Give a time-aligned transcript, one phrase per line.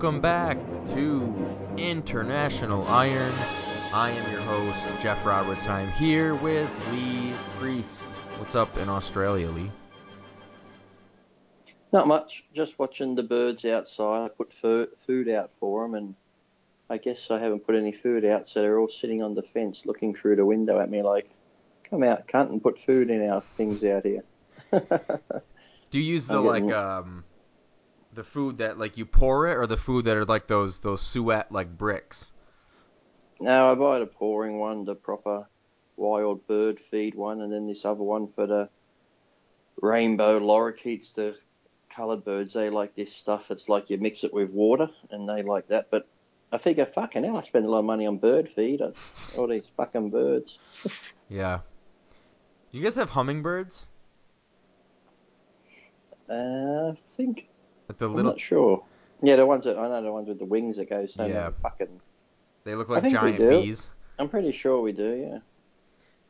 [0.00, 0.58] Welcome back
[0.92, 1.34] to
[1.76, 3.34] International Iron.
[3.92, 8.04] I am your host, Geoff Roberts, I'm here with Lee Priest.
[8.38, 9.72] What's up in Australia, Lee?
[11.92, 12.44] Not much.
[12.54, 14.26] Just watching the birds outside.
[14.26, 16.14] I put food out for them, and
[16.88, 19.84] I guess I haven't put any food out, so they're all sitting on the fence
[19.84, 21.28] looking through the window at me like,
[21.90, 24.22] come out, cunt, and put food in our things out here.
[25.90, 27.24] Do you use the I'm like getting- um
[28.18, 31.00] the food that like you pour it or the food that are like those those
[31.00, 32.32] suet like bricks?
[33.38, 35.46] No, I buy the pouring one, the proper
[35.96, 38.68] wild bird feed one, and then this other one for the
[39.80, 41.36] rainbow lorikeets, the
[41.90, 42.54] coloured birds.
[42.54, 43.52] They like this stuff.
[43.52, 45.86] It's like you mix it with water, and they like that.
[45.88, 46.08] But
[46.50, 48.82] I figure, fucking hell, I spend a lot of money on bird feed.
[49.36, 50.58] All these fucking birds.
[51.30, 51.58] Yeah.
[52.70, 53.84] You guys have hummingbirds?
[56.26, 57.47] Uh, I think
[57.96, 58.84] The I'm not sure.
[59.22, 61.50] Yeah, the ones that I know, the ones with the wings that go so Yeah.
[61.62, 62.00] fucking.
[62.64, 63.86] they look like giant bees.
[64.18, 65.14] I'm pretty sure we do.
[65.14, 65.38] Yeah.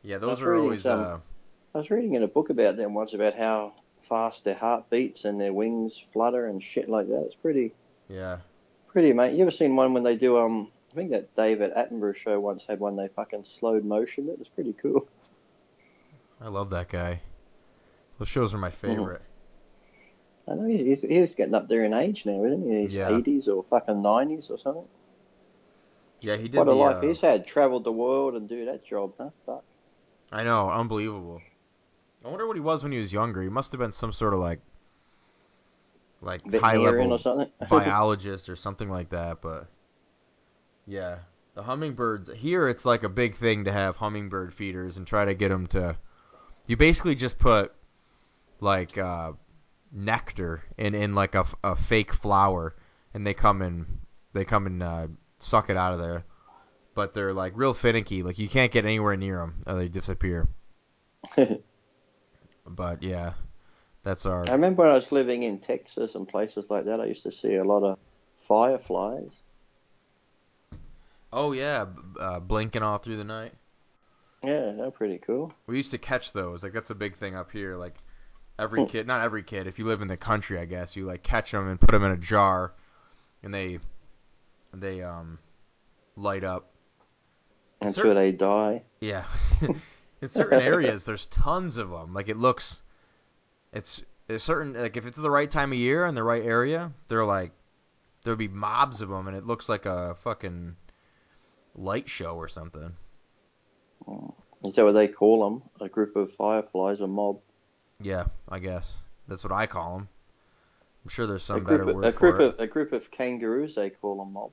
[0.03, 1.17] Yeah, those are always some- uh
[1.75, 5.25] I was reading in a book about them once about how fast their heart beats
[5.25, 7.23] and their wings flutter and shit like that.
[7.25, 7.73] It's pretty,
[8.07, 8.37] yeah.
[8.87, 9.35] pretty mate.
[9.35, 10.71] You ever seen one when they do um?
[10.91, 14.25] I think that David Attenborough show once had one they fucking slowed motion.
[14.27, 15.07] That was pretty cool.
[16.41, 17.21] I love that guy.
[18.17, 18.87] Those shows are my Mm-hmm.
[18.87, 19.21] favorite.
[20.49, 22.81] I know he's, he's, he's getting up there in age now, isn't he?
[22.81, 23.09] He's Yeah.
[23.09, 24.87] 80s or fucking 90s or something.
[26.21, 27.45] Yeah, he did What a the, life uh, he's had.
[27.45, 29.29] Travelled the world and do that job, huh?
[29.45, 29.63] Fuck.
[30.31, 31.41] I know, unbelievable.
[32.23, 33.41] I wonder what he was when he was younger.
[33.41, 34.59] He must have been some sort of like
[36.21, 37.49] like high level or something.
[37.69, 39.67] biologist or something like that, but
[40.85, 41.19] yeah.
[41.55, 45.33] The hummingbirds here it's like a big thing to have hummingbird feeders and try to
[45.33, 45.97] get them to
[46.67, 47.73] you basically just put
[48.59, 49.31] like uh,
[49.91, 52.75] nectar in in like a, a fake flower
[53.13, 53.99] and they come and
[54.33, 55.07] they come and uh,
[55.39, 56.23] suck it out of there
[56.93, 60.47] but they're like real finicky like you can't get anywhere near them or they disappear
[62.67, 63.33] but yeah
[64.03, 67.05] that's our I remember when I was living in Texas and places like that, I
[67.05, 67.97] used to see a lot of
[68.41, 69.41] fireflies.
[71.33, 71.85] oh yeah
[72.19, 73.53] uh, blinking all through the night
[74.43, 75.51] Yeah, they're pretty cool.
[75.67, 76.63] We used to catch those.
[76.63, 77.75] Like that's a big thing up here.
[77.75, 77.95] Like
[78.59, 79.67] every kid, not every kid.
[79.67, 82.03] If you live in the country, I guess you like catch them and put them
[82.03, 82.73] in a jar,
[83.43, 83.79] and they
[84.73, 85.39] they um
[86.15, 86.71] light up.
[87.81, 88.83] Until Cer- they die.
[88.99, 89.23] Yeah.
[90.21, 92.13] in certain areas, there's tons of them.
[92.13, 92.81] Like it looks,
[93.71, 94.73] it's it's certain.
[94.73, 97.51] Like if it's the right time of year in the right area, they're like
[98.23, 100.75] there'll be mobs of them, and it looks like a fucking
[101.75, 102.93] light show or something.
[104.65, 105.63] Is that what they call them?
[105.79, 107.39] A group of fireflies, a mob.
[108.01, 110.07] Yeah, I guess that's what I call them.
[111.03, 112.53] I'm sure there's some better group, word a for group it.
[112.55, 114.51] of a group of kangaroos, they call them mob.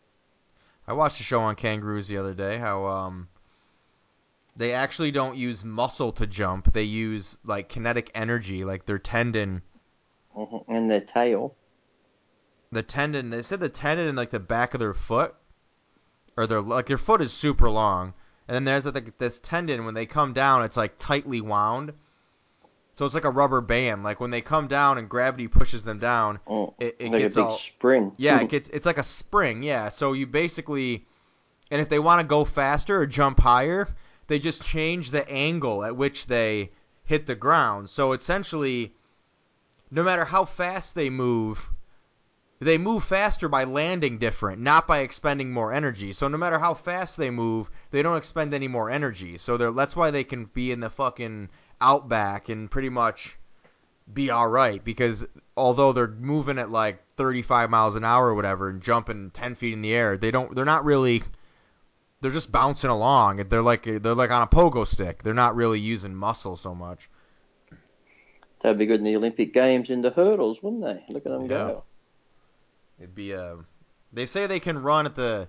[0.87, 2.59] I watched a show on kangaroos the other day.
[2.59, 3.29] How um,
[4.56, 9.62] they actually don't use muscle to jump; they use like kinetic energy, like their tendon.
[10.35, 11.55] hmm And their tail.
[12.73, 13.31] The tendon.
[13.31, 15.35] They said the tendon in like the back of their foot,
[16.37, 18.15] or their like their foot is super long,
[18.49, 21.93] and then there's like this tendon when they come down, it's like tightly wound.
[22.96, 24.02] So it's like a rubber band.
[24.02, 26.72] Like when they come down and gravity pushes them down, Mm.
[26.78, 28.12] it, it like gets a big all spring.
[28.16, 29.62] Yeah, it gets it's like a spring.
[29.62, 31.06] Yeah, so you basically,
[31.70, 33.88] and if they want to go faster or jump higher,
[34.28, 36.70] they just change the angle at which they
[37.04, 37.90] hit the ground.
[37.90, 38.94] So essentially,
[39.90, 41.70] no matter how fast they move,
[42.60, 46.12] they move faster by landing different, not by expending more energy.
[46.12, 49.37] So no matter how fast they move, they don't expend any more energy.
[49.37, 51.50] So they're, that's why they can be in the fucking
[51.81, 53.37] outback and pretty much
[54.12, 55.26] be all right because
[55.56, 59.73] although they're moving at like 35 miles an hour or whatever and jumping 10 feet
[59.73, 60.55] in the air, they don't.
[60.55, 61.23] They're not really.
[62.20, 63.37] They're just bouncing along.
[63.49, 65.23] They're like they're like on a pogo stick.
[65.23, 67.08] They're not really using muscle so much.
[68.61, 71.05] That'd be good in the Olympic Games in the hurdles, wouldn't they?
[71.12, 71.49] Look at them Yeah.
[71.49, 71.82] go.
[72.99, 73.58] It'd be a.
[74.12, 75.49] They say they can run at the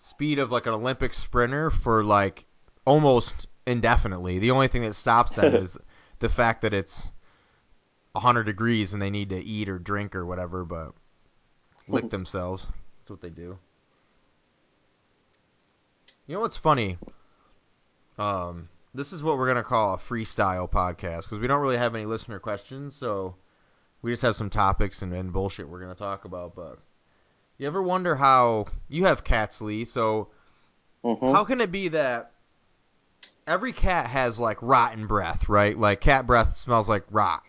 [0.00, 2.44] speed of like an Olympic sprinter for like
[2.84, 4.38] almost indefinitely.
[4.38, 5.78] The only thing that stops them is
[6.18, 7.12] the fact that it's
[8.12, 10.94] 100 degrees and they need to eat or drink or whatever, but
[11.88, 12.66] lick themselves.
[12.98, 13.58] That's what they do.
[16.26, 16.98] You know what's funny?
[18.18, 21.94] Um, this is what we're gonna call a freestyle podcast because we don't really have
[21.94, 23.36] any listener questions, so
[24.02, 26.54] we just have some topics and, and bullshit we're gonna talk about.
[26.54, 26.78] But
[27.58, 29.84] you ever wonder how you have cats, Lee?
[29.84, 30.28] So
[31.02, 32.32] hmm how can it be that
[33.46, 35.76] every cat has like rotten breath, right?
[35.76, 37.42] Like cat breath smells like rot.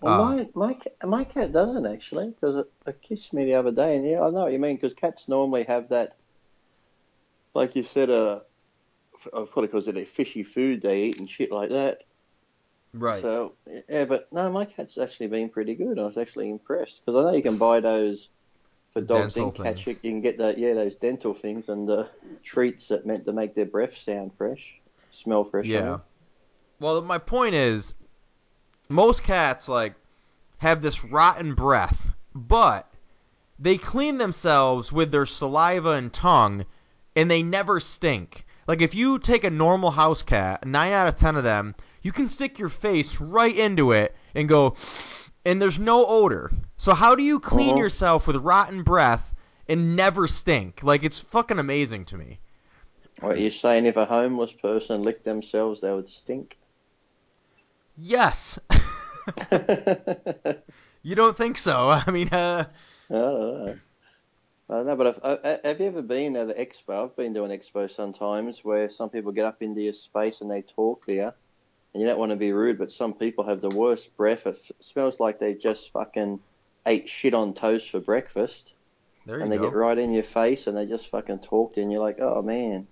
[0.00, 3.72] Well, Uh, my my my cat doesn't actually, because it, it kissed me the other
[3.72, 4.76] day, and yeah, I know what you mean.
[4.76, 6.16] Because cats normally have that,
[7.54, 8.40] like you said, uh,
[9.32, 12.02] uh, probably because of their fishy food they eat and shit like that.
[12.92, 13.20] Right.
[13.20, 13.54] So
[13.88, 15.98] yeah, but no, my cat's actually been pretty good.
[15.98, 18.28] I was actually impressed because I know you can buy those
[18.92, 19.86] for dogs and cats.
[19.86, 22.08] You, can get that, yeah, those dental things and the
[22.42, 24.80] treats that meant to make their breath sound fresh,
[25.14, 25.66] smell fresh.
[25.66, 25.98] Yeah.
[26.80, 27.94] Well, my point is,
[28.88, 29.94] most cats like
[30.58, 32.90] have this rotten breath, but
[33.58, 36.64] they clean themselves with their saliva and tongue,
[37.14, 38.44] and they never stink.
[38.66, 42.12] Like if you take a normal house cat, nine out of ten of them, you
[42.12, 44.76] can stick your face right into it and go,
[45.44, 46.50] and there's no odor.
[46.76, 47.80] So how do you clean Mhm.
[47.80, 49.34] yourself with rotten breath
[49.68, 50.82] and never stink?
[50.82, 52.40] Like it's fucking amazing to me.
[53.20, 53.86] What you're saying?
[53.86, 56.58] If a homeless person licked themselves, they would stink.
[57.96, 58.58] Yes.
[61.04, 61.90] You don't think so?
[61.90, 62.64] I mean, uh,
[63.10, 63.78] don't know.
[64.70, 67.04] I don't know, but if, uh, uh, have you ever been at an expo?
[67.04, 70.50] I've been to an expo sometimes where some people get up into your space and
[70.50, 71.34] they talk there,
[71.92, 74.46] and you don't want to be rude, but some people have the worst breath.
[74.46, 76.40] It smells like they just fucking
[76.86, 78.72] ate shit on toast for breakfast,
[79.26, 79.64] there you and they go.
[79.64, 82.18] get right in your face and they just fucking talk to you, and you're like,
[82.20, 82.86] oh man,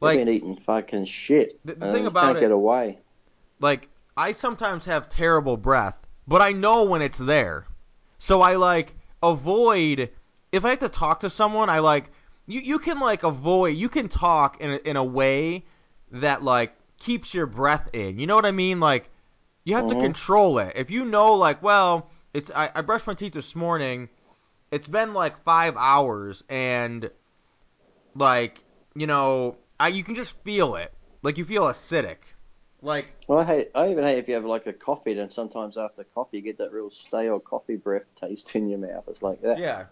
[0.00, 1.58] Like- you've been eating fucking shit.
[1.64, 2.98] The- the thing about can't it- get away.
[3.60, 7.66] like I sometimes have terrible breath, but I know when it's there.
[8.18, 10.10] So I like avoid
[10.50, 12.10] if I have to talk to someone, I like
[12.46, 15.64] you you can like avoid you can talk in a, in a way
[16.12, 18.18] that like keeps your breath in.
[18.18, 18.80] You know what I mean?
[18.80, 19.10] Like
[19.64, 20.00] you have to Mhm.
[20.00, 20.72] control it.
[20.76, 24.08] If you know like, well, it's I, I brushed my teeth this morning.
[24.70, 27.10] It's been like 5 hours and
[28.14, 28.64] like,
[28.94, 30.92] you know, I you can just feel it.
[31.22, 32.16] Like you feel acidic.
[32.80, 33.70] Like Well, I hate.
[33.74, 36.58] I even hate if you have like a coffee, then sometimes after coffee you get
[36.58, 39.04] that real stale coffee breath taste in your mouth.
[39.08, 39.58] It's like that.
[39.58, 39.84] Yeah.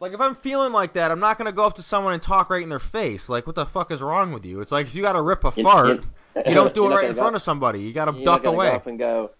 [0.00, 2.50] Like if I'm feeling like that, I'm not gonna go up to someone and talk
[2.50, 3.28] right in their face.
[3.28, 4.60] Like, what the fuck is wrong with you?
[4.60, 6.02] It's like if you gotta rip a You- fart, you-
[6.46, 7.80] you don't do it right in front of somebody.
[7.80, 8.66] You gotta duck away.
[8.70, 9.30] go up and go.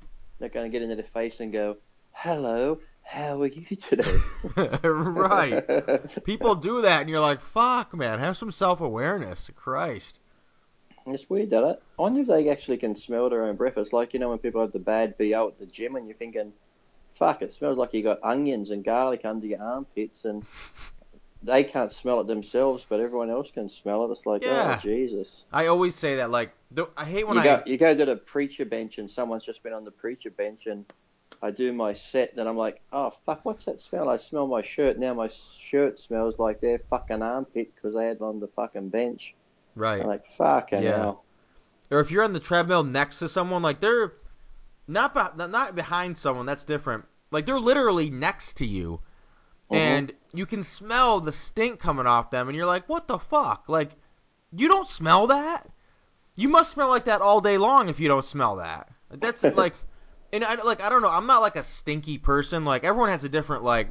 [0.40, 1.76] Not gonna get into their face and go,
[2.12, 4.18] "Hello, how are you today?"
[4.56, 5.64] right.
[6.24, 9.50] People do that, and you're like, fuck, man, have some self awareness.
[9.54, 10.18] Christ.
[11.06, 13.76] It's weird that I I wonder if they actually can smell their own breath.
[13.76, 16.16] It's like you know when people have the bad bo at the gym and you're
[16.16, 16.52] thinking,
[17.14, 20.44] "Fuck, it smells like you got onions and garlic under your armpits," and
[21.42, 24.10] they can't smell it themselves, but everyone else can smell it.
[24.10, 24.76] It's like, oh, Yeah.
[24.78, 25.44] oh Jesus.
[25.52, 26.30] I always say that.
[26.30, 26.54] Like,
[26.96, 27.44] I hate when you I.
[27.44, 30.66] go you go to the preacher bench and someone's just been on the preacher bench
[30.66, 30.86] and
[31.44, 34.08] I do my set and I'm like, oh fuck, what's that smell?
[34.08, 35.12] I smell my shirt now.
[35.12, 39.34] My shirt smells like their fucking armpit because they had it on the fucking bench.
[39.76, 40.00] right.
[40.00, 40.96] I'm like, fucking Yeah.
[40.96, 41.24] hell.
[41.90, 44.14] or if you're on the treadmill next to someone, like they're
[44.88, 46.46] not be- not behind someone.
[46.46, 47.04] That's different.
[47.30, 49.00] Like they're literally next to you,
[49.70, 49.76] Mhm.
[49.76, 53.64] and you can smell the stink coming off them, and you're like, "What the fuck?"
[53.68, 53.90] Like,
[54.50, 55.68] you don't smell that.
[56.36, 58.90] You must smell like that all day long if you don't smell that.
[59.10, 59.74] That's like,
[60.34, 61.08] and I like I don't know.
[61.08, 62.64] I'm not like a stinky person.
[62.64, 63.90] Like everyone has a different like.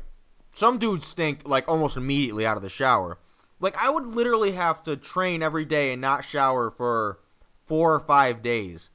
[0.56, 3.18] Some dudes stink like almost immediately out of the shower.
[3.60, 7.20] Like I would literally have to train every day and not shower for
[7.66, 8.90] four or five days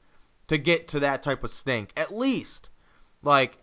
[0.47, 1.91] to get to that type of stink.
[1.97, 2.69] At least,
[3.23, 3.57] like,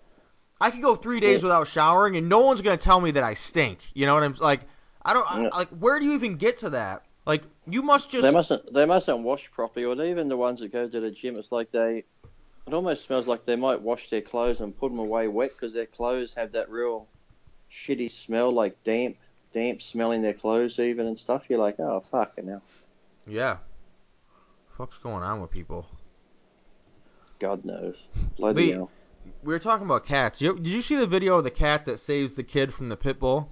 [0.60, 3.34] I could go three days without showering and no one's gonna tell me that I
[3.34, 3.78] stink.
[3.94, 4.60] You know what I'm like?
[5.02, 5.68] I don't I, like.
[5.68, 7.04] Where do you even get to that?
[7.24, 10.72] Like, you must just They mustn't they mustn't wash properly or even the ones that
[10.72, 12.04] go to the gym, it's like they
[12.66, 15.72] it almost smells like they might wash their clothes and put them away wet because
[15.72, 17.06] their clothes have that real
[17.70, 19.16] shitty smell, like damp,
[19.52, 21.44] damp smelling their clothes even and stuff.
[21.48, 22.62] You're like, oh fucking hell,
[23.26, 23.58] yeah.
[24.76, 25.86] What's going on with people?
[27.38, 28.90] God knows, bloody hell.
[29.42, 30.40] we were talking about cats.
[30.40, 32.96] You, did you see the video of the cat that saves the kid from the
[32.96, 33.50] pit bull?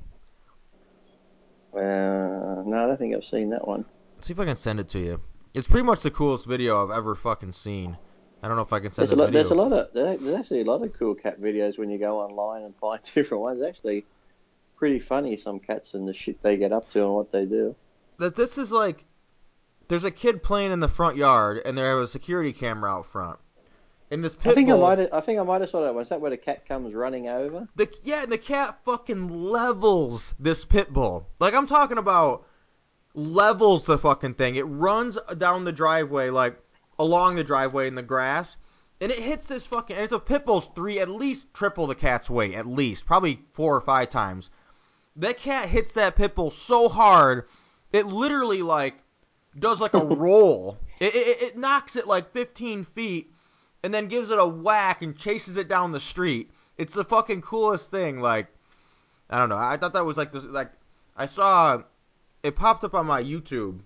[1.73, 3.85] Uh, no, I don't think I've seen that one.
[4.21, 5.21] See if I can send it to you.
[5.55, 7.97] It's pretty much the coolest video I've ever fucking seen.
[8.45, 9.27] I don't know if I can send There's a lot.
[9.29, 9.41] video.
[9.41, 9.93] There's a lot of.
[9.95, 13.43] There's actually a lot of cool cat videos when you go online and find different
[13.43, 13.63] ones.
[13.63, 14.05] Actually,
[14.77, 15.39] pretty funny.
[15.39, 17.75] Some cats and the shit they get up to and what they do.
[18.19, 19.07] this is like
[19.89, 23.07] there's a kid playing in the front yard and there was a security camera out
[23.07, 23.39] front.
[24.11, 24.99] And this pit I think bull, I might.
[24.99, 25.95] Have, I think I might have saw that.
[25.95, 27.67] Was that where the cat comes running over?
[27.77, 31.31] the yeah, and the cat fucking levels this pit bull.
[31.41, 32.45] Like I'm talking about
[33.15, 34.57] levels the fucking thing.
[34.57, 36.61] It runs down the driveway like
[36.99, 38.57] along the driveway in the grass.
[39.01, 39.97] And it hits this fucking.
[39.97, 43.41] And it's a pit bull's three, at least triple the cat's weight, at least, probably
[43.53, 44.51] four or five times.
[45.17, 47.49] That cat hits that pit bull so hard,
[47.93, 48.97] it literally like
[49.59, 50.79] does like a roll.
[51.01, 53.33] It, it, it knocks it like 15 feet,
[53.83, 56.51] and then gives it a whack and chases it down the street.
[56.79, 58.21] It's the fucking coolest thing.
[58.21, 58.47] Like,
[59.29, 59.59] I don't know.
[59.59, 60.45] I thought that was like this.
[60.45, 60.71] Like,
[61.17, 61.83] I saw
[62.43, 63.81] it popped up on my YouTube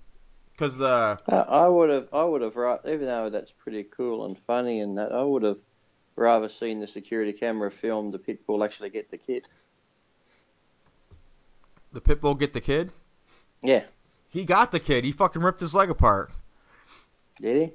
[0.59, 2.09] because the I, would have.
[2.12, 2.57] I would have.
[2.85, 5.59] Even though that's pretty cool and funny and that, I would have
[6.17, 9.47] rather seen the security camera film the pit bull actually get the kid.
[11.93, 12.91] the pit bull get the kid.
[13.62, 13.85] Yeah.
[14.31, 15.05] He got the kid.
[15.05, 16.33] He fucking ripped his leg apart.
[17.41, 17.73] Did he?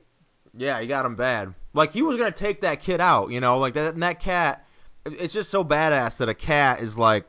[0.55, 1.53] Yeah, he got him bad.
[1.73, 3.93] Like he was gonna take that kid out, you know, like that.
[3.93, 4.67] And that cat,
[5.05, 7.25] it's just so badass that a cat is like.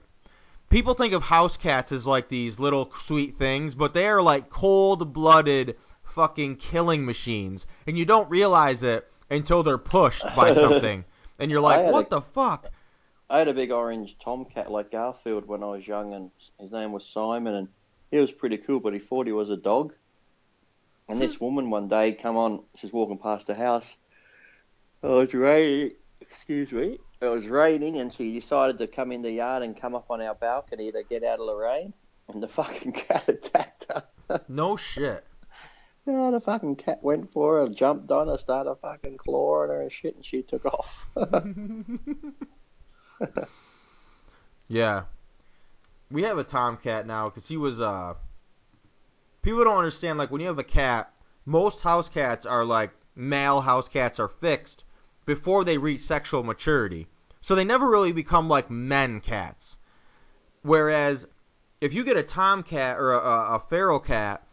[0.74, 4.50] People think of house cats as like these little sweet things, but they are like
[4.50, 11.04] cold-blooded fucking killing machines, and you don't realize it until they're pushed by something,
[11.38, 12.72] and you're like, "What a- the fuck?"
[13.30, 16.90] I had a big orange tomcat like Garfield when I was young, and his name
[16.90, 17.68] was Simon, and
[18.10, 19.94] he was pretty cool, but he thought he was a dog.
[21.08, 21.44] And this hmm.
[21.44, 23.94] woman one day come on, she's walking past the house.
[25.04, 25.92] Oh, it's raining.
[26.20, 26.98] Excuse me.
[27.21, 30.21] It was raining, and she decided to come in the yard and come up on
[30.21, 31.92] our balcony to get out of the rain.
[32.28, 34.40] And the fucking cat attacked her.
[34.49, 35.25] No shit.
[36.06, 39.90] Yeah, the fucking cat went for her, jumped on her, started fucking clawing her and
[39.90, 41.06] shit, and she took off.
[44.68, 45.04] Yeah.
[46.11, 48.14] We have a tomcat now because he was uh.
[49.42, 51.12] People don't understand like when you have a cat,
[51.44, 54.85] most house cats are like male house cats are fixed
[55.26, 57.06] before they reach sexual maturity,
[57.40, 59.78] so they never really become like men cats.
[60.62, 61.26] Whereas
[61.80, 64.46] if you get a tomcat or a, a, feral cat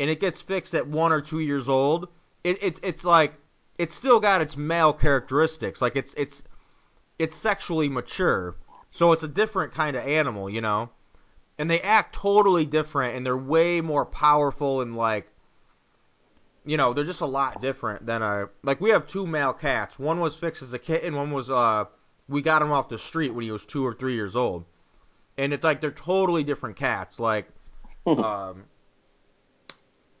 [0.00, 2.08] and it gets fixed at one or two years old,
[2.42, 3.34] it, it's it's like
[3.78, 5.80] it's still got its male characteristics.
[5.80, 6.42] Like it's it's
[7.18, 8.56] it's sexually mature.
[8.90, 10.90] So it's a different kind of animal, you know?
[11.58, 15.31] And they act totally different and they're way more powerful and like
[16.64, 19.98] you know, they're just a lot different than a like we have two male cats.
[19.98, 21.84] One was fixed as a kitten, one was uh
[22.28, 24.64] we got him off the street when he was 2 or 3 years old.
[25.36, 27.18] And it's like they're totally different cats.
[27.18, 27.48] Like
[28.06, 28.64] um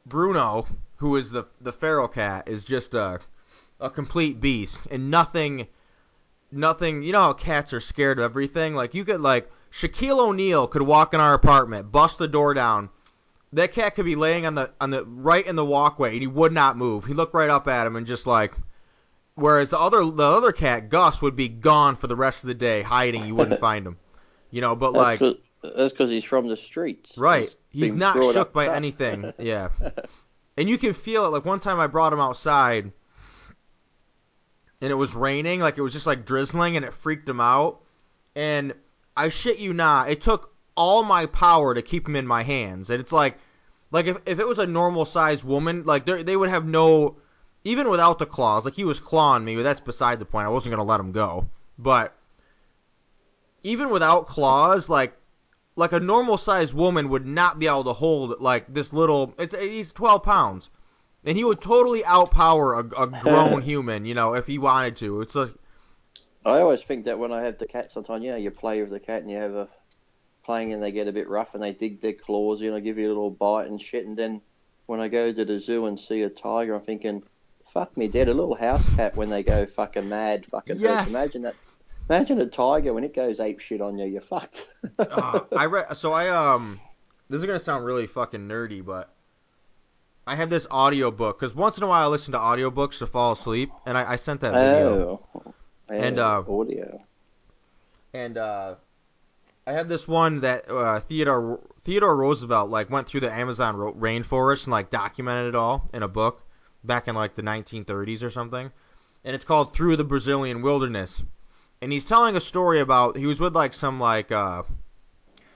[0.06, 3.20] Bruno, who is the the feral cat, is just a
[3.80, 5.68] a complete beast and nothing
[6.50, 7.02] nothing.
[7.02, 8.74] You know how cats are scared of everything.
[8.74, 12.90] Like you could like Shaquille O'Neal could walk in our apartment, bust the door down.
[13.54, 16.26] That cat could be laying on the on the right in the walkway, and he
[16.26, 17.04] would not move.
[17.04, 18.54] He looked right up at him and just like.
[19.34, 22.54] Whereas the other the other cat Gus would be gone for the rest of the
[22.54, 23.24] day, hiding.
[23.24, 23.96] You wouldn't find him.
[24.50, 25.32] You know, but like that's
[25.62, 27.16] 'cause- that's because he's from the streets.
[27.16, 27.54] Right.
[27.70, 29.32] He's been not shook by anything.
[29.38, 29.68] Yeah.
[30.58, 31.28] And you can feel it.
[31.28, 32.92] Like one time I brought him outside
[34.80, 35.60] and it was raining.
[35.60, 37.80] Like it was just like drizzling and it freaked him out.
[38.34, 38.74] And
[39.16, 42.90] I shit you not, it took all my power to keep him in my hands.
[42.90, 43.38] And it's like,
[43.90, 47.16] like if, if it was a normal sized woman, like they they would have no,
[47.64, 50.46] even without the claws, like he was clawing me, but that's beside the point.
[50.46, 51.46] I wasn't going to let him go.
[51.78, 52.14] But
[53.62, 55.14] even without claws, like
[55.76, 59.34] like a normal sized woman would not be able to hold like this little.
[59.38, 60.70] It's he's twelve pounds,
[61.24, 64.04] and he would totally outpower a, a grown human.
[64.04, 65.20] You know, if he wanted to.
[65.20, 65.52] It's like
[66.44, 68.90] I always think that when I have the cat, sometimes you know you play with
[68.90, 69.68] the cat and you have a
[70.44, 72.98] playing and they get a bit rough and they dig their claws in, I give
[72.98, 74.40] you a little bite and shit, and then
[74.86, 77.22] when I go to the zoo and see a tiger, I'm thinking,
[77.72, 81.10] fuck me dead, a little house cat when they go fucking mad, fucking hurts.
[81.10, 81.54] Imagine that.
[82.08, 84.68] Imagine a tiger when it goes ape shit on you, you're fucked.
[84.98, 85.96] uh, I read.
[85.96, 86.80] So I um,
[87.30, 89.14] this is gonna sound really fucking nerdy, but
[90.26, 93.32] I have this audiobook because once in a while I listen to audiobooks to fall
[93.32, 95.26] asleep, and I, I sent that video.
[95.34, 95.54] Oh.
[95.88, 97.02] And, uh, audio.
[98.14, 98.74] and uh,
[99.66, 103.92] I have this one that uh, Theodore Theodore Roosevelt like went through the Amazon ro-
[103.94, 106.42] rainforest and like documented it all in a book
[106.84, 108.70] back in like the 1930s or something,
[109.24, 111.22] and it's called Through the Brazilian Wilderness.
[111.80, 114.62] and he's telling a story about he was with like some like uh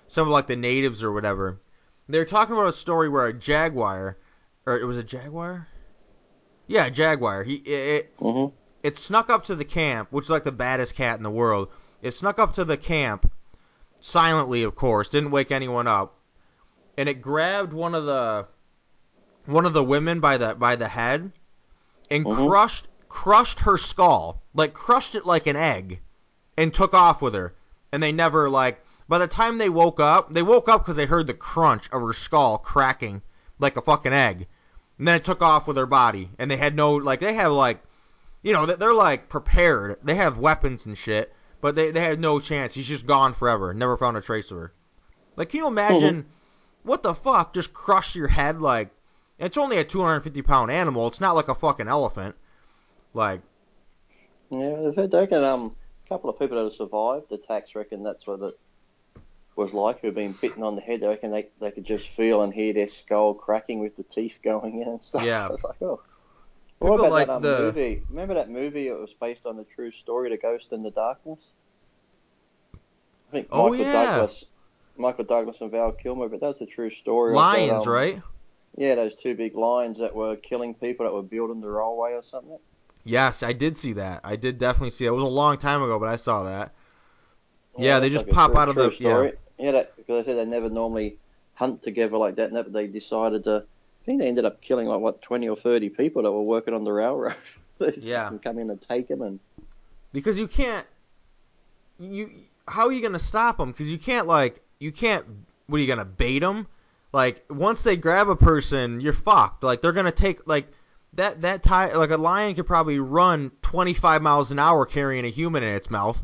[0.08, 1.60] some of like the natives or whatever.
[2.08, 4.16] They're talking about a story where a jaguar,
[4.66, 5.66] or it was a jaguar.
[6.68, 7.42] Yeah, jaguar.
[7.42, 8.52] He it, Mhm.
[8.84, 11.68] it snuck up to the camp, which is like the baddest cat in the world.
[12.02, 13.28] It snuck up to the camp,
[14.06, 16.14] silently, of course, didn't wake anyone up,
[16.96, 18.46] and it grabbed one of the
[19.46, 21.32] one of the women by the by the head
[22.10, 22.48] and Mhm.
[22.48, 26.00] crushed crushed her skull, like crushed it like an egg,
[26.56, 27.54] and took off with her.
[27.92, 28.84] And they never like.
[29.08, 32.02] By the time they woke up, they woke up because they heard the crunch of
[32.02, 33.22] her skull cracking
[33.58, 34.46] like a fucking egg.
[34.98, 37.52] And then it took off with her body, and they had no like they have
[37.52, 37.82] like,
[38.42, 39.98] you know, they're like prepared.
[40.02, 42.74] They have weapons and shit, but they they had no chance.
[42.74, 43.72] She's just gone forever.
[43.74, 44.72] Never found a trace of her.
[45.36, 46.26] Like, can you imagine
[46.82, 47.54] what the fuck?
[47.54, 48.90] Just crush your head like.
[49.38, 51.06] It's only a 250 pound animal.
[51.08, 52.36] It's not like a fucking elephant.
[53.12, 53.42] Like,
[54.50, 57.74] Yeah, they've had, they reckon um, a couple of people that have survived the attacks
[57.74, 58.58] reckon that's what it
[59.56, 61.00] was like, who've been bitten on the head.
[61.00, 64.38] They reckon they, they could just feel and hear their skull cracking with the teeth
[64.42, 65.22] going in and stuff.
[65.22, 65.46] Yeah.
[65.48, 66.00] I was like, oh.
[66.78, 68.02] People What about like that um, the- movie?
[68.10, 68.88] Remember that movie?
[68.88, 71.48] It was based on the true story, The Ghost in the Darkness.
[72.74, 73.92] I think Oh, Michael yeah.
[73.92, 74.44] Douglas,
[74.96, 77.30] Michael Douglas and Val Kilmer, but that's the true story.
[77.32, 78.20] of that, lions, um, right?
[78.76, 82.22] Yeah, those two big lions that were killing people that were building the railway or
[82.22, 82.58] something.
[83.04, 84.20] Yes, I did see that.
[84.22, 85.10] I did definitely see that.
[85.12, 86.72] It was a long time ago, but I saw that.
[87.78, 89.32] Yeah, they just like pop true- out of the- story.
[89.58, 91.16] Yeah, that, because I said they never normally
[91.54, 92.48] hunt together like that.
[92.48, 93.64] And that, they decided to.
[94.06, 96.74] I think they ended up killing like what twenty or thirty people that were working
[96.74, 97.34] on the railroad.
[97.98, 98.30] Yeah.
[98.42, 99.38] come in and take them and.
[100.12, 100.86] because you can't
[101.98, 102.30] you
[102.66, 105.24] how are you gonna stop them because you can't like you can't
[105.66, 106.66] what are you gonna bait them
[107.12, 110.66] like once they grab a person you're fucked like they're gonna take like
[111.14, 115.30] that that tie like a lion could probably run 25 miles an hour carrying a
[115.30, 116.22] human in its mouth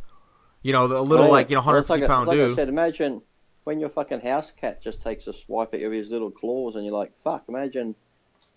[0.62, 1.32] you know a little Oh, yeah.
[1.32, 3.22] like you know Well, it's 150 like I- pound like dude I said, imagine
[3.64, 6.76] when your fucking house cat just takes a swipe at you with his little claws,
[6.76, 7.94] and you're like, "Fuck!" Imagine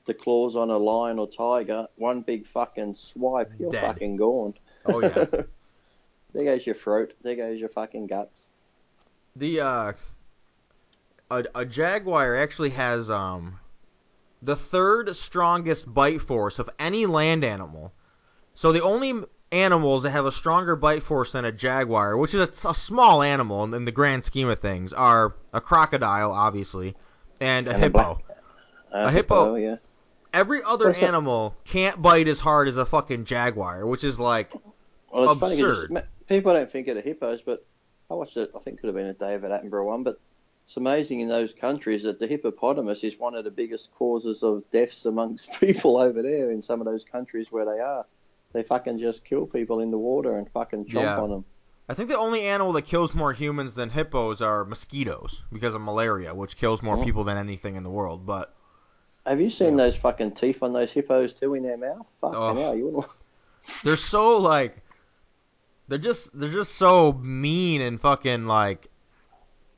[0.05, 1.87] the claws on a lion or tiger.
[1.95, 3.81] One big fucking swipe, you're Dead.
[3.81, 4.53] fucking gone.
[4.85, 5.25] oh yeah
[6.33, 7.13] there goes your throat.
[7.23, 8.45] There goes your fucking guts.
[9.35, 9.93] the uh
[11.31, 13.59] a, a jaguar actually has um
[14.41, 17.91] the third strongest bite force of any land animal.
[18.53, 19.23] So the only
[19.55, 23.21] animals that have a stronger bite force than a jaguar, which is a, a small
[23.21, 26.95] animal in, in the grand scheme of things, are a crocodile, obviously,
[27.41, 28.21] and a And a hippo.
[28.93, 29.55] Uh, A hippo.
[29.55, 29.75] yeah.
[30.33, 34.53] Every other animal can't bite as hard as a fucking jaguar, which is like
[35.11, 35.95] Well, Absurd.
[35.95, 37.65] s- people don't think of the hippos, but
[38.11, 38.51] I watched it.
[38.53, 40.19] I think it could have been a David Attenborough one, but
[40.67, 44.69] it's amazing in those countries that the hippopotamus is one of the biggest causes of
[44.71, 48.05] deaths amongst people over there in some of those countries where they are.
[48.55, 51.19] They fucking just kill people in the water and fucking chomp Yeah.
[51.19, 51.45] on them.
[51.89, 55.81] I think the only animal that kills more humans than hippos are mosquitoes because of
[55.81, 57.03] malaria, which kills more Mm.
[57.03, 58.25] people than anything in the world.
[58.25, 58.53] But
[59.25, 59.85] Have you seen Yeah.
[59.85, 62.05] those fucking teeth on those hippos too in their mouth?
[62.21, 62.53] Fucking Oh.
[62.55, 63.11] hell, you wouldn't.
[63.83, 64.77] they're so like
[65.89, 68.87] they're just they're just so mean and fucking like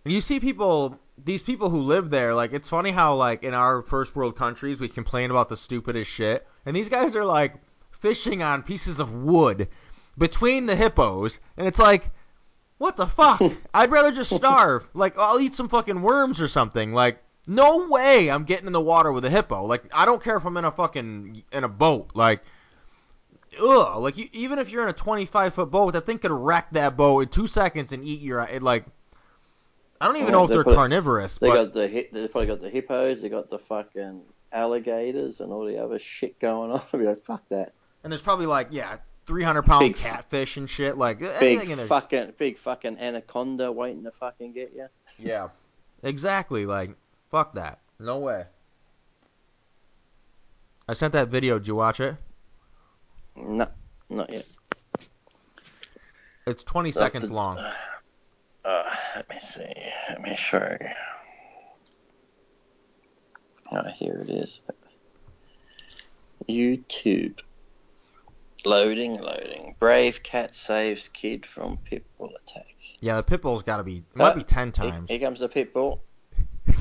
[0.05, 3.81] you see people these people who live there like it's funny how like in our
[3.81, 7.55] first world countries we complain about the stupidest shit and these guys are like
[7.99, 9.67] fishing on pieces of wood
[10.17, 12.09] between the hippos and it's like
[12.77, 13.41] what the fuck
[13.73, 18.29] i'd rather just starve like i'll eat some fucking worms or something like no way
[18.29, 20.65] i'm getting in the water with a hippo like i don't care if i'm in
[20.65, 22.41] a fucking in a boat like
[23.61, 26.69] ugh, like you, even if you're in a 25 foot boat, that thing could wreck
[26.71, 28.41] that boat in two seconds and eat your.
[28.41, 28.85] It, like,
[29.99, 32.47] I don't even know if they they're put- carnivorous, They but got the they probably
[32.47, 33.21] got the hippos.
[33.21, 36.81] They got the fucking alligators and all the other shit going on.
[36.93, 37.73] I'd be like, fuck that.
[38.03, 40.97] And there's probably like yeah, 300 pound Big- catfish and shit.
[40.97, 41.87] Like Big anything in there.
[41.87, 44.87] fucking big fucking anaconda waiting to fucking get you.
[45.19, 45.49] Yeah,
[46.03, 46.65] exactly.
[46.65, 46.91] Like
[47.31, 47.79] fuck that.
[47.99, 48.45] No way.
[50.87, 51.57] I sent that video.
[51.59, 52.15] Did you watch it?
[53.35, 53.67] No,
[54.09, 54.45] not yet.
[56.45, 57.57] It's 20 seconds long.
[58.63, 59.69] Uh, let me see.
[60.09, 60.87] Let me show you.
[63.71, 64.61] Oh, here it is.
[66.49, 67.39] YouTube.
[68.67, 69.75] Loading, loading.
[69.79, 72.65] Brave cat saves kid from pit bull attack.
[72.99, 73.97] Yeah, the pit bull's got to be.
[73.97, 75.09] It might Uh, be 10 times.
[75.09, 76.03] here comes the pit bull.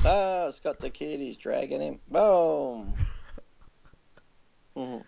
[0.03, 1.21] Oh, it's got the kid.
[1.21, 1.99] He's dragging him.
[2.09, 2.93] Boom.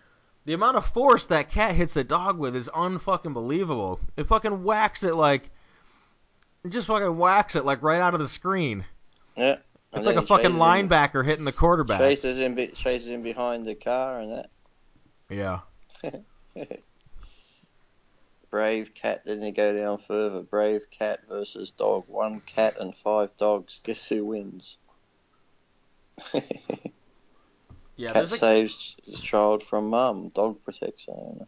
[0.46, 4.00] The amount of force that cat hits the dog with is unfucking believable.
[4.16, 5.50] It fucking whacks it like.
[6.64, 8.84] It just fucking whacks it like right out of the screen.
[9.36, 9.56] Yeah.
[9.92, 12.00] It's like a fucking linebacker hitting the quarterback.
[12.00, 14.50] Chases him, chases him behind the car and that.
[15.28, 15.60] Yeah.
[18.50, 19.22] brave cat.
[19.24, 20.42] Then you go down further.
[20.42, 22.04] Brave cat versus dog.
[22.06, 23.80] One cat and five dogs.
[23.84, 24.78] Guess who wins?
[27.96, 30.30] Yeah, cat a, saves his child from mum.
[30.30, 31.46] Dog protects owner.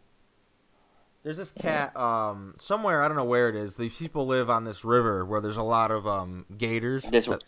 [1.23, 3.75] there's this cat um somewhere I don't know where it is.
[3.75, 7.05] These people live on this river where there's a lot of um gators.
[7.05, 7.43] There's, that-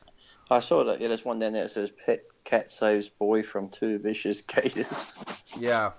[0.50, 1.00] I saw that.
[1.02, 4.92] Yeah, there's one down there that says pet cat saves boy from two vicious gators.
[5.58, 5.92] Yeah,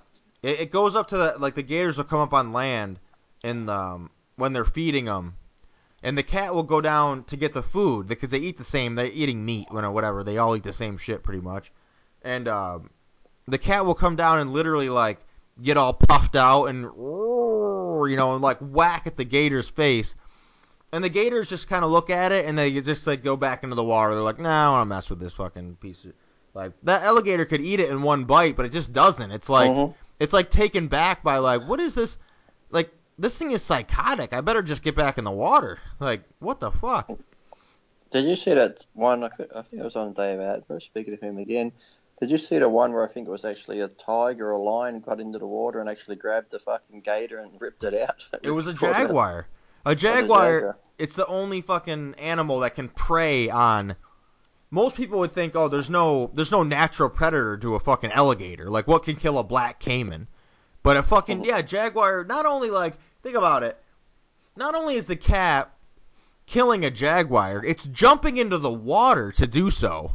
[0.47, 2.99] it, it goes up to the like the gators will come up on land,
[3.43, 5.35] and um when they're feeding them,
[6.03, 8.95] and the cat will go down to get the food because they eat the same.
[8.95, 10.23] They're eating meat, or whatever.
[10.23, 11.73] They all eat the same shit pretty much,
[12.23, 12.91] and um
[13.49, 15.19] the cat will come down and literally like
[15.63, 20.15] get all puffed out and you know and like whack at the gator's face.
[20.93, 23.65] And the gators just kind of look at it and they just like go back
[23.65, 24.15] into the water.
[24.15, 26.13] They're like, "Nah, I don't want to mess with this fucking piece of."
[26.55, 29.31] Like that alligator could eat it in one bite, but it just doesn't.
[29.31, 29.95] It's like Mhm.
[30.19, 32.19] It's like taken back by like, what is this?
[32.71, 34.33] Like this thing is psychotic.
[34.33, 35.79] I better just get back in the water.
[36.01, 37.11] Like what the fuck?
[38.11, 39.25] Did you see that one?
[39.25, 39.29] I
[39.63, 40.81] think it was on Dave Attenborough.
[40.81, 41.73] Speaking of him again,
[42.21, 44.59] did you see the one where I think it was actually a tiger or a
[44.63, 48.27] lion got into the water and actually grabbed the fucking gator and ripped it out?
[48.43, 49.01] It was a Brought it out.
[49.09, 49.49] jaguar.
[49.85, 50.53] A jaguar.
[50.55, 50.79] jaguar.
[50.99, 53.97] It's the only fucking animal that can prey on.
[54.71, 58.69] Most people would think, oh, there's no, there's no natural predator to a fucking alligator.
[58.69, 60.27] Like, what can kill a black caiman?
[60.83, 62.25] But a fucking yeah, jaguar.
[62.25, 63.81] Not only like, think about it.
[64.57, 65.73] Not only is the cat
[66.47, 70.13] killing a jaguar, it's jumping into the water to do so.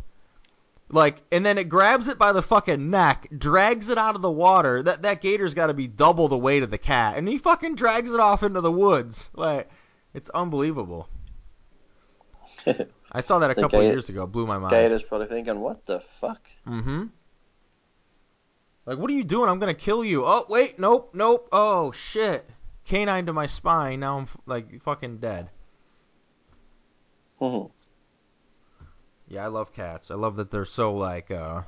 [0.89, 4.31] Like, and then it grabs it by the fucking neck, drags it out of the
[4.31, 4.83] water.
[4.83, 7.75] That that gator's got to be double the weight of the cat, and he fucking
[7.75, 9.29] drags it off into the woods.
[9.33, 9.69] Like,
[10.13, 11.07] it's unbelievable.
[13.11, 14.25] I saw that a couple of years ago.
[14.25, 14.71] Blew my mind.
[14.71, 17.05] Gator's probably thinking, "What the fuck?" Mm-hmm.
[18.85, 19.49] Like, what are you doing?
[19.49, 20.23] I'm gonna kill you.
[20.25, 21.49] Oh, wait, nope, nope.
[21.51, 22.49] Oh shit,
[22.85, 23.99] canine to my spine.
[23.99, 25.49] Now I'm like fucking dead.
[27.39, 27.71] Mhm.
[29.27, 30.11] Yeah, I love cats.
[30.11, 31.63] I love that they're so like uh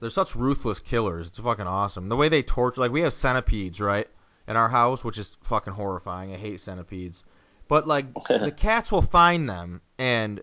[0.00, 1.28] they're such ruthless killers.
[1.28, 2.08] It's fucking awesome.
[2.08, 4.08] The way they torture like we have centipedes, right?
[4.48, 6.32] In our house, which is fucking horrifying.
[6.32, 7.24] I hate centipedes.
[7.68, 10.42] But like the cats will find them and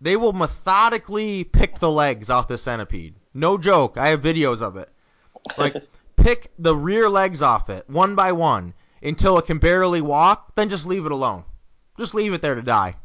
[0.00, 3.14] they will methodically pick the legs off the centipede.
[3.34, 3.96] No joke.
[3.96, 4.88] I have videos of it.
[5.58, 5.74] Like
[6.16, 10.68] pick the rear legs off it one by one until it can barely walk, then
[10.68, 11.44] just leave it alone.
[11.98, 12.96] Just leave it there to die.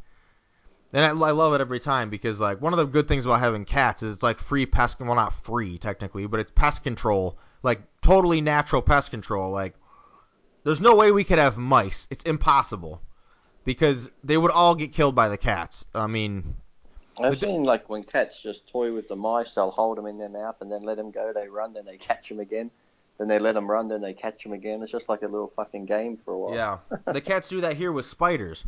[0.94, 3.42] And I, I love it every time because like one of the good things about
[3.42, 7.38] having cats is it's like free pest well not free technically, but it's pest control,
[7.64, 9.52] like totally natural pest control.
[9.52, 9.76] Like
[10.64, 12.08] there's no way we could have mice.
[12.10, 13.02] It's impossible.
[13.66, 15.84] Because they would all get killed by the cats.
[15.94, 16.56] I mean,
[17.22, 20.30] I've seen like when cats just toy with the mice, they'll hold them in their
[20.30, 21.34] mouth and then let them go.
[21.34, 22.72] They run, then they catch them again.
[23.18, 24.82] Then they let them run, then they catch them again.
[24.82, 26.54] It's just like a little fucking game for a while.
[26.54, 26.78] Yeah,
[27.14, 28.66] the cats do that here with spiders.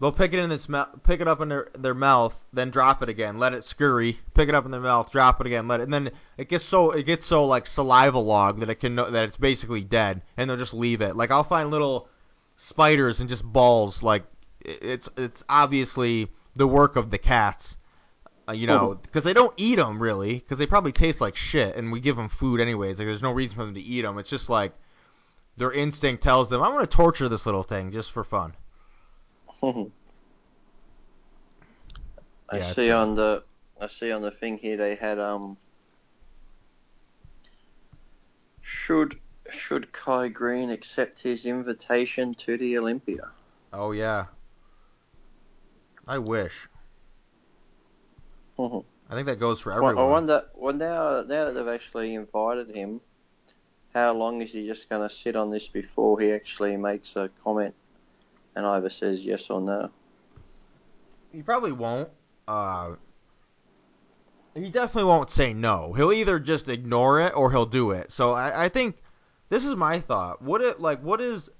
[0.00, 3.02] They'll pick it in its mouth, pick it up in their their mouth, then drop
[3.02, 5.80] it again, let it scurry, pick it up in their mouth, drop it again, let
[5.80, 8.94] it, and then it gets so it gets so like saliva log that it can
[8.94, 11.14] know that it's basically dead, and they'll just leave it.
[11.14, 12.08] Like I'll find little
[12.60, 14.02] spiders and just balls.
[14.02, 14.24] Like
[14.60, 17.76] it's it's obviously the work of the cats.
[18.48, 21.76] Uh, you know, because they don't eat them really, because they probably taste like shit,
[21.76, 22.98] and we give them food anyways.
[22.98, 24.18] Like there's no reason for them to eat them.
[24.18, 24.72] It's just like
[25.56, 28.54] their instinct tells them, "I'm going to torture this little thing just for fun."
[29.62, 29.86] I
[32.58, 33.44] Yeah, see uh, on the
[33.80, 35.56] I see on the thing here they had um
[38.60, 39.18] should
[39.52, 43.30] should Kai Greene accept his invitation to the Olympia?
[43.72, 44.26] Oh yeah.
[46.06, 46.68] I wish.
[48.58, 48.84] Mhm.
[49.08, 50.04] I think that goes for Well, everyone.
[50.04, 50.42] I wonder.
[50.54, 53.00] Well, now now that they've actually invited him,
[53.94, 57.28] how long is he just going to sit on this before he actually makes a
[57.42, 57.74] comment
[58.54, 59.90] and either says yes or no?
[61.32, 62.10] He probably won't.
[62.46, 62.96] Uh,
[64.54, 65.92] he definitely won't say no.
[65.92, 68.10] He'll either just ignore it or he'll do it.
[68.12, 68.96] So I, I think
[69.50, 70.40] this is my thought.
[70.40, 71.02] What it like?
[71.02, 71.50] What is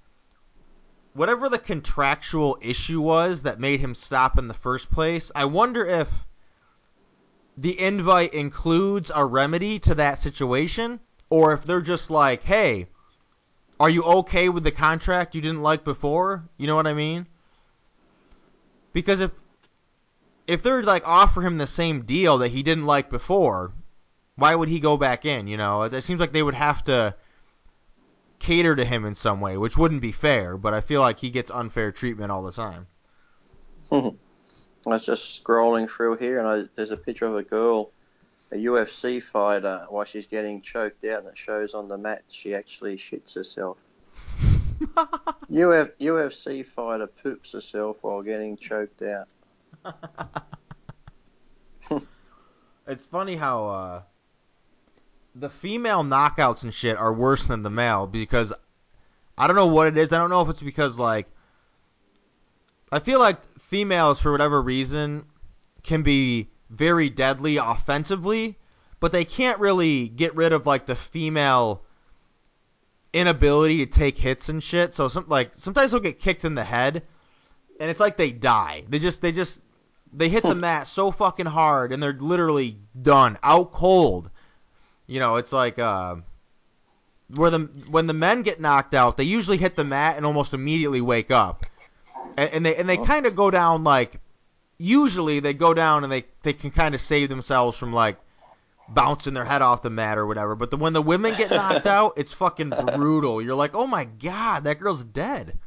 [1.13, 5.31] whatever the contractual issue was that made him stop in the first place?
[5.35, 6.09] I wonder if
[7.59, 12.87] the invite includes a remedy to that situation, or if they're just like, "Hey,
[13.81, 17.27] are you okay with the contract you didn't like before?" You know what I mean?
[18.93, 19.33] Because if
[20.47, 23.73] if they're like offer him the same deal that he didn't like before,
[24.37, 25.49] why would he go back in?
[25.49, 27.17] You know, it, it seems like they would have to
[28.41, 30.57] cater to him in some way, which wouldn't be fair.
[30.57, 32.89] But I feel like he gets unfair treatment all the time.
[33.93, 34.13] I
[34.87, 37.93] was just scrolling through here, and I, there's a picture of a girl,
[38.51, 42.55] a UFC fighter, while she's getting choked out, and it shows on the mat she
[42.55, 43.77] actually shits herself.
[44.97, 49.29] Uf, UFC fighter poops herself while getting choked out.
[52.87, 54.03] it's funny how uh,
[55.35, 58.53] the female knockouts and shit are worse than the male because
[59.39, 60.13] I don't know what it is.
[60.13, 61.27] I don't know if it's because like
[62.93, 65.25] I feel like females for whatever reason
[65.83, 68.59] can be very deadly offensively,
[68.99, 71.85] but they can't really get rid of like the female
[73.13, 74.95] inability to take hits and shit.
[74.95, 77.03] So some like sometimes they'll get kicked in the head
[77.81, 78.85] and it's like they die.
[78.89, 79.61] They just they just
[80.13, 84.31] they hit the mat so fucking hard and they're literally done, out cold.
[85.11, 86.17] You know, it's like uh
[87.35, 90.55] where the when the men get knocked out, they usually hit the mat and almost
[90.55, 91.67] immediately wake up.
[92.39, 94.21] And, and they and they kind of go down like
[94.79, 98.19] usually they go down and they they can kind of save themselves from like
[98.89, 100.55] bouncing their head off the mat or whatever.
[100.55, 103.43] But the, when the women get knocked out, it's fucking brutal.
[103.43, 105.59] You're like, oh my god, that girl's dead.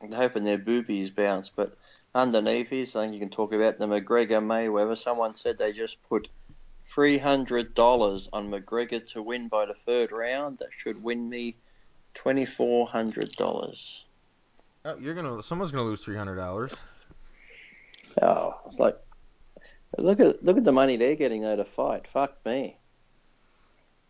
[0.00, 1.76] I'm hoping their boobies bounce, but
[2.14, 4.96] underneath is, I think you can talk about the McGregor Mayweather.
[4.96, 6.28] Someone said they just put
[6.84, 10.58] three hundred dollars on McGregor to win by the third round.
[10.58, 11.56] That should win me
[12.14, 14.04] twenty four hundred dollars.
[14.84, 16.72] Oh, you're gonna someone's gonna lose three hundred dollars.
[18.20, 18.96] Oh, it's like
[19.98, 22.06] look at look at the money they're getting though to fight.
[22.12, 22.78] Fuck me.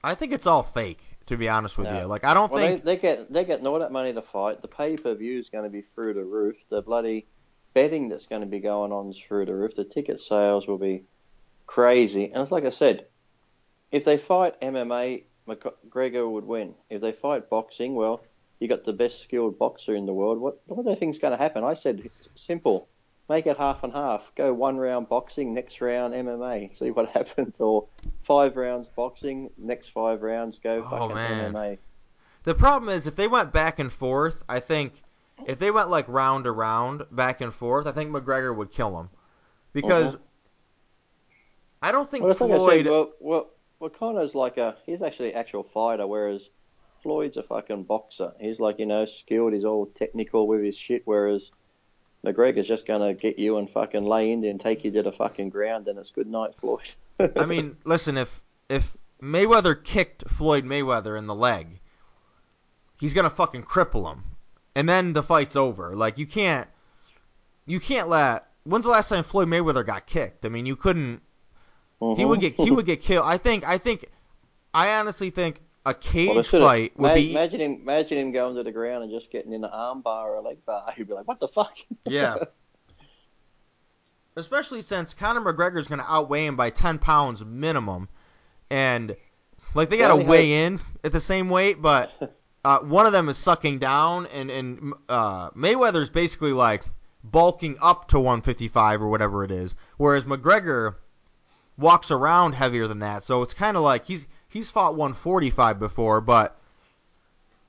[0.02, 2.00] I think it's all fake, to be honest with No.
[2.00, 2.06] you.
[2.06, 4.60] Like I don't Well, think they, they get they getting all that money to fight.
[4.60, 6.56] The pay per view is going to be through the roof.
[6.68, 7.26] The bloody
[7.72, 9.74] betting that's going to be going on is through the roof.
[9.76, 11.04] The ticket sales will be
[11.66, 12.31] crazy.
[12.33, 13.07] And it's like I said,
[13.90, 16.74] if they fight MMA, McGregor would win.
[16.90, 18.22] If they fight boxing, well,
[18.59, 20.38] you got the best skilled boxer in the world.
[20.38, 21.64] What what do they think's going to happen?
[21.64, 22.88] I said simple.
[23.29, 24.31] Make it half and half.
[24.35, 26.74] Go one round boxing, next round MMA.
[26.79, 27.61] See what happens.
[27.61, 27.87] Or
[28.22, 31.53] five rounds boxing, next five rounds go Oh, fucking man.
[31.53, 31.79] MMA.
[32.44, 35.03] the problem is if they went back and forth, I think
[35.46, 38.98] if they went like round to round, back and forth, I think McGregor would kill
[38.98, 39.09] him.
[39.72, 40.24] Because uh-huh.
[41.85, 45.62] I don't think Well, Floyd well, well, well, Conor's like a he's actually an actual
[45.62, 46.49] fighter, whereas
[47.03, 48.33] Floyd's a fucking boxer.
[48.40, 49.53] He's like you know skilled.
[49.53, 51.51] He's all technical with his shit, whereas
[52.25, 55.12] McGregor's just gonna get you and fucking lay in there and take you to the
[55.12, 56.88] fucking ground, and it's good night, Floyd.
[57.37, 61.81] I mean, listen, if if Mayweather kicked Floyd Mayweather in the leg,
[62.99, 64.25] he's gonna fucking cripple him,
[64.75, 65.94] and then the fight's over.
[65.94, 66.66] Like you can't,
[67.66, 68.47] you can't let.
[68.62, 70.47] When's the last time Floyd Mayweather got kicked?
[70.47, 71.20] I mean, you couldn't.
[72.17, 73.25] He would get he would get killed.
[73.27, 74.07] I think I think
[74.73, 78.33] I honestly think a Well, cage should've- fight would ma- be Imagine him, imagine him
[78.33, 80.93] going to the ground and just getting in an armbar or a leg bar.
[80.97, 82.37] He'd be like, "What the fuck?" yeah.
[84.37, 88.09] Especially since Conor McGregor's going to outweigh him by ten pounds minimum,
[88.69, 89.14] and
[89.75, 92.11] like they got to weigh in at the same weight, but
[92.64, 96.83] uh, one of them is sucking down, and and uh, Mayweather's basically like
[97.23, 100.97] bulking up to 155 or whatever it is, whereas McGregor
[101.76, 103.24] walks around heavier than that.
[103.24, 106.58] So it's kind of like he's he's fought 145 before, but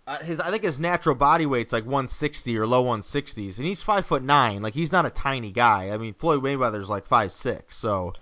[0.08, 3.82] uh, his I think his natural body weight's like 160 or low 160s, and he's
[3.82, 4.62] five foot nine.
[4.62, 5.90] Like he's not a tiny guy.
[5.92, 7.78] I mean Floyd Mayweather's like five six.
[7.78, 8.14] So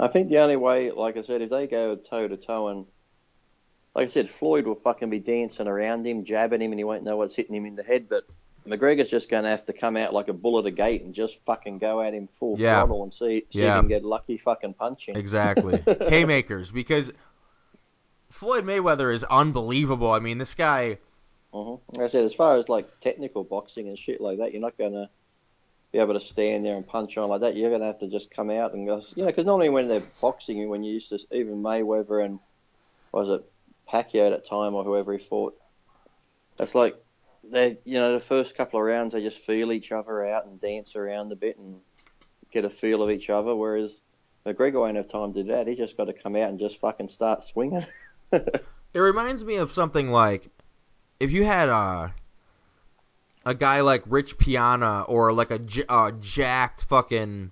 [0.00, 2.86] I think the only way, like I said, if they go toe to toe and,
[3.94, 7.02] like I said, Floyd will fucking be dancing around him, jabbing him, and he won't
[7.02, 8.08] know what's hitting him in the head.
[8.08, 8.24] But
[8.66, 11.14] McGregor's just going to have to come out like a bull at a gate and
[11.14, 12.80] just fucking go at him full Yeah.
[12.80, 13.68] throttle and see, see Yeah.
[13.70, 15.16] if he can get lucky fucking punching.
[15.16, 17.10] exactly haymakers because
[18.30, 20.10] Floyd Mayweather is unbelievable.
[20.12, 20.98] I mean this guy.
[21.52, 24.60] hmm Like I said, as far as like technical boxing and shit like that, you're
[24.60, 25.08] not going to
[25.92, 27.56] be able to stand there and punch on like that.
[27.56, 29.88] You're going to have to just come out and go, you know, because normally when
[29.88, 32.38] they're boxing, when you used to, even Mayweather and,
[33.12, 33.50] what was it,
[33.90, 35.54] Pacquiao at that time or whoever he fought,
[36.58, 36.94] it's like,
[37.50, 40.60] they, you know, the first couple of rounds, they just feel each other out and
[40.60, 41.76] dance around a bit and
[42.50, 44.00] get a feel of each other, whereas
[44.46, 45.66] McGregor won't have time to do that.
[45.66, 47.86] He just got to come out and just fucking start swinging.
[48.94, 50.48] It reminds me of something like
[51.20, 52.14] if you had a
[53.44, 57.50] a guy like Rich Piana or like a, uh, jacked fucking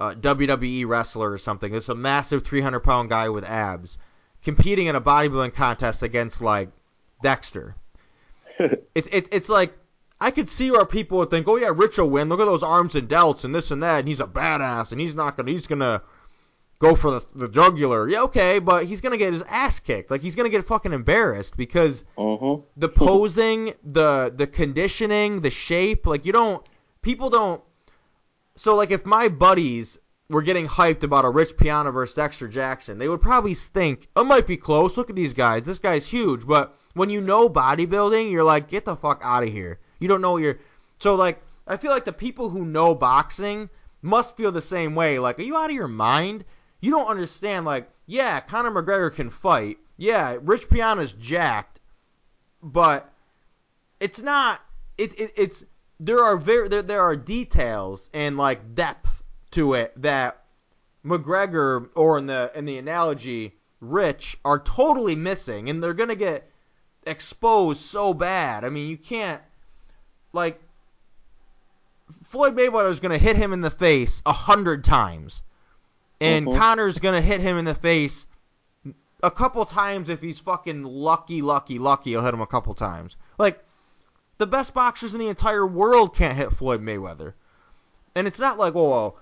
[0.00, 1.74] uh, WWE wrestler or something.
[1.74, 3.98] It's a massive 300 pound guy with abs
[4.42, 6.68] competing in a bodybuilding contest against like
[7.22, 7.74] Dexter.
[8.94, 9.76] It's it's it's like
[10.20, 12.28] I could see where people would think, oh yeah, Rich will win.
[12.28, 15.00] Look at those arms and delts and this and that, and he's a badass, and
[15.00, 16.02] he's not gonna he's gonna
[16.78, 18.08] go for the the jugular.
[18.08, 20.10] Yeah, okay, but he's gonna get his ass kicked.
[20.10, 22.62] Like he's gonna get fucking embarrassed because mm-hmm.
[22.76, 26.66] the posing, the the conditioning, the shape, like you don't
[27.02, 27.62] people don't
[28.58, 32.98] so like if my buddies were getting hyped about a Rich Piana versus Dexter Jackson,
[32.98, 34.96] they would probably think, "It might be close.
[34.96, 35.64] Look at these guys.
[35.64, 39.50] This guy's huge." But when you know bodybuilding, you're like, get the fuck out of
[39.50, 39.78] here.
[39.98, 40.58] You don't know what you're.
[40.98, 43.68] So like, I feel like the people who know boxing
[44.02, 45.18] must feel the same way.
[45.18, 46.44] Like, are you out of your mind?
[46.80, 47.66] You don't understand.
[47.66, 49.78] Like, yeah, Conor McGregor can fight.
[49.96, 51.80] Yeah, Rich Piana's jacked,
[52.62, 53.12] but
[54.00, 54.60] it's not.
[54.96, 55.64] It, it it's
[56.00, 59.22] there are very there, there are details and like depth
[59.52, 60.44] to it that
[61.04, 66.50] McGregor or in the in the analogy Rich are totally missing, and they're gonna get
[67.08, 68.64] exposed so bad.
[68.64, 69.40] I mean, you can't
[70.32, 70.60] like
[72.22, 75.42] Floyd Mayweather's gonna hit him in the face a hundred times,
[76.20, 76.58] and Mhm.
[76.58, 78.26] Conor's gonna hit him in the face
[79.22, 82.10] a couple times if he's fucking lucky, lucky, lucky.
[82.10, 83.16] He'll hit him a couple times.
[83.38, 83.64] Like
[84.38, 87.34] the best boxers in the entire world can't hit Floyd Mayweather,
[88.14, 89.16] and it's not like oh well,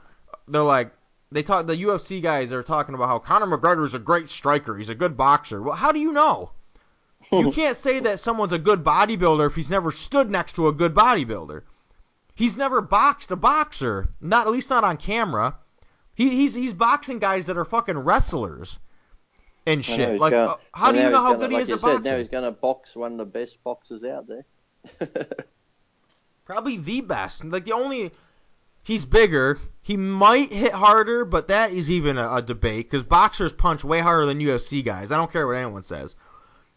[0.48, 0.92] they're like
[1.32, 4.88] they talk the UFC guys are talking about how Conor McGregor's a great striker, he's
[4.90, 5.60] a good boxer.
[5.62, 6.50] Well, how do you know?
[7.32, 10.72] You can't say that someone's a good bodybuilder if he's never stood next to a
[10.72, 11.62] good bodybuilder.
[12.34, 15.56] He's never boxed a boxer, not at least not on camera.
[16.14, 18.78] He, he's he's boxing guys that are fucking wrestlers
[19.66, 20.20] and shit.
[20.20, 22.18] Like, gonna- uh, how do you know how gonna- good he is at said, Now
[22.18, 24.46] he's going to box one of the best boxers out there.
[26.44, 27.44] Probably the best.
[27.44, 28.12] Like the only,
[28.84, 29.58] he's bigger.
[29.82, 34.00] He might hit harder, but that is even a, a debate because boxers punch way
[34.00, 35.10] harder than UFC guys.
[35.10, 36.14] I don't care what anyone says,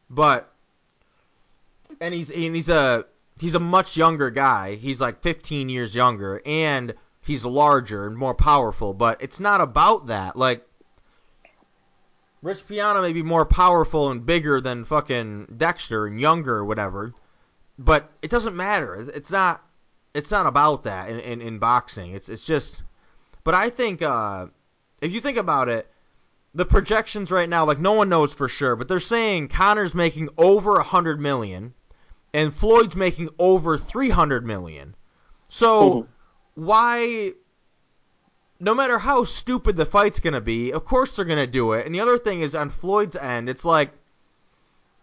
[0.09, 0.51] but
[2.01, 3.05] and he's and he's a
[3.39, 4.75] he's a much younger guy.
[4.75, 8.93] He's like 15 years younger, and he's larger and more powerful.
[8.93, 10.35] But it's not about that.
[10.35, 10.65] Like
[12.41, 17.13] Rich Piana may be more powerful and bigger than fucking Dexter and younger or whatever,
[17.77, 18.95] but it doesn't matter.
[19.13, 19.63] It's not.
[20.13, 22.13] It's not about that in, in, in boxing.
[22.13, 22.83] It's it's just.
[23.43, 24.47] But I think uh,
[25.01, 25.88] if you think about it,
[26.53, 30.29] the projections right now, like no one knows for sure, but they're saying Conor's making
[30.37, 31.73] over a hundred million,
[32.33, 34.95] and Floyd's making over three hundred million.
[35.49, 36.07] So
[36.55, 37.33] why?
[38.59, 41.85] No matter how stupid the fight's gonna be, of course they're gonna do it.
[41.85, 43.91] And the other thing is on Floyd's end, it's like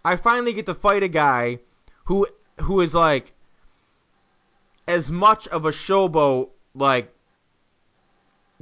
[0.04, 1.60] I finally get to fight a guy
[2.04, 2.26] who
[2.60, 3.32] who is like
[4.88, 7.12] as much of a showboat like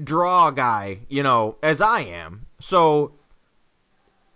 [0.03, 2.47] draw guy, you know, as I am.
[2.65, 3.13] So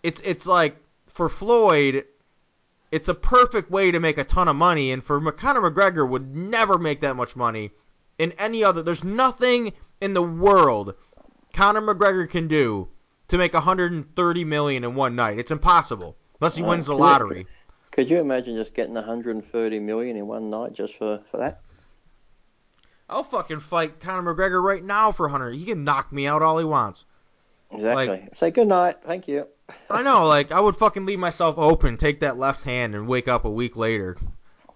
[0.03, 2.05] it's it's like for Floyd,
[2.93, 6.37] it's a perfect way to make a ton of money, and for Conor McGregor would
[6.37, 7.71] never make that much money
[8.19, 8.83] in any other.
[8.83, 10.95] There's nothing in the world
[11.55, 12.89] Conor McGregor can do
[13.29, 15.39] to make 130 million in one night.
[15.39, 17.47] It's impossible unless he Oh, wins the lottery.
[17.93, 21.63] Could you imagine just getting 130 million in one night just for, for that?
[23.09, 25.55] I'll fucking fight Conor McGregor right now for 100.
[25.55, 27.07] He can knock me out all he wants.
[27.73, 28.29] Exactly.
[28.33, 28.97] Say good night.
[29.05, 29.47] Thank you.
[29.91, 33.29] I know, like I would fucking leave myself open, take that left hand, and wake
[33.29, 34.17] up a week later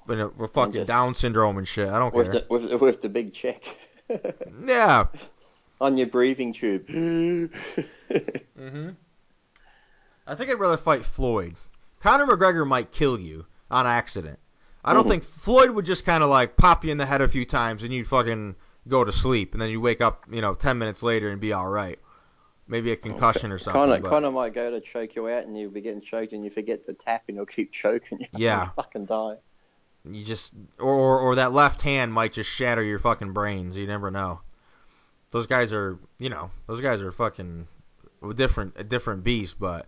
[0.06, 1.88] with, a, with fucking just- Down syndrome and shit.
[1.88, 2.40] I don't With care.
[2.42, 3.62] the, with, with the big check
[4.66, 5.06] Yeah.
[5.80, 6.86] on your breathing tube.
[8.58, 8.90] Mm-hmm.
[10.26, 11.56] I think I'd rather fight Floyd.
[12.00, 14.38] Conor McGregor might kill you on accident.
[14.84, 17.28] I don't think Floyd would just kind of like pop you in the head a
[17.28, 18.54] few times and you'd fucking
[18.88, 21.52] go to sleep, and then you wake up, you know, ten minutes later and be
[21.52, 21.98] all right.
[22.72, 23.82] Maybe a oh, concussion or something.
[23.82, 26.42] Conor, but- Conor might go to choke you out and you'll be getting choked and
[26.42, 28.26] you forget to tap and he'll keep choking you.
[28.38, 28.70] Yeah.
[28.76, 29.36] Fucking die.
[30.10, 33.76] You just or, or or that left hand might just shatter your fucking brains.
[33.76, 34.40] You never know.
[35.32, 37.68] Those guys are, you know, those guys are fucking
[38.22, 39.60] a different a different beast.
[39.60, 39.86] But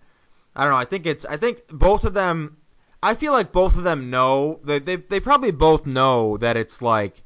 [0.55, 0.79] I don't know.
[0.79, 2.59] I think it's I think both of them.
[3.03, 6.83] I feel like both of them know that they they probably both know that it's
[6.83, 7.23] like.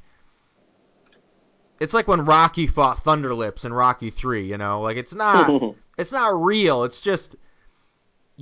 [1.81, 4.47] It's like when Rocky fought Thunderlips in Rocky Three.
[4.47, 6.85] You know, like it's not it's not real.
[6.85, 7.37] It's just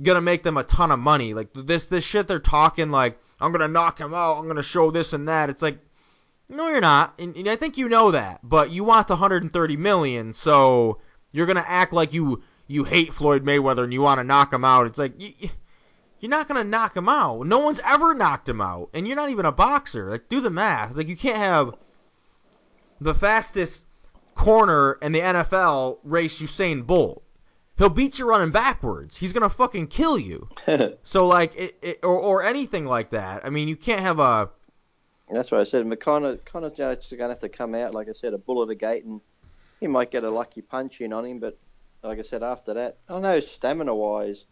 [0.01, 1.33] gonna make them a ton of money.
[1.33, 4.37] Like this this shit they're talking like I'm gonna knock him out.
[4.37, 5.49] I'm gonna show this and that.
[5.49, 5.79] It's like
[6.49, 8.39] no, you're not, and, and I think you know that.
[8.41, 10.99] But you want the 130 million, so
[11.33, 14.63] you're gonna act like you you hate Floyd Mayweather and you want to knock him
[14.65, 14.87] out.
[14.87, 15.49] It's like you, you-
[16.19, 17.45] you're not gonna knock him out.
[17.45, 20.09] No one's ever knocked him out, and you're not even a boxer.
[20.09, 20.95] Like do the math.
[20.95, 21.75] Like you can't have
[22.99, 23.83] the fastest
[24.35, 27.23] corner in the NFL race Usain Bolt.
[27.77, 29.15] He'll beat you running backwards.
[29.17, 30.49] He's gonna fucking kill you.
[31.03, 33.45] So like it, it or or anything like that.
[33.45, 34.49] I mean, you can't have a
[35.31, 35.99] That's what I said.
[35.99, 38.69] Conor, Conor's just going to have to come out, like I said, a bull at
[38.69, 39.21] a gate, and
[39.79, 41.39] he might get a lucky punch in on him.
[41.39, 41.57] But
[42.03, 44.45] like I said, after that, I know stamina wise,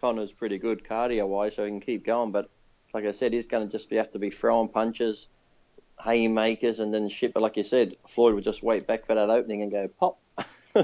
[0.00, 2.32] Conor's pretty good cardio wise, so he can keep going.
[2.32, 2.50] But
[2.94, 5.28] like I said, he's going to just be, have to be throwing punches,
[6.04, 7.34] haymakers, and then shit.
[7.34, 10.18] But like you said, Floyd would just wait back for that opening and go pop.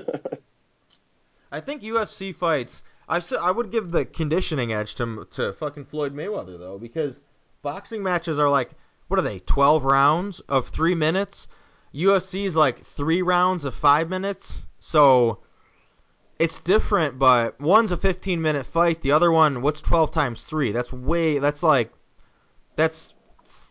[1.52, 2.82] I think UFC fights.
[3.08, 7.20] I still I would give the conditioning edge to to fucking Floyd Mayweather though because
[7.62, 8.70] boxing matches are like
[9.08, 11.46] what are they 12 rounds of 3 minutes
[11.94, 15.40] UFC is like 3 rounds of 5 minutes so
[16.38, 20.72] it's different but one's a 15 minute fight the other one what's 12 times 3
[20.72, 21.92] that's way that's like
[22.76, 23.13] that's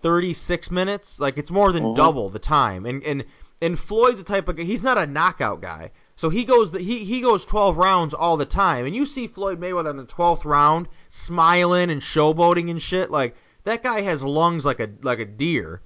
[0.03, 1.19] 36 minutes?
[1.19, 1.95] Like it's more than Mhm.
[1.95, 2.85] double the time.
[2.85, 3.25] And and
[3.61, 5.91] and Floyd's the type of guy he's not a knockout guy.
[6.15, 8.85] So he goes the, he he goes 12 rounds all the time.
[8.85, 13.09] And you see Floyd Mayweather in the 12th round smiling and showboating and shit.
[13.09, 15.81] Like that guy has lungs like a like a deer.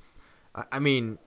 [0.53, 1.17] I, I mean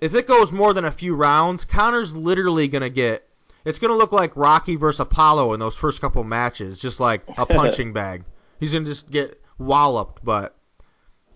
[0.00, 3.28] if it goes more than a few rounds Conor's literally going to get
[3.64, 6.78] it's going to look like Rocky versus Apollo in those first couple matches.
[6.78, 8.24] Just like a punching bag.
[8.60, 10.55] He's going to just get walloped but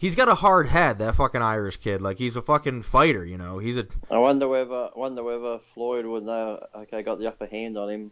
[0.00, 2.00] He's got a hard head, that fucking Irish kid.
[2.00, 3.58] Like he's a fucking fighter, you know.
[3.58, 6.66] He's a I wonder whether wonder whether Floyd would know.
[6.74, 8.10] Okay, got the upper hand on him.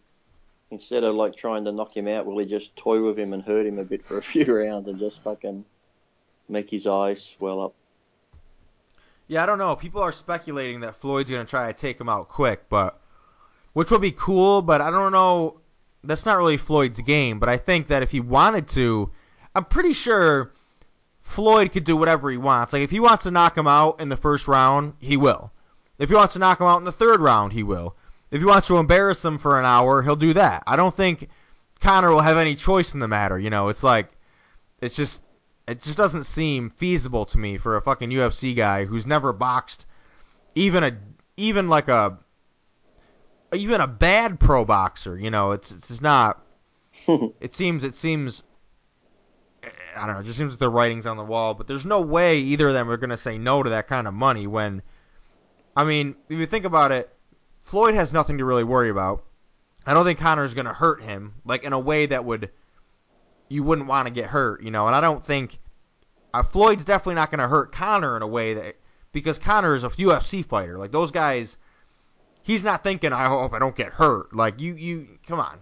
[0.70, 3.43] Instead of like trying to knock him out, will he just toy with him and
[3.43, 5.64] hurt him a bit for a few rounds and just fucking
[6.47, 7.74] make his eyes swell up?
[9.26, 9.74] Yeah, I don't know.
[9.74, 13.01] People are speculating that Floyd's going to try to take him out quick, but
[13.72, 15.59] which would be cool, but I don't know.
[16.05, 19.11] That's not really Floyd's game, but I think that if he wanted to,
[19.55, 20.53] I'm pretty sure
[21.28, 22.72] Floyd could do whatever he wants.
[22.72, 25.52] Like if he wants to knock him out in the first round, he will.
[25.98, 27.94] If he wants to knock him out in the third round, he will.
[28.30, 30.64] If he wants to embarrass him for an hour, he'll do that.
[30.66, 31.28] I don't think
[31.80, 33.68] Conor will have any choice in the matter, you know.
[33.68, 34.08] It's like
[34.80, 35.22] it's just
[35.68, 39.86] it just doesn't seem feasible to me for a fucking UFC guy who's never boxed
[40.54, 40.96] even a
[41.36, 42.18] even like a
[43.52, 45.52] even a bad pro boxer, you know.
[45.52, 46.42] It's it's not
[47.40, 48.42] it seems it seems
[49.99, 52.01] I don't know, it just seems like the writing's on the wall, but there's no
[52.01, 54.82] way either of them are going to say no to that kind of money when
[55.76, 57.09] I mean, if you think about it,
[57.61, 59.24] Floyd has nothing to really worry about.
[59.86, 62.51] I don't think Conor's going to hurt him like in a way that would
[63.49, 64.86] you wouldn't want to get hurt, you know.
[64.86, 65.59] And I don't think
[66.34, 68.76] uh, Floyd's definitely not going to hurt Conor in a way that
[69.12, 70.78] because Conor is a UFC fighter.
[70.78, 71.57] Like those guys,
[72.42, 75.59] he's not thinking, "I hope I don't get hurt." Like you, you come on,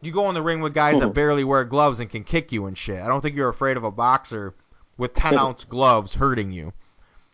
[0.00, 1.14] you go in the ring with guys that Mhm.
[1.14, 3.00] barely wear gloves and can kick you and shit.
[3.00, 4.54] I don't think you're afraid of a boxer
[4.96, 6.72] with ten ounce gloves hurting you.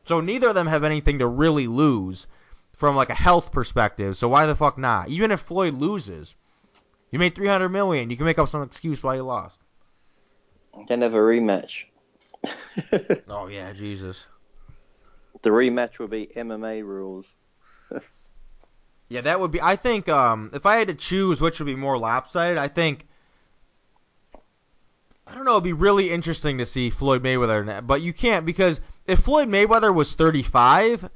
[0.05, 2.27] So neither of them have anything to really lose
[2.73, 4.17] from like a health perspective.
[4.17, 5.09] So why the fuck not?
[5.09, 6.35] Even if Floyd loses,
[7.11, 8.11] you made three hundred million.
[8.11, 9.59] You can make up some excuse why you lost.
[10.87, 11.85] Can have a rematch.
[13.29, 14.27] Oh yeah, Jesus.
[15.43, 17.27] The rematch will be MMA rules.
[19.09, 19.63] Yeah, that would be.
[19.63, 23.07] I think um, if I had to choose which would be more lopsided, I think.
[25.27, 25.53] I don't know.
[25.53, 29.21] It'd be really interesting to see Floyd Mayweather, in that, but you can't because if
[29.21, 31.09] Floyd Mayweather was 35,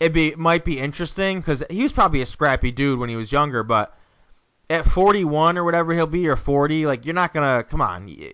[0.00, 3.16] it be it might be interesting because he was probably a scrappy dude when he
[3.16, 3.96] was younger, but
[4.70, 8.08] at 41 or whatever he'll be or 40, like you're not gonna come on.
[8.08, 8.32] He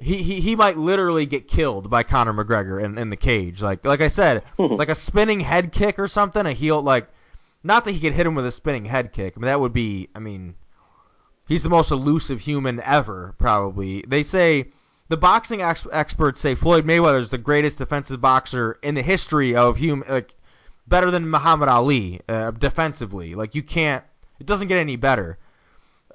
[0.00, 3.60] he, he might literally get killed by Conor McGregor in, in the cage.
[3.60, 7.08] Like like I said, like a spinning head kick or something, a heel like
[7.62, 9.34] not that he could hit him with a spinning head kick.
[9.36, 10.08] I mean, that would be.
[10.14, 10.54] I mean,
[11.48, 14.02] he's the most elusive human ever, probably.
[14.06, 14.72] They say
[15.08, 19.56] the boxing ex- experts say Floyd Mayweather is the greatest defensive boxer in the history
[19.56, 20.34] of human, like
[20.86, 23.34] better than Muhammad Ali uh, defensively.
[23.34, 24.04] Like you can't.
[24.38, 25.38] It doesn't get any better.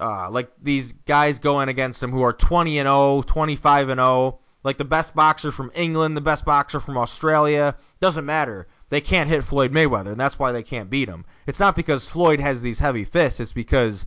[0.00, 4.38] Uh, like these guys going against him who are 20 and 0, 25 and 0,
[4.64, 8.66] like the best boxer from England, the best boxer from Australia, doesn't matter.
[8.88, 11.24] They can't hit Floyd Mayweather, and that's why they can't beat him.
[11.46, 14.06] It's not because Floyd has these heavy fists, it's because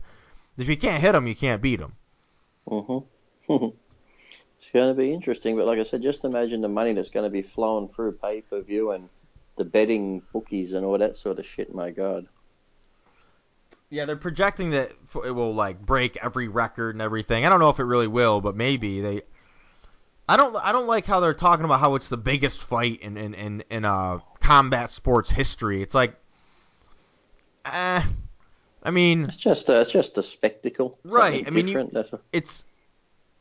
[0.56, 1.92] if you can't hit him, you can't beat him.
[2.68, 3.54] Mm-hmm.
[4.58, 7.24] it's going to be interesting, but like I said, just imagine the money that's going
[7.24, 9.08] to be flowing through pay per view and
[9.56, 11.74] the betting bookies and all that sort of shit.
[11.74, 12.26] My God.
[13.90, 14.92] Yeah, they're projecting that
[15.24, 17.46] it will like break every record and everything.
[17.46, 19.22] I don't know if it really will, but maybe they.
[20.28, 20.54] I don't.
[20.56, 23.64] I don't like how they're talking about how it's the biggest fight in in in,
[23.70, 25.82] in uh combat sports history.
[25.82, 26.14] It's like,
[27.72, 28.02] eh.
[28.82, 30.98] I mean, It's just a, it's just a spectacle.
[31.04, 31.94] Right, I mean, you- different.
[31.94, 32.64] That's a- it's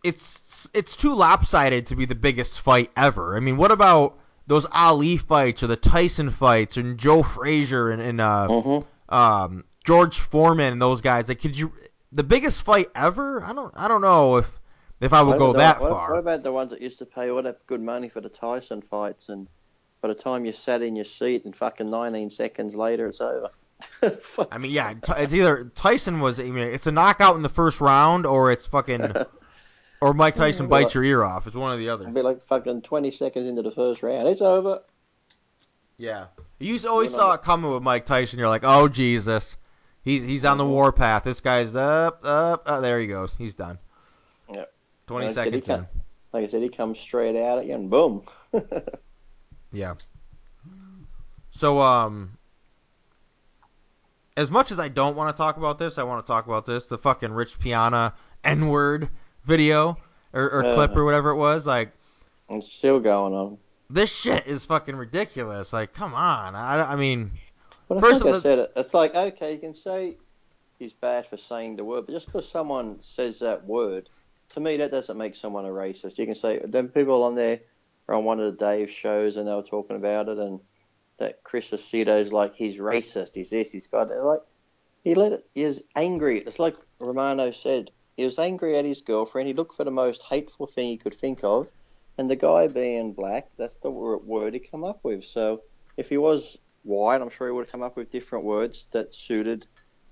[0.03, 3.35] it's it's too lopsided to be the biggest fight ever.
[3.35, 4.17] I mean, what about
[4.47, 8.85] those Ali fights or the Tyson fights and Joe Frazier and, and uh, Mhm.
[9.09, 11.27] um, George Foreman and those guys?
[11.29, 11.71] Like, could you
[12.11, 13.43] the biggest fight ever?
[13.43, 14.59] I don't I don't know if
[15.01, 16.11] if I would What go the- that what, far.
[16.11, 18.81] What about the ones that used to pay all that good money for the Tyson
[18.81, 19.47] fights, and
[20.01, 23.49] by the time you sat in your seat and fucking 19 seconds later, it's over.
[24.51, 26.39] I mean, yeah, it's either Tyson was.
[26.39, 29.13] I mean, it's a knockout in the first round, or it's fucking,
[30.01, 31.47] or Mike Tyson bites your ear off.
[31.47, 32.03] It's one or the other.
[32.03, 34.27] It'd be like fucking 20 seconds into the first round.
[34.27, 34.81] It's over.
[35.97, 36.25] Yeah.
[36.59, 38.39] You always saw it coming with Mike Tyson.
[38.39, 39.57] You're like, oh Jesus,
[40.03, 40.69] He's he's on the Mhm.
[40.69, 41.23] warpath.
[41.23, 42.63] This guy's up, up.
[42.65, 43.33] Oh, there he goes.
[43.37, 43.77] He's done.
[44.51, 44.73] Yep.
[45.07, 45.75] Twenty Like I said, he seconds in.
[45.75, 45.87] can't-
[46.33, 48.23] Like I said, he comes straight out at you and boom.
[49.73, 49.95] Yeah.
[51.51, 52.36] So um
[54.37, 56.65] as much as I don't want to talk about this, I want to talk about
[56.65, 56.85] this.
[56.85, 58.13] The fucking Rich Piana
[58.45, 59.09] N word
[59.43, 59.97] video
[60.31, 60.73] or, or Uh.
[60.75, 61.67] clip or whatever it was.
[61.67, 61.91] Like
[62.49, 63.57] it's still going on.
[63.89, 65.73] this shit is fucking ridiculous.
[65.73, 66.55] Like, come on.
[66.55, 67.31] I, I mean,
[67.89, 68.71] But I First think of I the- said it.
[68.77, 70.15] It's like okay, you can say
[70.79, 74.07] he's bad for saying the word, but just because someone says that word,
[74.53, 76.17] to me that doesn't make someone a racist.
[76.17, 77.59] You can say then people on there
[78.07, 80.59] are on one of the Dave shows and they were talking about it, and
[81.17, 84.41] that Chris Aceto's like he's racist, he's this, he's got they're like
[85.03, 85.45] he let it.
[85.53, 86.39] He is angry.
[86.39, 87.91] It's like Romano said.
[88.17, 89.47] He was angry at his girlfriend.
[89.47, 91.67] He looked for the most hateful thing he could think of,
[92.17, 95.23] and the guy being black, that's the word he come up with.
[95.23, 95.61] So
[95.97, 99.13] if he was white, I'm sure he would have come up with different words that
[99.13, 99.67] suited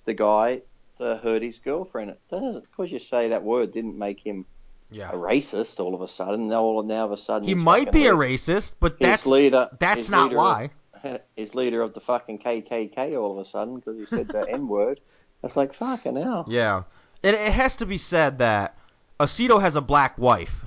[0.06, 0.62] the guy
[1.00, 2.12] that hurt his girlfriend.
[2.12, 4.46] It doesn't because you say that word didn't make him
[4.92, 5.10] yeah.
[5.10, 6.48] a racist all of a sudden.
[6.48, 9.70] Now all now of a sudden He might be a racist, but his that's leader.
[9.80, 10.70] that's not leader why.
[11.36, 14.68] His leader of the fucking KKK all of a sudden because he said the N
[14.68, 15.00] word.
[15.44, 16.46] It's like fucking hell.
[16.48, 16.84] Yeah.
[17.24, 18.78] And it has to be said that
[19.20, 20.66] Aceto has a black wife.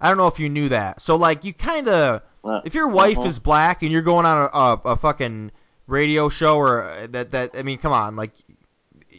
[0.00, 1.00] I don't know if you knew that.
[1.00, 2.22] So like you kind of
[2.64, 3.28] if your wife uh-huh.
[3.28, 5.50] is black and you're going on a, a, a fucking
[5.86, 8.32] radio show or uh, that that I mean, come on, like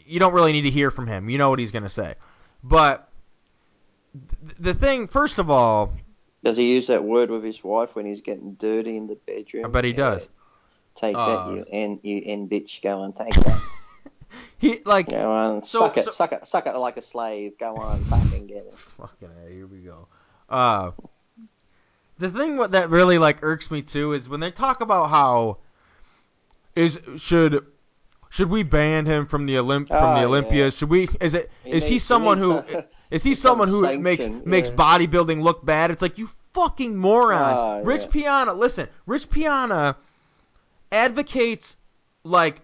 [0.06, 1.28] you don't really need to hear from him.
[1.28, 2.14] You know what he's gonna say.
[2.62, 3.08] But
[4.14, 5.92] th- the thing, first of all,
[6.46, 9.64] Does he use that word with his wife when he's getting dirty in the bedroom?
[9.64, 9.96] I bet he Yeah.
[9.96, 10.28] does.
[10.94, 12.80] Take Uh, that, you N, you N bitch.
[12.82, 13.60] Go on, take that.
[14.58, 17.58] He like Go on, So- suck it, so- suck it, suck it like a slave.
[17.58, 18.74] Go on, fucking get it.
[18.96, 20.06] Fucking A, here we go.
[20.48, 20.92] Uh,
[22.18, 25.58] the thing what- that really like irks me too is when they talk about how
[26.76, 27.66] is should
[28.30, 30.70] should we ban him from the Olymp from Ah, the yeah.
[30.70, 31.08] Should we?
[31.20, 34.28] Is it He is needs- he someone who a- is he someone who sanction, makes
[34.28, 35.90] makes bodybuilding look bad?
[35.90, 37.60] It's like you fucking morons.
[37.60, 38.10] Ah, Rich yeah.
[38.10, 39.96] Piana, listen, Rich Piana
[40.90, 41.76] advocates
[42.24, 42.62] like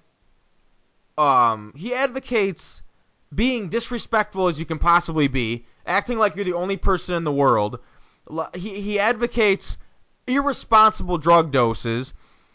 [1.19, 2.83] um he advocates
[3.35, 7.33] being disrespectful as you can possibly be, acting like you're the only person in the
[7.33, 7.79] world.
[8.55, 9.77] He he advocates
[10.27, 12.15] irresponsible drug doses.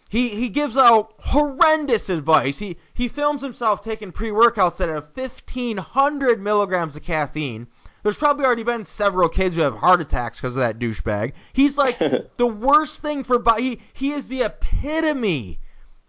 [0.09, 2.57] He he gives out horrendous advice.
[2.57, 7.67] He he films himself taking pre-workouts that have 1500 milligrams of caffeine.
[8.08, 11.34] There's probably already been several kids who have heart attacks because of that douchebag.
[11.51, 11.99] He's like
[12.38, 13.62] the worst thing for body.
[13.62, 15.60] He, he is the epitome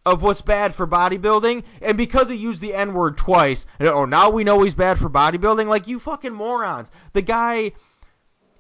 [0.07, 4.31] of what's bad for bodybuilding, and because he used the N word twice, oh, now
[4.31, 5.67] we know he's bad for bodybuilding.
[5.67, 6.93] Like you fucking morons.
[7.15, 7.73] The guy,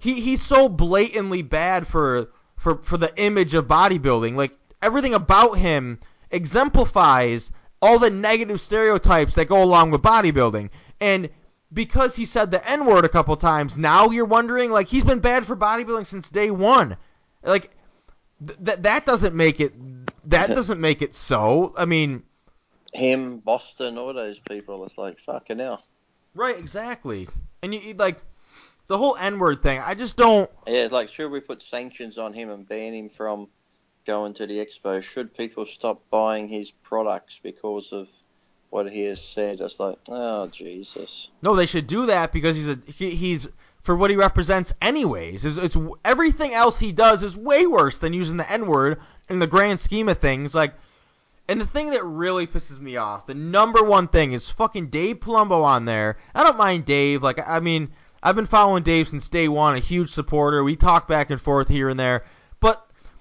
[0.01, 4.34] he he's so blatantly bad for for for the image of bodybuilding.
[4.34, 6.01] Like everything about him
[6.32, 10.70] exemplifies all the negative stereotypes that go along with bodybuilding,
[11.01, 11.30] and.
[11.72, 15.20] Because he said the N word a couple times, now you're wondering like he's been
[15.20, 16.96] bad for bodybuilding since day one.
[17.42, 17.70] Like
[18.40, 19.74] that that doesn't make it
[20.30, 21.74] that doesn't make it so.
[21.76, 22.22] I mean,
[22.94, 24.84] Him, Boston, all those people.
[24.84, 25.84] It's like fucking hell.
[26.34, 27.28] right, exactly.
[27.62, 28.16] And you, like
[28.88, 29.80] the whole N-word thing.
[29.80, 30.50] I just don't.
[30.66, 33.48] Yeah, like should we put sanctions on him and ban him from
[34.06, 35.02] going to the expo?
[35.02, 38.08] Should people stop buying his products because of
[38.70, 39.60] what he has said?
[39.60, 41.30] It's like, oh Jesus.
[41.42, 43.48] No, they should do that because he's a he, he's
[43.82, 45.44] for what he represents anyways.
[45.44, 49.46] It's, it's everything else he does is way worse than using the N-word in the
[49.46, 50.54] grand scheme of things.
[50.54, 50.74] Like,
[51.48, 55.20] and the thing that really pisses me off, the number one thing is fucking Dave
[55.20, 56.18] Palumbo on there.
[56.34, 57.22] I don't mind Dave.
[57.22, 57.88] Like, I mean,
[58.22, 60.62] I've been following Dave since day one, a huge supporter.
[60.62, 62.24] We talk back and forth here and there,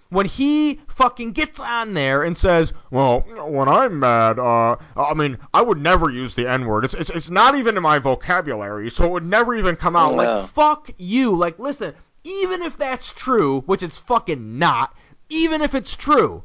[0.10, 5.38] when he fucking gets on there and says, "Well, when I'm mad, uh, I mean,
[5.54, 6.86] I would never use the N-word.
[6.86, 10.12] It's it's, it's not even in my vocabulary, so it would never even come out."
[10.12, 10.18] Yeah.
[10.18, 11.36] Like, fuck you.
[11.36, 11.94] Like, listen,
[12.24, 14.96] even if that's true, which it's fucking not,
[15.30, 16.44] even if it's true,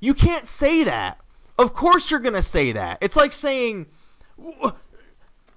[0.00, 1.18] you can't say that.
[1.58, 2.98] Of course you're gonna say that.
[3.00, 3.86] It's like saying.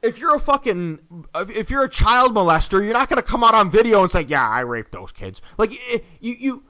[0.01, 0.99] If you're a fucking,
[1.49, 4.47] if you're a child molester, you're not gonna come out on video and say, "Yeah,
[4.47, 5.73] I raped those kids." Like,
[6.21, 6.63] you, you,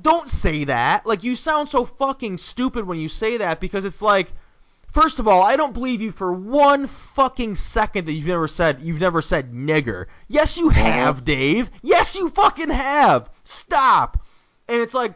[0.00, 1.06] don't say that.
[1.06, 4.32] Like you sound so fucking stupid when you say that because it's like
[4.92, 8.80] first of all, I don't believe you for one fucking second that you've never said
[8.80, 10.06] you've never said nigger.
[10.28, 11.70] Yes, you have, Dave.
[11.82, 13.30] Yes, you fucking have.
[13.44, 14.24] Stop.
[14.68, 15.14] And it's like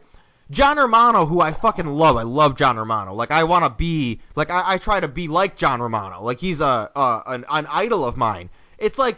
[0.51, 2.17] John Romano, who I fucking love.
[2.17, 3.15] I love John Romano.
[3.15, 6.23] Like I want to be like I, I try to be like John Romano.
[6.23, 8.51] Like he's a, a an, an idol of mine.
[8.79, 9.17] It's like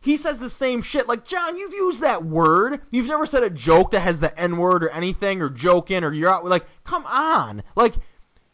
[0.00, 1.08] he says the same shit.
[1.08, 2.80] Like, John, you've used that word.
[2.90, 6.12] You've never said a joke that has the N word or anything, or joking, or
[6.12, 6.44] you're out.
[6.44, 7.62] Like, come on.
[7.76, 7.94] Like,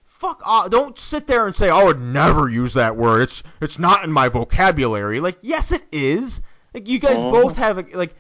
[0.05, 0.71] fuck off.
[0.71, 3.23] Don't sit there and say I would never use that word.
[3.23, 5.21] It's it's not in my vocabulary.
[5.21, 6.41] Like yes, it is.
[6.75, 7.33] Like you guys Mhm.
[7.33, 8.15] both have a, like.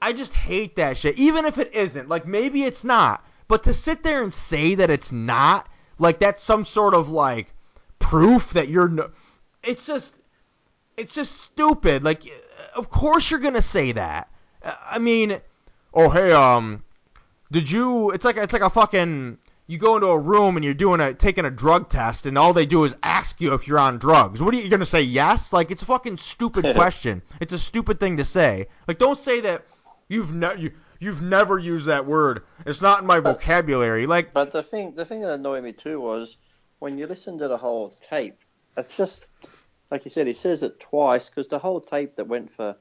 [0.00, 1.18] I just hate that shit.
[1.18, 4.90] Even if it isn't, like maybe it's not, but to sit there and say that
[4.90, 5.68] it's not,
[5.98, 7.52] like that's some sort of like
[7.98, 9.10] proof that you're no.
[9.64, 10.16] It's just,
[10.96, 12.04] it's just stupid.
[12.04, 12.22] Like,
[12.74, 14.28] of course you're gonna say that.
[14.62, 15.40] Uh, I mean,
[15.94, 16.84] oh hey, um,
[17.50, 18.10] did you?
[18.10, 19.38] It's like it's like a fucking.
[19.66, 22.54] You go into a room and you're doing a taking a drug test, and all
[22.54, 24.42] they do is ask you if you're on drugs.
[24.42, 25.02] What are you gonna say?
[25.02, 25.52] Yes?
[25.52, 27.22] Like it's a fucking stupid question.
[27.40, 28.68] It's a stupid thing to say.
[28.86, 29.64] Like don't say that
[30.08, 30.56] you've never.
[30.56, 32.42] you, you've never used that word.
[32.66, 34.06] It's not in my vocabulary.
[34.06, 36.36] Like But the thing, the thing that annoyed me too was
[36.78, 38.38] when you listen to the whole tape.
[38.76, 39.24] It's just
[39.90, 40.26] like you said.
[40.26, 42.76] He says it twice because the whole tape that went for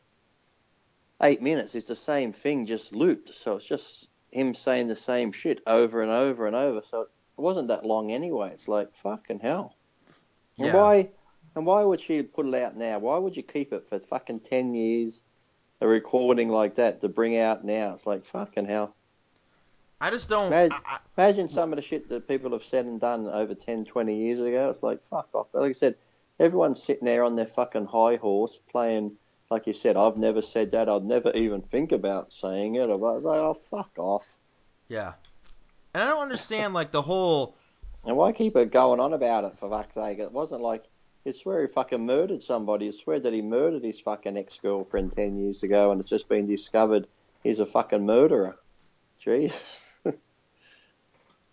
[1.24, 3.34] eight minutes is the same thing, just looped.
[3.34, 6.82] So it's just him saying the same shit over and over and over.
[6.90, 7.10] So it
[7.42, 8.52] wasn't that long anyway.
[8.54, 9.76] It's like fucking hell.
[10.58, 10.76] And Yeah.
[10.76, 11.10] why?
[11.56, 13.00] And why would she put it out now?
[13.00, 15.24] Why would you keep it for fucking ten years?
[15.80, 17.94] A recording like that to bring out now.
[17.94, 18.96] It's like fucking hell.
[20.02, 20.50] I just don't.
[20.50, 23.56] Mad- I- I- Imagine some of the shit that people have said and done over
[23.56, 24.70] 10, 20 years ago.
[24.70, 25.48] It's like, fuck off.
[25.52, 25.96] But like I said,
[26.40, 29.14] everyone's sitting there on their fucking high horse playing,
[29.50, 30.90] like you said, I've never said that.
[30.90, 32.90] I'd never even think about saying it.
[32.90, 34.38] Or, like, oh, fuck off.
[34.88, 35.14] yeah.
[35.94, 37.56] And I don't understand like the whole.
[38.06, 40.20] And why keep it going on about it, for fuck's sake?
[40.20, 40.84] It wasn't like,
[41.26, 42.86] you swear he fucking murdered somebody.
[42.86, 46.48] You swear that he murdered his fucking ex-girlfriend 10 years ago and it's just been
[46.48, 47.08] discovered
[47.44, 48.58] he's a fucking murderer.
[49.26, 49.54] Jeez.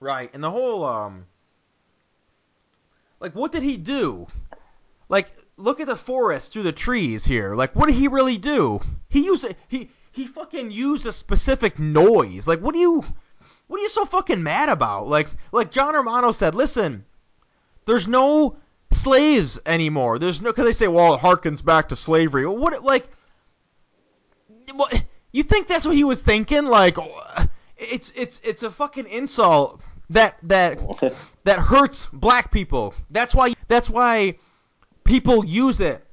[0.00, 1.24] Right, and the whole um
[3.20, 4.26] like what did he do?
[5.08, 7.54] Like look at the forest through the trees here.
[7.54, 8.80] Like what did he really do?
[9.08, 12.46] He used a, he he fucking used a specific noise.
[12.46, 13.04] Like what do you
[13.66, 15.06] what are you so fucking mad about?
[15.06, 17.04] Like like John Romano said, "Listen,
[17.86, 18.56] there's no
[18.92, 20.18] slaves anymore.
[20.18, 23.08] There's no cuz they say, "Well, it harkens back to slavery." Well, what like
[24.74, 26.66] what you think that's what he was thinking?
[26.66, 26.96] Like
[27.76, 29.80] it's it's it's a fucking insult
[30.10, 30.78] that that
[31.44, 32.94] that hurts black people.
[33.10, 34.36] That's why that's why
[35.14, 36.04] people use it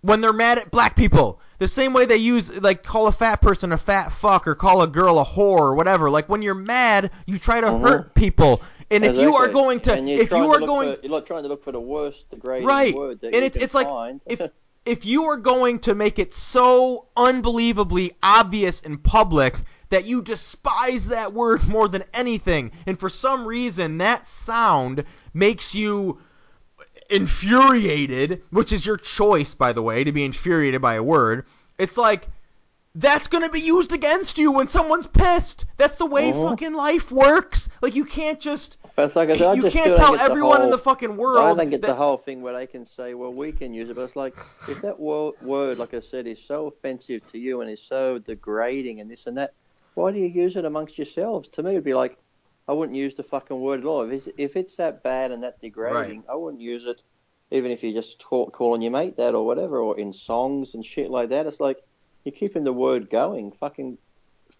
[0.00, 1.40] when they're mad at black people.
[1.58, 4.80] The same way they use like call a fat person a fat fuck or call
[4.80, 6.08] a girl a whore or whatever.
[6.08, 7.80] Like when you're mad, you try to Mhm.
[7.82, 8.62] hurt people.
[8.90, 11.48] And if you are going to if you are going for, you're like trying to
[11.50, 12.94] look for the worst degrading Right.
[12.94, 14.40] word that And you it's- can it's like, if
[14.86, 19.54] if you are going to make it so unbelievably obvious in public
[19.90, 25.74] that you despise that word more than anything, and for some reason that sound makes
[25.74, 26.18] you
[27.10, 31.46] infuriated, which is your choice, by the way, to be infuriated by a word,
[31.78, 32.28] it's like
[32.96, 35.64] that's going to be used against you when someone's pissed.
[35.76, 36.48] That's the way Mhm.
[36.48, 37.68] fucking life works.
[37.80, 40.78] Like you can't just But like I I you can't tell the everyone in the
[40.78, 43.72] fucking world don't get that- the whole thing where they can say, well, we can
[43.72, 44.34] use it, but it's like
[44.68, 48.18] if that word, word, like I said, is so offensive to you and is so
[48.18, 49.54] degrading and this and that,
[49.94, 51.48] why do you use it amongst yourselves?
[51.50, 52.18] To me, it'd be like
[52.70, 54.02] I wouldn't use the fucking word at all.
[54.02, 57.02] If it's, if it's that bad and that degrading, I wouldn't use it,
[57.50, 60.86] even if you're just call, calling your mate that or whatever, or in songs and
[60.86, 61.46] shit like that.
[61.46, 61.78] It's like
[62.24, 63.50] you're keeping the word going.
[63.58, 63.98] Fucking,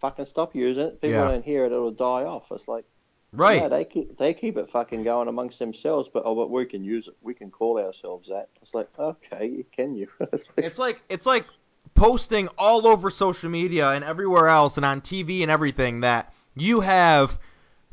[0.00, 1.00] fucking stop using it.
[1.00, 1.28] People Yeah.
[1.28, 2.50] don't hear it; it'll die off.
[2.50, 2.84] It's like.
[3.32, 3.62] right.
[3.62, 6.82] No, they keep they keep it fucking going amongst themselves, but oh, but we can
[6.82, 7.14] use it.
[7.20, 8.48] We can call ourselves that.
[8.60, 10.08] It's like, okay, can you?
[10.32, 11.46] It's like- It's like it's like
[11.94, 16.80] posting all over social media and everywhere else and on TV and everything that you
[16.80, 17.38] have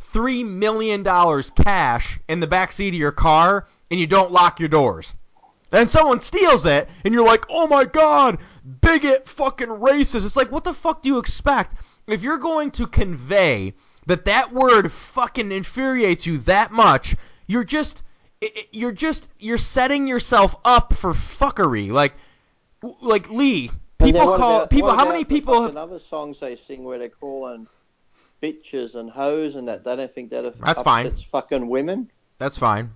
[0.07, 4.59] three million dollars cash in the back seat of your car and you don't lock
[4.59, 5.13] your doors.
[5.69, 8.37] Then someone steals it and you're like, "Oh my god,
[8.81, 11.75] bigot, fucking racist." It's like, what the fuck do you expect?
[12.07, 13.73] If you're going to convey
[14.05, 17.15] that that word fucking infuriates you that much,
[17.47, 18.03] you're just
[18.71, 21.91] you're just you're setting yourself up for fuckery.
[21.91, 22.13] Like
[23.01, 24.91] like Lee, people call about- people.
[24.91, 25.75] How many people have?
[25.75, 27.67] other songs they sing where they're calling
[28.41, 29.83] bitches and hoes and that?
[29.83, 31.05] They don't think that That's fine.
[31.07, 32.09] It's fucking women.
[32.37, 32.91] That's fine.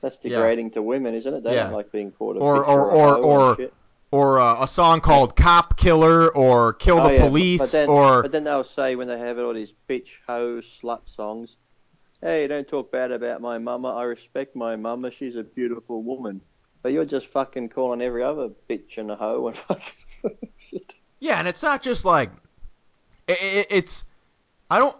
[0.00, 0.36] That's Yeah.
[0.38, 1.44] degrading to women, isn't it?
[1.44, 1.64] They Yeah.
[1.64, 3.74] don't like being called a Or- bitch or- or or- or- shit.
[4.10, 7.88] Or uh, a song called "Cop Killer" or "Kill Oh, the yeah, Police" But then,
[7.88, 11.56] or but then they'll say when they have all these bitch, hoe, slut songs,
[12.20, 13.88] "Hey, don't talk bad about my mama.
[13.88, 15.10] I respect my mama.
[15.10, 16.42] She's a beautiful woman."
[16.82, 20.94] But you're just fucking calling every other bitch and a hoe and fucking shit.
[21.18, 22.30] Yeah, and it's not just like
[23.28, 24.04] i i it's
[24.70, 24.96] I don't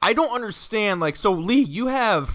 [0.00, 2.30] I don't understand like so Lee, you have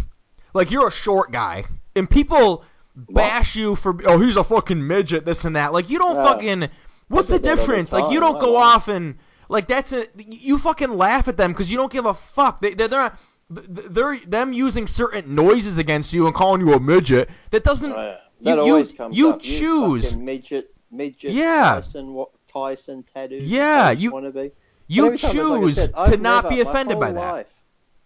[0.53, 2.63] like you're a short guy and people
[2.95, 5.73] bash you for oh he's a fucking midget this and that.
[5.73, 6.23] Like you don't Yeah.
[6.25, 6.69] fucking
[7.07, 7.93] what's the do that all the difference?
[7.93, 9.15] Like you don't go off and
[9.49, 12.59] like that's a you fucking laugh at them cuz you don't give a fuck.
[12.59, 13.19] They they're, they're not
[13.53, 17.29] th- th- they're them using certain noises against you and calling you a midget.
[17.51, 17.91] That doesn't.
[17.91, 18.17] Oh, yeah.
[18.39, 19.41] You- That you- always comes you up.
[19.41, 20.05] choose.
[20.11, 21.79] fucking midget, midget, Yeah.
[21.81, 23.37] Tyson, what, Tyson tattoo.
[23.37, 24.51] Yeah, you- want to be.
[24.93, 27.33] You time, like choose said, to not never- be offended by that.
[27.33, 27.47] life,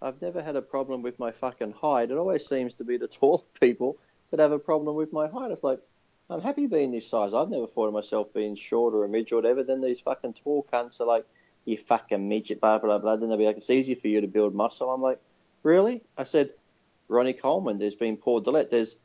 [0.01, 2.11] I've never had a problem with my fucking height.
[2.11, 3.97] It always seems to be the tall people
[4.31, 5.51] that have a problem with my height.
[5.51, 5.79] It's like,
[6.29, 7.33] I'm happy being this size.
[7.33, 9.63] I've never thought of myself being short or a midget or whatever.
[9.63, 11.25] Then these fucking tall cunts are like,
[11.65, 13.15] you fucking midget, blah, blah, blah.
[13.15, 14.89] Then they'll be like, it's easy for you to build muscle.
[14.89, 15.19] I'm like,
[15.63, 16.01] really?
[16.17, 16.51] I said,
[17.07, 18.69] Ronnie Coleman, there's been Paul Dillett.
[18.69, 18.97] There's,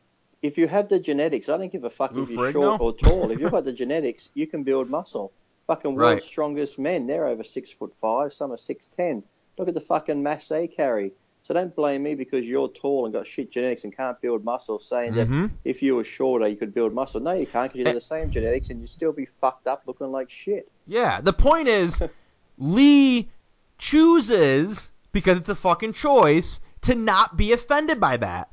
[0.43, 2.79] if you have the genetics, I don't give a fuck Lou if you're Ferrigno?
[2.79, 3.31] short or tall.
[3.31, 5.33] if you've got the genetics, you can build muscle.
[5.73, 6.23] Fucking world's Right.
[6.23, 8.35] strongest men, they're over six foot five.
[8.35, 9.23] Some are six ten.
[9.59, 11.13] Look at the fucking mass they carry.
[11.45, 14.79] So don't blame me because you're tall and got shit genetics and can't build muscle,
[14.79, 15.51] saying that Mhm.
[15.65, 17.21] if you were shorter you could build muscle.
[17.21, 17.89] No, you can't because you Eh.
[17.89, 20.71] have the same genetics and you'd still be fucked up looking like shit.
[20.87, 22.03] Yeah, the point is,
[22.59, 23.31] Lee
[23.79, 28.51] chooses because it's a fucking choice to not be offended by that.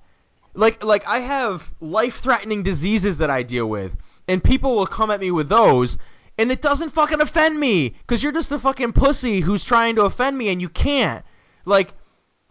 [0.54, 3.98] Like, like I have life-threatening diseases that I deal with,
[4.30, 5.98] and people will come at me with those,
[6.40, 10.04] and it doesn't fucking offend me because you're just a fucking pussy who's trying to
[10.04, 11.26] offend me, and you can't.
[11.66, 11.94] Like,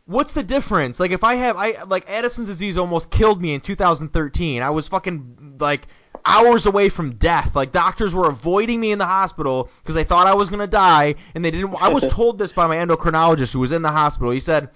[0.05, 1.01] what's the difference?
[1.01, 4.61] Like, if I have, I like Addison's disease almost killed me in 2013.
[4.61, 5.89] I was fucking like
[6.27, 7.57] hours away from death.
[7.57, 11.15] Like doctors were avoiding me in the hospital because they thought I was gonna die,
[11.35, 11.75] and they didn't.
[11.81, 14.31] I was told this by my endocrinologist who was in the hospital.
[14.31, 14.69] He said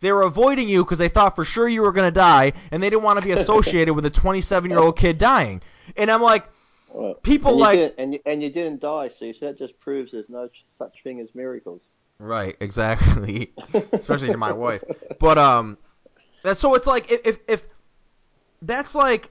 [0.00, 2.90] they were avoiding you because they thought for sure you were gonna die, and they
[2.90, 5.62] didn't want to be associated with a 27 year old kid dying.
[5.96, 6.44] And I'm like,
[6.92, 10.28] Well, People and like- and you, and you didn't die, so that just proves there's
[10.28, 11.82] no such thing as miracles.
[12.18, 13.52] Right, exactly.
[13.92, 14.82] Especially to my wife.
[15.20, 15.78] But um
[16.52, 17.64] so it's like if if, if
[18.62, 19.30] that's like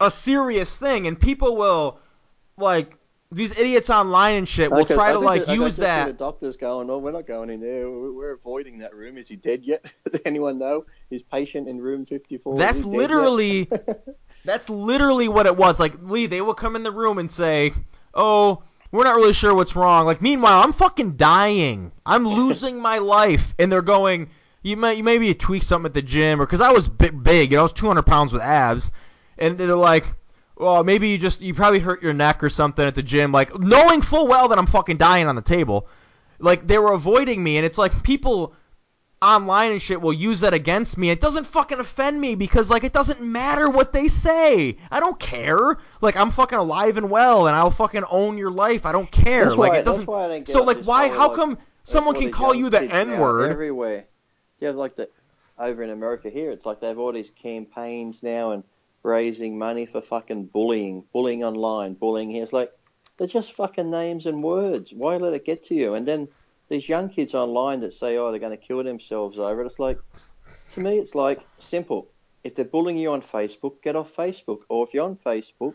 [0.00, 1.98] a serious thing and people will
[2.56, 2.96] like
[3.32, 6.88] these idiots online and shit will try I to like use that The doctor's going,
[6.88, 7.90] oh, we're not going in there.
[7.90, 9.18] We're, we're avoiding that room.
[9.18, 9.84] Is he dead yet?
[10.10, 10.86] Does anyone know?
[11.10, 12.56] Is patient in room 54?
[12.56, 13.70] That's he dead yet?" literally
[14.46, 15.78] that's literally what it was.
[15.78, 17.72] Like Lee, they will come in the room and say,
[18.14, 21.92] "Oh, we're not really sure what's wrong." Like meanwhile, I'm fucking dying.
[22.06, 24.30] I'm losing my life, and they're going,
[24.62, 27.50] "You may you maybe tweak something at the gym, or because I was big, big,
[27.50, 28.90] you know, I was 200 pounds with abs,"
[29.38, 30.06] and they're like.
[30.58, 33.58] Well, maybe you just you probably hurt your neck or something at the gym, like
[33.58, 35.86] knowing full well that I'm fucking dying on the table.
[36.38, 38.54] Like they were avoiding me, and it's like people
[39.26, 41.10] online and shit will use that against me.
[41.10, 44.78] It doesn't fucking offend me because like it doesn't matter what they say.
[44.90, 45.78] I don't care.
[46.00, 48.86] Like I'm fucking alive and well, and I'll fucking own your life.
[48.86, 49.46] I don't care.
[49.46, 50.00] That's like why, it doesn't.
[50.02, 51.08] That's why I don't get so like why?
[51.08, 53.50] How like, come someone can call you the N word?
[53.50, 54.06] everywhere.
[54.60, 55.10] You have like the
[55.58, 56.50] over in America here.
[56.50, 58.62] It's like they have all these campaigns now and
[59.02, 62.42] raising money for fucking bullying, bullying online, bullying here.
[62.42, 62.72] It's like
[63.16, 64.92] they're just fucking names and words.
[64.92, 65.94] Why let it get to you?
[65.94, 66.28] And then
[66.68, 69.66] these young kids online that say, oh, they're going to kill themselves over it.
[69.66, 69.98] It's like
[70.72, 72.08] to me, it's like simple.
[72.44, 74.60] If they're bullying you on Facebook, get off Facebook.
[74.68, 75.74] Or if you're on Facebook,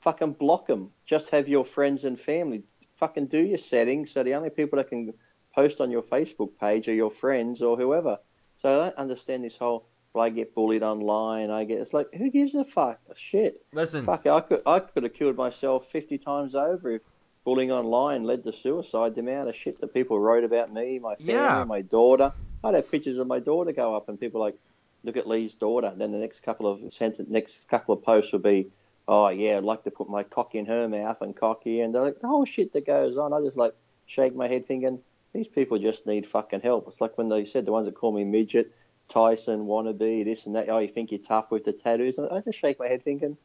[0.00, 0.90] fucking block them.
[1.06, 2.62] Just have your friends and family.
[2.96, 5.12] Fucking do your settings so the only people that can
[5.54, 8.18] post on your Facebook page are your friends or whoever.
[8.56, 9.86] So I don't understand this whole.
[10.12, 11.50] Well, I get bullied online.
[11.50, 11.80] I get.
[11.80, 13.00] It's like who gives a fuck?
[13.16, 13.66] Shit.
[13.72, 14.28] Listen, Fuck.
[14.28, 14.62] I could.
[14.64, 17.02] I could have killed myself fifty times over if
[17.44, 19.14] bullying online led to suicide.
[19.14, 21.64] The amount of shit that people wrote about me, my family, Yeah.
[21.64, 22.32] my daughter.
[22.62, 24.56] I'd have pictures of my daughter go up, and people like,
[25.02, 25.88] look at Lee's daughter.
[25.88, 28.68] And Then the next couple of sentence, next couple of posts would be,
[29.06, 32.02] oh yeah, I'd like to put my cock in her mouth and cocky, and they're
[32.02, 33.32] like the whole shit that goes on.
[33.34, 33.74] I just like
[34.06, 35.00] shake my head thinking
[35.34, 36.86] these people just need fucking help.
[36.88, 38.72] It's like when they said the ones that call me midget,
[39.10, 40.68] Tyson, wannabe, this and that.
[40.70, 42.18] Oh, you think you're tough with the tattoos?
[42.18, 43.36] I just shake my head thinking.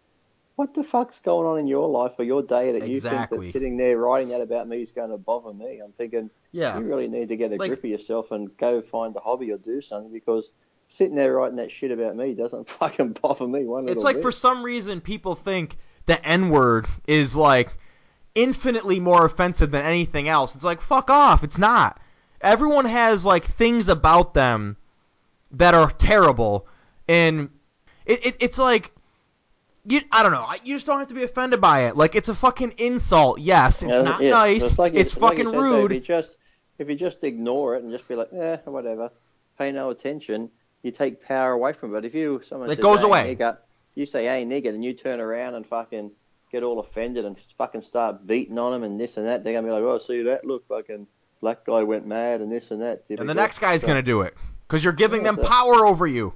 [0.60, 3.50] What the fuck's going on in your life or your day that you think that
[3.54, 5.80] sitting there writing that about me is going to bother me?
[5.82, 6.78] I'm thinking, yeah.
[6.78, 9.54] you really need to get a Like- grip of yourself and go find a hobby
[9.54, 10.52] or do something because
[10.90, 14.22] sitting there writing that shit about me doesn't fucking bother me one It's like bit.
[14.22, 17.78] for some reason people think the N word is like
[18.36, 20.56] infinitely more offensive than anything else.
[20.56, 21.46] It's like fuck off.
[21.46, 22.02] It's not.
[22.42, 24.76] Everyone has like things about them
[25.52, 26.68] that are terrible,
[27.08, 27.50] and
[28.06, 28.92] it, it it's like
[29.86, 30.02] you.
[30.12, 30.48] I don't know.
[30.64, 31.96] You just don't have to be offended by it.
[31.98, 33.40] Like it's a fucking insult.
[33.40, 34.78] Yes, it's Yeah, not yeah, nice.
[34.78, 35.92] like it's like you fucking said, though, rude.
[35.92, 36.38] If you just
[36.78, 39.12] if you just ignore it and just be like, eh, whatever,
[39.58, 40.50] pay no attention,
[40.84, 41.94] you take power away from it.
[41.94, 43.36] But If you someone It says, goes hey, away.
[43.36, 43.58] nigger,
[43.96, 46.12] you say, hey nigger, and you turn around and fucking
[46.52, 49.68] get all offended and fucking start beating on them and this and that, they're gonna
[49.68, 50.46] be like, oh, see that?
[50.46, 51.06] Look, fucking
[51.42, 53.04] black guy went mad and this and that.
[53.10, 54.34] and the next guy's So- gonna do it
[54.68, 56.34] because you're giving them power over you.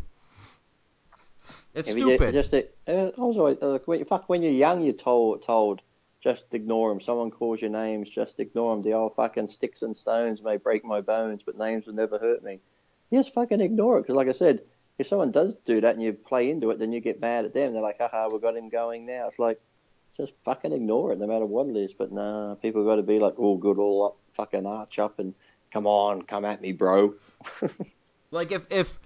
[1.73, 2.33] It's If stupid.
[2.33, 2.61] Just, uh,
[3.17, 5.81] was always, uh, when, fuck, when you're young, you're told, told,
[6.21, 7.01] just ignore them.
[7.01, 8.83] Someone calls your names, just ignore them.
[8.83, 12.43] The old fucking sticks and stones may break my bones, but names will never hurt
[12.43, 12.59] me.
[13.11, 14.03] just fucking ignore it.
[14.03, 14.61] Because, like I said,
[14.99, 17.53] if someone does do that and you play into it, then you get mad at
[17.53, 17.73] them.
[17.73, 19.27] They're like, haha, we've got him going now.
[19.27, 19.59] It's like,
[20.15, 21.93] just fucking ignore it no matter what it is.
[21.93, 25.33] But nah, people got to be like, all good, all up, fucking arch up and
[25.71, 27.15] come on, come at me, bro.
[28.31, 28.99] like if if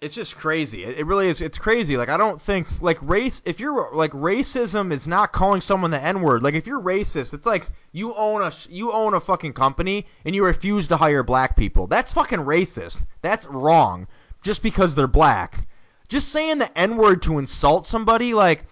[0.00, 0.84] it's just crazy.
[0.84, 1.40] It, really is.
[1.40, 1.96] It's crazy.
[1.96, 3.42] Like I don't think like race.
[3.44, 6.42] If you're like racism is not calling someone the n word.
[6.42, 10.34] Like if you're racist, it's like you own a you own a fucking company and
[10.34, 11.88] you refuse to hire black people.
[11.88, 13.00] That's fucking racist.
[13.22, 14.06] That's wrong.
[14.42, 15.66] Just because they're black.
[16.08, 18.66] Just saying the n word to insult somebody like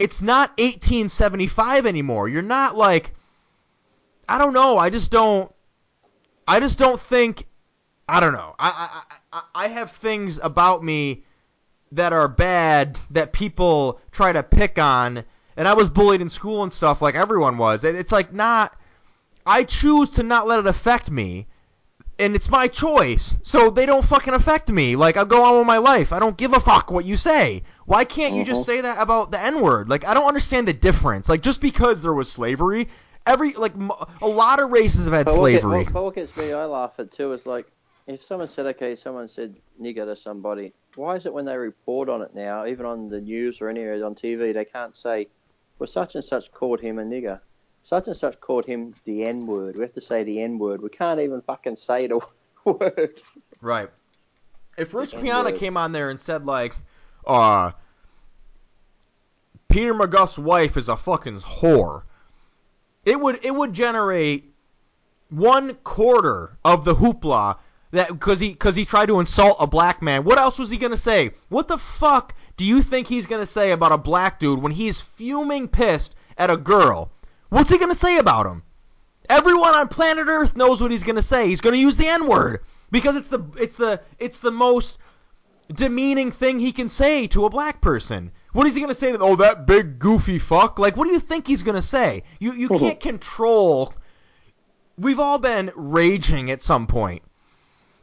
[0.00, 2.28] it's not 1875 anymore.
[2.28, 3.14] You're not like
[4.28, 4.76] I don't know.
[4.76, 5.54] I just don't
[6.48, 7.46] I just don't think
[8.12, 8.54] I don't know.
[8.58, 9.02] I,
[9.32, 11.24] I I have things about me
[11.92, 15.24] that are bad that people try to pick on,
[15.56, 17.84] and I was bullied in school and stuff like everyone was.
[17.84, 18.76] And it's like not.
[19.46, 21.46] I choose to not let it affect me,
[22.18, 23.38] and it's my choice.
[23.42, 24.94] So they don't fucking affect me.
[24.94, 26.12] Like I go on with my life.
[26.12, 27.62] I don't give a fuck what you say.
[27.86, 28.66] Why can't you just Mhm.
[28.66, 29.88] say that about the N word?
[29.88, 31.30] Like I don't understand the difference.
[31.30, 32.88] Like just because there was slavery,
[33.26, 33.90] every like m-
[34.20, 35.84] a lot of races have had But what, slavery.
[35.84, 37.66] what, but what gets me, I laugh at too, is like
[38.06, 42.08] if someone said, okay, someone said nigger to somebody, why is it when they report
[42.08, 45.28] on it now, even on the news or anywhere on TV, they can't say,
[45.78, 47.40] well, such and such called him a nigger.
[47.84, 49.76] Such and such called him the N word.
[49.76, 50.82] We have to say the N word.
[50.82, 52.20] We can't even fucking say the
[52.64, 53.20] word.
[53.60, 53.90] Right.
[54.76, 56.74] If Rich Piana came on there and said like,
[57.26, 57.72] uh,
[59.68, 62.02] Peter McGough's wife is a fucking whore,
[63.04, 64.52] it would it would generate
[65.30, 67.56] one quarter of the hoopla
[67.92, 70.24] that because he because he tried to insult a black man.
[70.24, 71.32] What else was he gonna say?
[71.48, 75.00] What the fuck do you think he's gonna say about a black dude when he's
[75.00, 77.12] fuming pissed at a girl?
[77.50, 78.62] What's he gonna say about him?
[79.28, 81.46] Everyone on planet Earth knows what he's gonna say.
[81.48, 84.98] He's gonna use the N word because it's the it's the it's the most
[85.72, 88.32] demeaning thing he can say to a black person.
[88.52, 90.78] What is he gonna say to oh that big goofy fuck?
[90.78, 92.22] Like what do you think he's gonna say?
[92.40, 93.92] You you can't control.
[94.98, 97.22] We've all been raging at some point,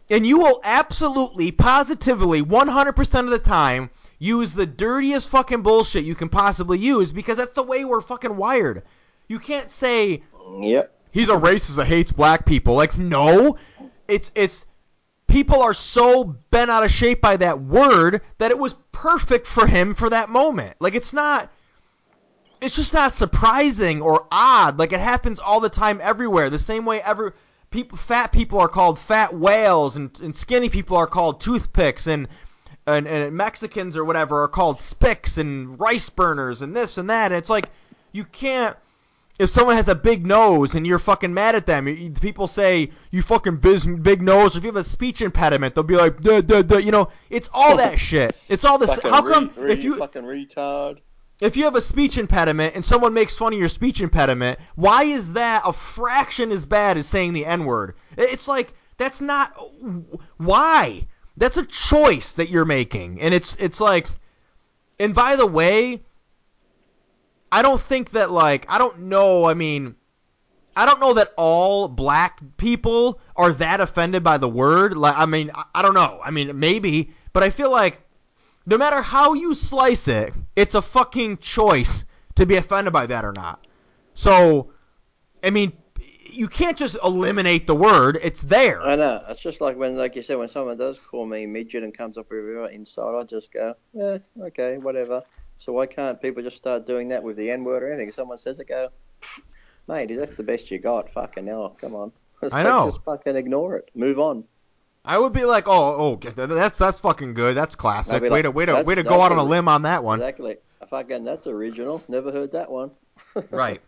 [0.10, 6.16] and you will absolutely, positively, 100% of the time use the dirtiest fucking bullshit you
[6.16, 8.84] can possibly use because that's the way we're fucking wired.
[9.28, 10.24] You can't say
[10.62, 10.92] Yep.
[11.12, 12.76] he's a racist that hates black people.
[12.76, 13.58] Like, no,
[14.08, 14.66] it's it's
[15.28, 19.68] people are so bent out of shape by that word that it was perfect for
[19.68, 20.76] him for that moment.
[20.80, 21.52] Like, it's not.
[22.62, 24.80] It's just not surprising or odd.
[24.80, 26.50] Like it happens all the time everywhere.
[26.50, 27.32] The same way every
[27.72, 32.28] people, fat people are called fat whales, and, and skinny people are called toothpicks, and,
[32.88, 37.32] and and Mexicans or whatever are called spicks and rice burners and this and that.
[37.32, 37.70] And it's like
[38.12, 38.76] you can't
[39.40, 42.92] if someone has a big nose and you're fucking mad at them, you- people say
[43.12, 44.56] you fucking biz, big nose.
[44.58, 46.78] If you have a speech impediment, they'll be like, duh, duh, duh.
[46.78, 48.36] you know, it's all that shit.
[48.50, 48.96] It's all this.
[48.96, 50.98] Fucking How come re- re- if you fucking retard?
[51.42, 55.04] If you have a speech impediment and someone makes fun of your speech impediment, why
[55.04, 57.96] is that a fraction as bad as saying the N word?
[58.18, 59.58] It's like that's not
[60.38, 61.08] why.
[61.38, 64.08] That's a choice that you're making, and it's it's like.
[65.02, 66.02] And by the way,
[67.50, 69.46] I don't think that like I don't know.
[69.46, 69.96] I mean,
[70.76, 74.98] I don't know that all black people are that offended by the word.
[74.98, 76.20] Like, I mean, I, I don't know.
[76.24, 78.02] I mean, maybe, but I feel like
[78.66, 82.06] no matter how you slice it, it's a fucking choice
[82.36, 83.68] to be offended by that or not.
[84.14, 84.72] So,
[85.44, 85.74] I mean,
[86.32, 88.20] you can't just eliminate the word.
[88.22, 88.82] It's there.
[88.82, 89.24] I know.
[89.28, 92.18] It's just like when, like you said, when someone does call me midget and comes
[92.18, 95.24] up with an insult, I just go, yeah, okay, whatever.
[95.58, 98.10] So why can't people just start doing that with the N word or anything?
[98.10, 98.90] If someone says it, go,
[99.88, 101.12] mate, that's the best you got.
[101.12, 102.12] Fucking hell, come on.
[102.42, 102.86] It's I like, know.
[102.92, 103.90] Just fucking ignore it.
[103.94, 104.46] Move on.
[105.06, 107.56] I would be like, oh, oh, that's that's fucking good.
[107.56, 108.16] That's classic.
[108.16, 109.84] I'd way like, to way to way to go out on a a- limb on
[109.84, 110.20] that one.
[110.20, 110.58] Exactly.
[110.90, 112.04] Fucking, that's original.
[112.08, 112.92] Never heard that one.
[113.52, 113.80] Right.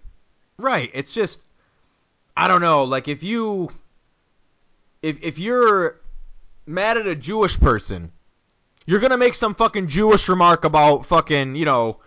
[0.57, 0.91] Right.
[0.93, 1.45] It's just
[2.38, 3.72] I don't know, like if you
[5.01, 5.99] if if you're
[6.66, 8.12] mad at a Jewish person,
[8.86, 11.97] you're gonna make some fucking Jewish remark about fucking, you know,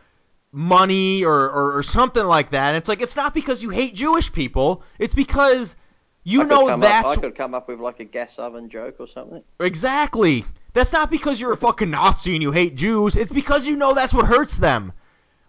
[0.52, 2.68] money or, or, or something like that.
[2.68, 5.76] And it's like it's not because you hate Jewish people, it's because
[6.24, 8.96] you I know come that's I could come up with like a gas oven joke
[8.98, 9.42] or something.
[9.60, 10.44] Exactly.
[10.72, 13.14] That's not because you're a fucking Nazi and you hate Jews.
[13.14, 14.92] It's because you know that's what hurts them.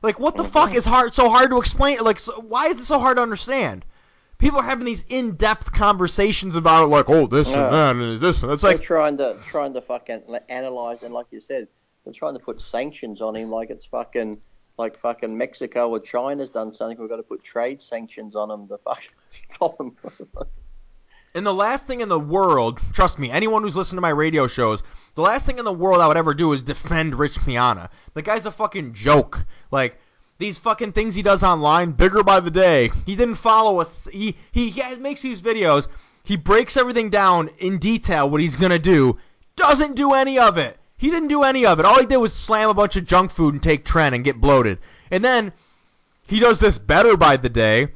[0.01, 0.51] Like, what the mm-hmm.
[0.51, 1.97] fuck is hard so hard to explain?
[1.99, 3.86] Like, so, why is it so hard to understand?
[4.38, 7.63] People are having these in-depth conversations about it, like, oh, this Yeah.
[7.63, 8.43] and that and this.
[8.43, 11.69] And it's They're like, trying to trying to fucking analyze and like you said,
[12.03, 14.39] they're trying to put sanctions on him like it's fucking
[14.78, 16.99] like fucking Mexico or China's done something.
[16.99, 19.95] We've got to put trade sanctions on him to fucking stop him.
[21.36, 24.47] And the last thing in the world, trust me, anyone who's listened to my radio
[24.47, 24.81] shows,
[25.15, 27.89] the last thing in the world I would ever do is defend Rich Piana.
[28.13, 29.45] The guy's a fucking joke.
[29.69, 29.99] Like
[30.38, 32.89] these fucking things he does online, bigger by the day.
[33.05, 34.07] He didn't follow us.
[34.13, 35.88] He he, he makes these videos.
[36.23, 39.19] He breaks everything down in detail what he's gonna do.
[39.57, 40.79] Doesn't do any of it.
[40.97, 41.86] He didn't do any of it.
[41.86, 44.39] All he did was slam a bunch of junk food and take tren and get
[44.39, 44.77] bloated.
[45.11, 45.51] And then
[46.29, 47.89] he does this better by the day.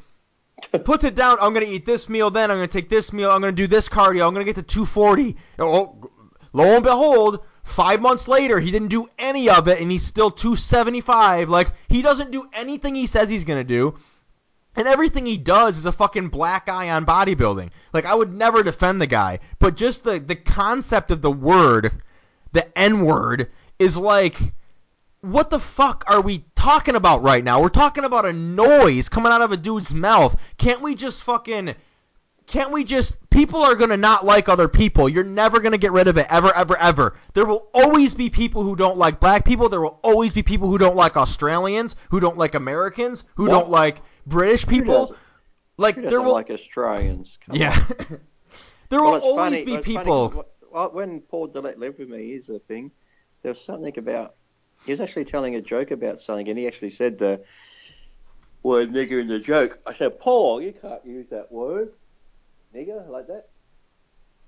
[0.84, 1.38] Puts it down.
[1.42, 2.30] I'm gonna eat this meal.
[2.30, 3.32] Then I'm gonna take this meal.
[3.32, 4.28] I'm gonna do this cardio.
[4.28, 5.36] I'm gonna get to 240.
[5.60, 6.10] Oh,
[6.54, 10.32] lo and behold, five months later, he didn't do any of it, and he's still
[10.32, 11.50] 275.
[11.50, 13.98] Like he doesn't do anything he says he's gonna do.
[14.76, 17.72] And everything he does is a fucking black eye on bodybuilding.
[17.92, 21.92] Like I would never defend the guy, but just the the concept of the word,
[22.52, 24.54] the N word, is like
[25.22, 27.62] what the fuck are we talking about right now?
[27.62, 30.36] We're talking about a noise coming out of a dude's mouth.
[30.58, 31.74] Can't we just fucking
[32.48, 35.08] can't we just people are going to not like other people.
[35.08, 37.16] You're never going to get rid of it ever ever ever.
[37.34, 39.70] There will always be people who don't like black people.
[39.70, 43.52] There will always be people who don't like Australians, who don't like Americans, who What?
[43.52, 45.16] don't like British people.
[45.78, 47.38] Like there will like Australians?
[47.46, 47.86] Come Yeah.
[48.90, 49.66] there Well, will always funny.
[49.66, 52.92] be well, funny, people well, when Paul Dillett lived with me, here's a thing.
[53.44, 54.36] There was something about.
[54.86, 57.44] He was actually telling a joke about something, and he actually said the
[58.64, 59.80] word nigger in the joke.
[59.86, 61.94] I said, Paul, you can't use that word,
[62.76, 63.50] nigger, like that.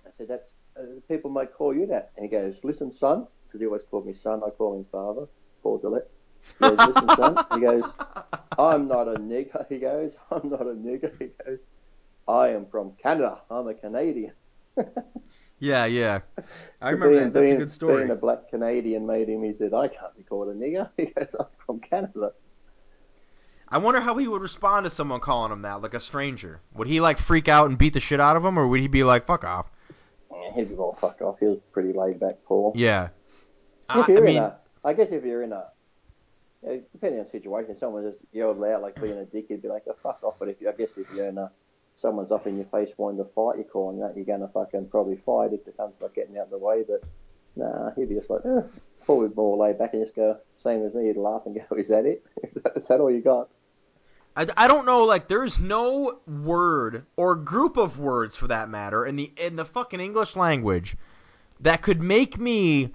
[0.05, 2.11] I said, that's uh, people might call you that.
[2.15, 4.41] And he goes, listen, son, because he always called me son.
[4.45, 5.27] I call him father,
[5.61, 6.05] Paul Dillett.
[6.59, 7.37] He goes, listen, son.
[7.53, 7.93] He goes,
[8.57, 9.65] I'm not a nigger.
[9.69, 11.13] He goes, I'm not a nigger.
[11.19, 11.65] He goes,
[12.27, 13.41] I am from Canada.
[13.49, 14.33] I'm a Canadian.
[15.61, 16.21] Yeah, yeah.
[16.81, 17.33] I remember being, that.
[17.33, 17.97] That's being, a good story.
[17.97, 20.89] Being a black Canadian made him, he said, I can't be called a nigger.
[20.97, 22.33] He goes, I'm from Canada.
[23.69, 26.61] I wonder how he would respond to someone calling him that, like a stranger.
[26.73, 28.87] Would he like freak out and beat the shit out of him, or would he
[28.87, 29.67] be like, "Fuck off"?
[30.29, 31.39] Yeah, he'd be all fuck off.
[31.39, 32.73] He was pretty laid back, Paul.
[32.75, 33.09] Yeah.
[33.87, 35.67] I, If you're I in a, I guess if you're in a,
[36.91, 39.83] depending on the situation, someone just yelled out like being a dick, he'd be like,
[39.87, 40.35] oh, fuck off.
[40.39, 41.51] But if you, I guess if you're in a,
[42.01, 44.87] someone's up in your face wanting to fight, you're calling that, you're going to fucking
[44.87, 46.83] probably fight if it comes to like getting out of the way.
[46.87, 47.03] But
[47.55, 48.61] nah, he'd be just like, eh.
[49.07, 51.89] Be more laid back and just go, same as me, he'd laugh and go, is
[51.89, 52.25] that it?
[52.43, 53.49] Is that, is that all you got?
[54.35, 55.03] I, I don't know.
[55.03, 59.65] Like, there's no word or group of words, for that matter, in the in the
[59.65, 60.95] fucking English language
[61.59, 62.93] that could make me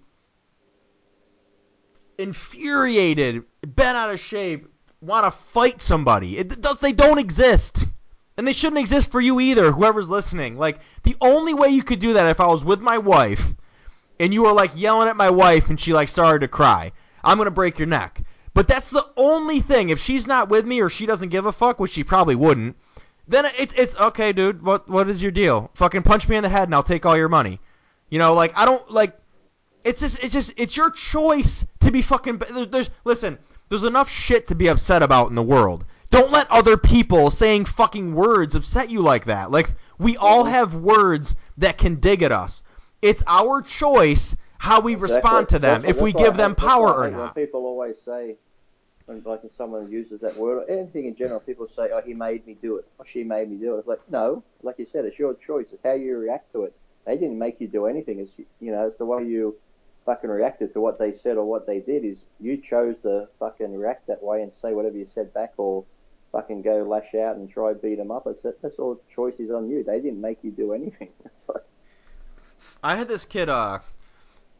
[2.16, 4.68] infuriated, bent out of shape,
[5.02, 6.38] want to fight somebody.
[6.38, 7.86] It, does they don't exist.
[8.36, 10.58] And they shouldn't exist for you either, whoever's listening.
[10.58, 13.54] Like, the only way you could do that if I was with my wife
[14.20, 16.92] and you were like yelling at my wife and she like started to cry,
[17.24, 18.22] I'm going to break your neck.
[18.52, 19.90] But that's the only thing.
[19.90, 22.76] If she's not with me or she doesn't give a fuck, which she probably wouldn't,
[23.28, 24.62] then it's it's okay, dude.
[24.62, 25.70] What what is your deal?
[25.74, 27.60] Fucking punch me in the head and I'll take all your money.
[28.08, 29.14] You know, like I don't like
[29.84, 34.08] it's just it's just it's your choice to be fucking there's, there's listen, there's enough
[34.08, 35.84] shit to be upset about in the world.
[36.10, 39.50] Don't let other people saying fucking words upset you like that.
[39.50, 40.52] Like we all mm-hmm.
[40.52, 42.62] have words that can dig at us.
[43.02, 46.58] It's our choice how we respond to them That's- if we I give them hate-
[46.58, 47.34] power or not.
[47.34, 48.36] People always say,
[49.06, 52.46] when like someone uses that word or anything in general, people say, "Oh, he made
[52.46, 55.04] me do it," or "She made me do it." It's like, no, like you said,
[55.04, 55.72] it's your choice.
[55.72, 56.74] It's how you react to it.
[57.04, 58.18] They didn't make you do anything.
[58.18, 59.56] It's you know, it's the way you
[60.06, 62.04] fucking reacted to what they said or what they did.
[62.04, 65.84] Is you chose to fucking react that way and say whatever you said back or
[66.36, 68.26] fucking go lash out and try beat them up.
[68.26, 69.82] It's that's all choices on you.
[69.82, 71.08] They didn't make you do anything.
[71.24, 71.62] It's like,
[72.82, 73.48] I had this kid.
[73.48, 73.78] Uh,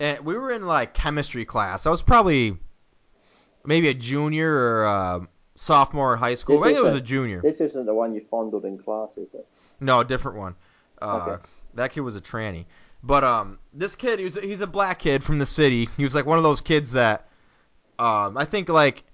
[0.01, 1.87] and we were in like chemistry class.
[1.87, 2.57] I was probably
[3.65, 5.21] maybe a junior or uh,
[5.55, 6.61] sophomore in high school.
[6.61, 7.41] This I think it was a junior.
[7.43, 9.47] this isn't the one you fondled in class, is it?
[9.81, 10.55] No, a different one.
[11.01, 11.43] Uh, Okay.
[11.75, 12.65] That kid was a tranny.
[13.03, 15.89] But um, this kid, he was he's a black kid from the city.
[15.99, 17.29] He was like one of those kids that,
[17.99, 19.05] um, I think like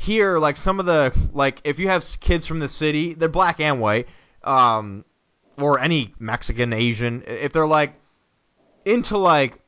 [0.00, 3.60] here, like some of the like if you have kids from the city, they're black
[3.60, 4.08] and white,
[4.42, 5.04] um,
[5.58, 7.92] or any Mexican, Asian, if they're like
[8.86, 9.60] into like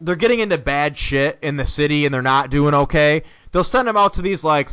[0.00, 3.86] they're getting into bad shit in the city and they're not doing okay, they'll send
[3.86, 4.68] them out to these like,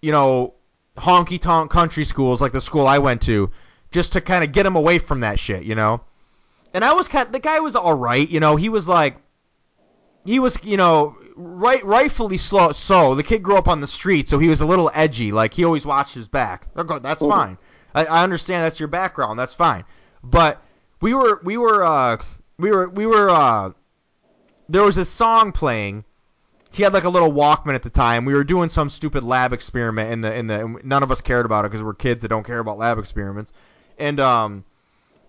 [0.00, 0.54] you know,
[0.96, 3.48] honky tonk country schools like the school I went to,
[3.92, 6.00] just to kind of get them away from that shit, you know.
[6.74, 8.56] And I was kind the guy was all right, you know.
[8.56, 9.18] He was like,
[10.24, 12.72] he was, you know, right, rightfully slow.
[12.72, 15.32] So the kid grew up on the street, so he was a little edgy.
[15.32, 16.66] Like he always watched his back.
[16.74, 17.28] That's Mhm.
[17.30, 17.58] fine.
[17.94, 19.38] I, I understand that's your background.
[19.38, 19.84] That's fine.
[20.24, 20.62] But
[21.00, 22.16] we were, we were, uh,
[22.58, 23.28] we were, we were.
[23.30, 23.72] uh
[24.68, 26.04] There was a song playing.
[26.70, 28.24] He had like a little Walkman at the time.
[28.24, 30.64] We were doing some stupid lab experiment in the in the.
[30.64, 32.98] And none of us cared about it because we're kids that don't care about lab
[32.98, 33.52] experiments.
[33.98, 34.64] And um,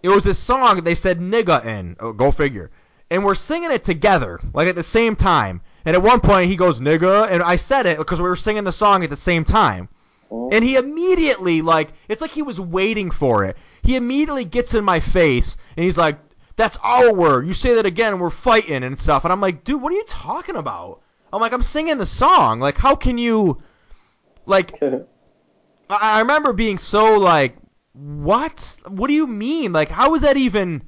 [0.02, 1.98] it was a song they said nigga in.
[2.00, 2.72] Oh, go figure.
[3.12, 5.62] And we're singing it together, like at the same time.
[5.86, 8.64] And at one point he goes nigga, and I said it because we were singing
[8.64, 9.90] the song at the same time.
[10.32, 10.50] Oh.
[10.52, 13.58] And he immediately like it's like he was waiting for it.
[13.84, 16.18] He immediately gets in my face and he's like,
[16.56, 17.46] "That's our word.
[17.46, 20.06] You say that again, we're fighting and stuff." And I'm like, "Dude, what are you
[20.08, 22.60] talking about?" I'm like, "I'm singing the song.
[22.60, 23.62] Like, how can you
[24.46, 25.08] like I,
[25.90, 27.56] I remember being so like,
[27.94, 28.80] "What?
[28.88, 29.74] What do you mean?
[29.74, 30.84] Like, how is that even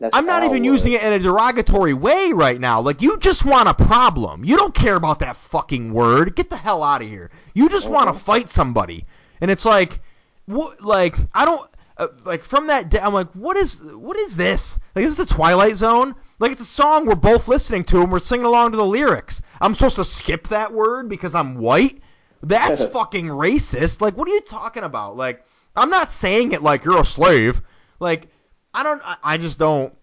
[0.00, 2.80] That's I'm not even using it in a derogatory way right now.
[2.80, 4.42] Like you just want a problem.
[4.44, 6.34] You don't care about that fucking word.
[6.34, 7.30] Get the hell out of here.
[7.52, 9.04] You just want to fight somebody.
[9.42, 10.00] And it's like
[10.46, 14.38] what like I don't uh, like from that day I'm like what is what is
[14.38, 14.78] this?
[14.96, 16.14] Like is this the Twilight Zone?
[16.38, 19.42] Like it's a song we're both listening to and we're singing along to the lyrics.
[19.60, 22.00] I'm supposed to skip that word because I'm white?
[22.42, 24.00] That's fucking racist.
[24.00, 25.18] Like what are you talking about?
[25.18, 25.44] Like
[25.76, 27.60] I'm not saying it like you're a slave.
[27.98, 28.30] Like
[28.72, 29.94] I don't I, just don't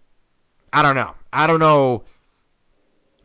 [0.72, 1.14] I don't know.
[1.32, 2.04] I don't know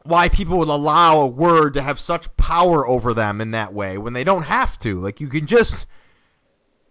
[0.03, 3.97] why people would allow a word to have such power over them in that way
[3.97, 4.99] when they don't have to.
[4.99, 5.85] Like you can just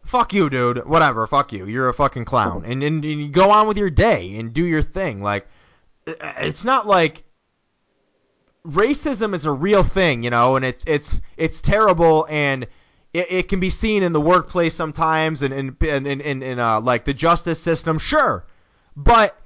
[0.05, 0.87] fuck you, dude.
[0.87, 1.67] Whatever, fuck you.
[1.67, 2.65] You're a fucking clown.
[2.65, 5.23] And and, and you go on with your day and do your thing.
[5.23, 5.47] Like
[6.07, 7.25] it's not like
[8.67, 12.67] racism is a real thing, you know, and it's it's it's terrible and
[13.13, 16.59] it, it can be seen in the workplace sometimes and in in in, in, in
[16.59, 18.45] uh, like the justice system, sure.
[18.97, 19.37] But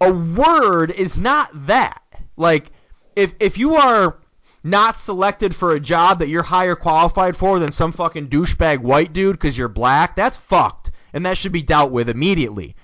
[0.00, 2.02] a word is not that.
[2.36, 2.70] Like
[3.14, 4.18] if if you are
[4.62, 9.12] not selected for a job that you're higher qualified for than some fucking douchebag white
[9.12, 12.74] dude because you're black, that's fucked, and that should be dealt with immediately.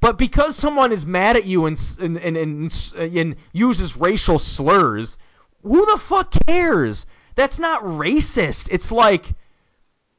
[0.00, 5.18] But because someone is mad at you and and, and, and, and uses racial slurs,
[5.62, 7.06] who the fuck cares?
[7.34, 8.68] That's not racist.
[8.70, 9.32] It's like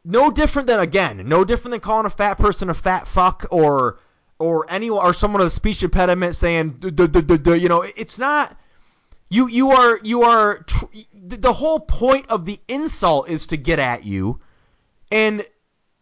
[0.03, 3.99] no different than again, no different than calling a fat person a fat fuck or
[4.39, 8.57] or anyone or someone with a speech impediment saying you know, it's not
[9.29, 10.65] you you are you are
[11.13, 14.39] the whole point of the insult is to get at you
[15.11, 15.45] and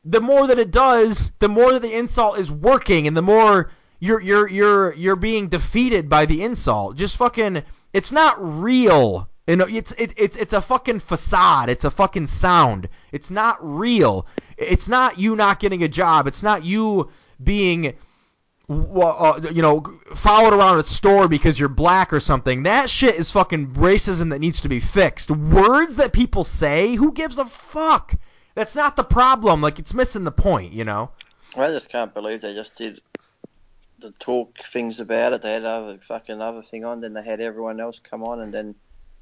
[0.06, 3.72] the more that it does, the more that the insult is working, and the more
[4.00, 6.96] you're you're you're you're being defeated by the insult.
[6.96, 9.28] Just fucking, it's not real.
[9.50, 11.70] You know, it's it, it's it's a fucking facade.
[11.70, 12.88] It's a fucking sound.
[13.12, 14.28] It's not real.
[14.58, 16.28] It's not you not getting a job.
[16.28, 17.10] It's not you
[17.44, 17.96] being
[18.70, 22.62] uh, you know, followed around a store because you're black or something.
[22.62, 25.32] That shit is fucking racism that needs to be fixed.
[25.32, 28.14] Words that people say, who gives a fuck?
[28.54, 29.62] That's not the problem.
[29.62, 31.10] Like it's missing the point, you know.
[31.58, 33.02] I just can't believe they just did
[33.98, 35.42] the talk things about it.
[35.42, 38.54] They had other fucking other thing on, then they had everyone else come on, and
[38.54, 38.76] then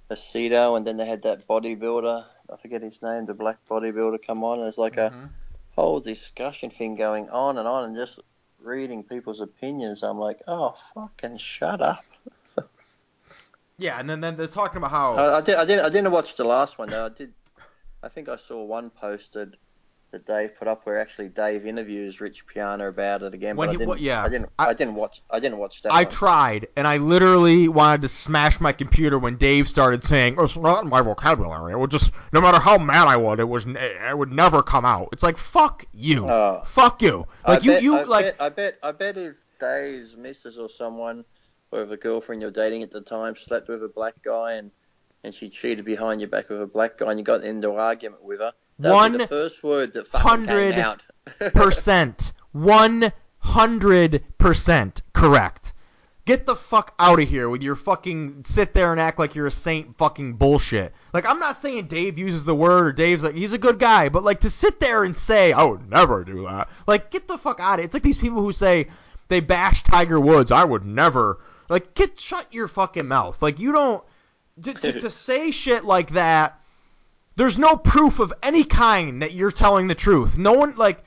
[0.09, 2.25] Aceto, and then they had that bodybuilder.
[2.51, 4.59] I forget his name, the black bodybuilder, come on.
[4.59, 4.97] And it's like Mm-hmm.
[4.97, 5.13] a
[5.75, 8.19] whole discussion thing going on and on, and just
[8.59, 10.03] reading people's opinions.
[10.03, 12.05] I'm like, oh, fucking shut up.
[13.77, 15.55] Yeah, and then, then they're talking about how I, I did.
[15.55, 15.85] I didn't.
[15.85, 17.05] I didn't watch the last one though.
[17.05, 17.33] I did.
[18.03, 19.57] I think I saw one posted
[20.11, 23.57] that Dave put up where actually Dave interviews Rich Piana about it again.
[23.57, 23.99] When but he- I didn't.
[23.99, 24.23] yeah.
[24.23, 24.49] I didn't.
[24.57, 25.21] I- I, didn't watch.
[25.29, 25.91] I didn't watch that.
[25.91, 26.11] I one.
[26.11, 30.55] tried, and I literally wanted to smash my computer when Dave started saying, oh, "It's
[30.55, 33.65] not in my vocabulary." It would just, no matter how mad I would, it was,
[33.67, 35.09] it would never come out.
[35.11, 36.61] It's like, fuck you, Oh.
[36.65, 37.27] fuck you.
[37.45, 38.25] Like I you, bet, you I like.
[38.25, 38.77] Bet, I bet.
[38.83, 41.25] I bet if Dave's missus or someone,
[41.71, 44.71] or if a girlfriend you're dating at the time slept with a black guy and
[45.25, 47.77] and she cheated behind your back with a black guy and you got into an
[47.79, 51.03] argument with her, that would be the One first word that One hundred
[51.53, 52.33] percent.
[52.51, 55.73] one hundred percent correct.
[56.25, 59.47] Get the fuck out of here with your fucking sit there and act like you're
[59.47, 60.93] a saint fucking bullshit.
[61.13, 64.09] Like I'm not saying Dave uses the word or Dave's like he's a good guy,
[64.09, 66.67] but like to sit there and say I would never do that.
[66.85, 67.85] Like get the fuck out of it.
[67.85, 68.87] It's like these people who say
[69.29, 70.51] they bash Tiger Woods.
[70.51, 71.39] I would never.
[71.69, 73.41] Like get shut your fucking mouth.
[73.41, 74.03] Like you don't
[74.63, 76.59] to, to, to say shit like that.
[77.37, 80.39] There's no proof of any kind that you're telling the truth.
[80.39, 81.03] No one like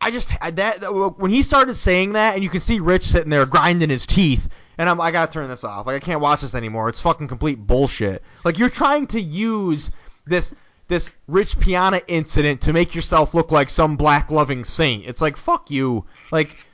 [0.00, 3.28] I just that, that when he started saying that, and you can see Rich sitting
[3.28, 4.48] there grinding his teeth,
[4.78, 5.86] and I'm I gotta turn this off.
[5.86, 6.88] Like I can't watch this anymore.
[6.88, 8.22] It's fucking complete bullshit.
[8.44, 9.90] Like you're trying to use
[10.26, 10.54] this
[10.86, 15.06] this Rich Piana incident to make yourself look like some black loving saint.
[15.06, 16.04] It's like fuck you.
[16.30, 16.64] Like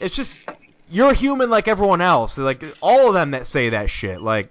[0.00, 0.36] it's just
[0.90, 2.36] you're human like everyone else.
[2.36, 4.20] Like all of them that say that shit.
[4.20, 4.50] Like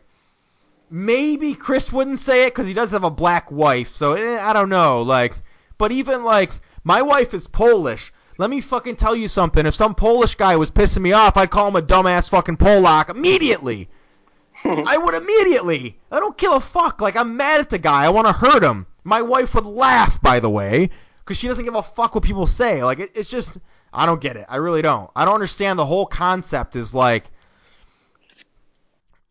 [0.90, 3.95] maybe Chris wouldn't say it because he does have a black wife.
[3.95, 5.02] So eh, I don't know.
[5.02, 5.34] Like,
[5.78, 6.52] but even like
[6.84, 8.14] my wife is Polish.
[8.38, 9.66] Let me fucking tell you something.
[9.66, 13.10] If some Polish guy was pissing me off, I'd call him a dumbass fucking Polak
[13.10, 13.90] immediately.
[14.64, 15.99] I would immediately.
[16.11, 17.02] I don't give a fuck.
[17.02, 18.06] Like I'm mad at the guy.
[18.06, 18.86] I want to hurt him.
[19.03, 20.90] My wife would laugh, by the way,
[21.20, 22.84] because she doesn't give a fuck what people say.
[22.84, 23.57] Like it, it's just
[23.94, 24.45] I don't get it.
[24.49, 25.10] I really don't.
[25.16, 27.32] I don't understand the whole concept is like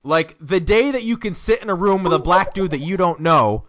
[0.08, 2.80] like the day that you can sit in a room with a black dude that
[2.80, 3.64] you don't know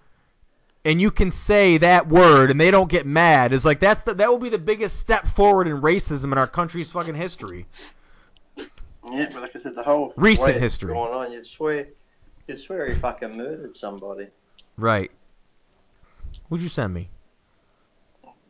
[0.86, 4.14] and you can say that word and they don't get mad is like that's the,
[4.14, 7.66] that will be the biggest step forward in racism in our country's fucking history.
[8.58, 10.94] Yeah, but like I said, the whole Recent history.
[10.94, 11.88] going on, you'd swear,
[12.48, 14.28] you'd swear he fucking murdered somebody.
[14.78, 15.12] Right.
[16.48, 17.10] What'd you send me?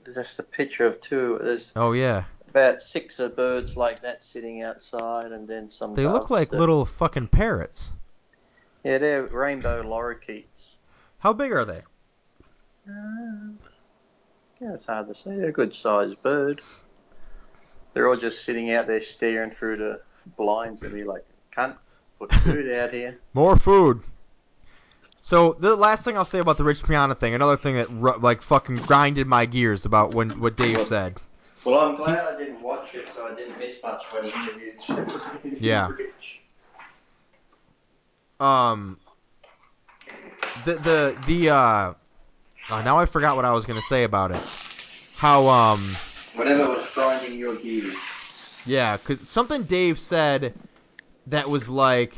[0.06, 1.40] Just a picture of two.
[1.41, 2.26] There's Oh yeah.
[2.49, 5.93] About six of birds like that sitting outside, and then some.
[5.95, 7.91] They look like that- little fucking parrots.
[8.84, 10.76] Yeah, they're rainbow lorikeets.
[11.19, 11.81] How big are they?
[12.88, 13.51] Uh,
[14.61, 15.35] yeah, it's hard to say.
[15.35, 16.61] They're a good sized bird.
[17.93, 20.01] They're all just sitting out there staring through the
[20.38, 21.76] blinds and be like, cunt,
[22.19, 23.19] put food out here.
[23.34, 24.01] More food.
[25.21, 28.41] So the last thing I'll say about the Rich Piana thing, another thing that like
[28.41, 31.17] fucking grinded my gears about when what Dave said.
[31.70, 35.60] Well, I'm glad I didn't watch it, so I didn't miss much when he interviewed
[35.62, 35.90] Yeah.
[35.91, 36.40] Rich.
[38.40, 38.98] Um.
[40.66, 41.94] The the the uh.
[42.72, 44.41] oh, now I forgot what I was gonna say about it.
[45.18, 45.96] How um.
[46.36, 47.98] Whatever was grinding your gears.
[48.66, 50.56] Yeah, cause something Dave said
[51.28, 52.16] that was like,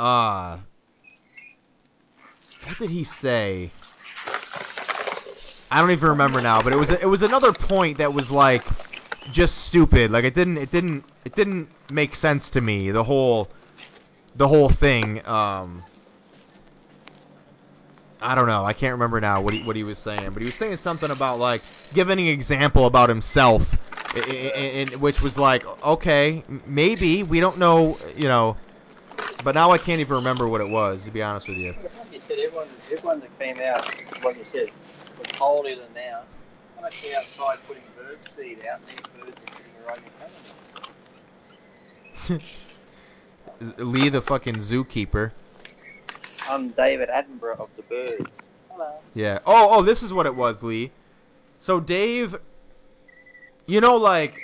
[0.00, 0.58] uh,
[2.66, 3.70] what did he say?
[5.70, 8.68] I don't even remember now, but it was it was another point that was like
[9.28, 10.10] just stupid.
[10.10, 12.90] Like it didn't it didn't it didn't make sense to me.
[12.90, 13.52] The whole
[14.34, 15.26] the whole thing.
[15.26, 15.86] Um,
[18.20, 18.64] I don't know.
[18.64, 21.10] I can't remember now what he what he was saying, but he was saying something
[21.10, 23.76] about like giving an example about himself,
[24.14, 28.56] i- which was like, okay, maybe we don't know, you know,
[29.42, 31.04] but now I can't even remember what it was.
[31.04, 31.74] To be honest with you.
[32.10, 33.86] You said, everyone, everyone that came out,
[34.36, 34.70] you said,
[35.36, 36.22] colder than now.
[36.78, 40.32] I'm actually outside putting bird seed out, and these birds are sitting right in front
[42.30, 43.84] of me.
[43.84, 45.32] Lee, the fucking zookeeper.
[46.48, 48.30] I'm David Attenborough of the birds.
[48.70, 48.92] Hello.
[49.14, 49.38] Yeah.
[49.46, 50.90] Oh, oh, this is what it was, Lee.
[51.58, 52.36] So Dave,
[53.66, 54.36] you know, like,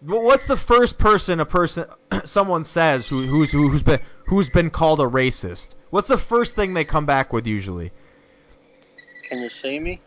[0.00, 1.86] what's the first person a person,
[2.24, 5.74] someone says who who's who's been who's been called a racist?
[5.90, 7.92] What's the first thing they come back with usually?
[9.28, 10.00] Can you see me?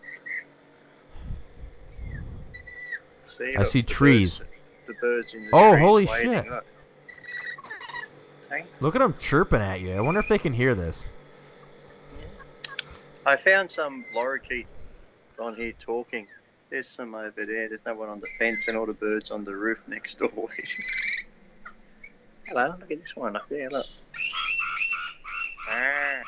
[3.25, 4.39] See, I look, see the trees.
[4.39, 4.49] Birds,
[4.87, 6.49] the birds in the Oh, trees holy waiting, shit.
[6.49, 6.65] Look.
[8.49, 9.91] Hang- Look at them chirping at you.
[9.91, 11.09] I wonder if they can hear this.
[13.25, 14.65] I found some lorikeet
[15.37, 16.27] on here talking.
[16.69, 17.67] There's some over there.
[17.69, 20.31] There's no one on the fence, and all the birds on the roof next door.
[22.47, 23.69] Hello, look at this one up there.
[23.69, 23.85] Look.
[25.69, 26.21] Ah,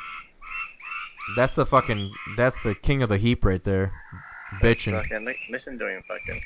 [1.36, 2.10] That's the fucking.
[2.36, 3.92] That's the king of the heap right there,
[4.62, 4.94] bitching.
[4.94, 6.42] fucking li- listen to him, fucking.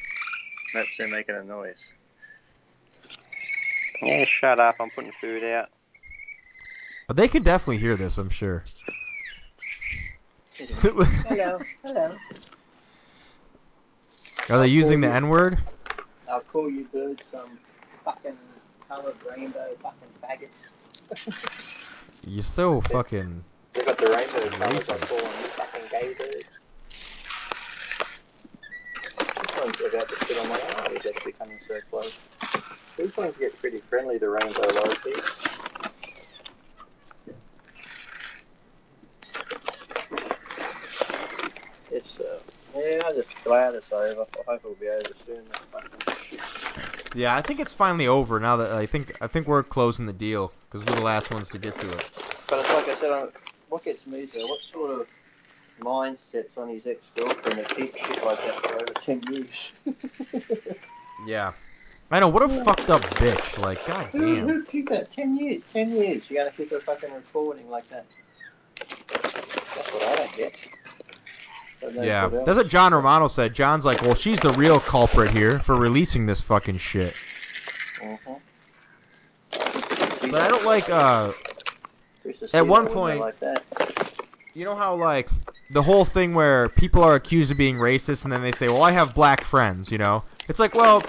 [0.73, 1.75] That's him making a noise.
[4.01, 4.75] Yeah, shut up.
[4.79, 5.69] I'm putting food out.
[7.07, 8.63] But they can definitely hear this, I'm sure.
[10.79, 12.15] Hello, hello.
[14.49, 15.59] Are they using the N word?
[16.29, 17.59] I'll call you birds some
[18.03, 18.37] fucking
[18.87, 21.29] coloured rainbow fucking faggots.
[22.25, 23.43] You're so fucking.
[23.75, 24.87] They got the rainbow colours.
[24.87, 25.07] Racist.
[25.09, 26.45] call them fucking gay birds.
[29.41, 30.93] This one's are about to sit on my arm.
[30.93, 32.17] He's actually coming so close.
[32.97, 35.45] These ones get pretty friendly, the rainbow lorikeets.
[41.91, 42.39] It's, uh,
[42.77, 44.21] yeah, I'm just glad it's over.
[44.21, 45.43] I hope it'll be over soon.
[47.13, 50.13] Yeah, I think it's finally over now that I think I think we're closing the
[50.13, 52.05] deal because we're the last ones to get to it.
[52.49, 53.31] But it's like I said,
[53.69, 55.07] what gets me to what sort of
[55.81, 59.73] mindset's on his ex-girlfriend that keeps shit like that for over 10 years?
[61.27, 61.53] Yeah.
[62.11, 63.57] I know what a fucked up bitch.
[63.57, 64.47] Like, god Who, damn.
[64.47, 65.63] who keep that 10 years?
[65.73, 68.05] 10 years, you're going to keep her fucking recording like that?
[69.09, 70.67] That's what I don't get.
[72.01, 73.53] Yeah, that's what John Romano said.
[73.53, 77.13] John's like, well, she's the real culprit here for releasing this fucking shit.
[78.01, 78.39] Mhm.
[80.31, 81.33] But I don't like, uh,
[82.53, 83.35] at one that when they're point- like
[84.53, 85.29] you know how like
[85.71, 88.83] the whole thing where people are accused of being racist and then they say, well,
[88.83, 89.91] I have black friends.
[89.91, 91.03] You know, it's like, well,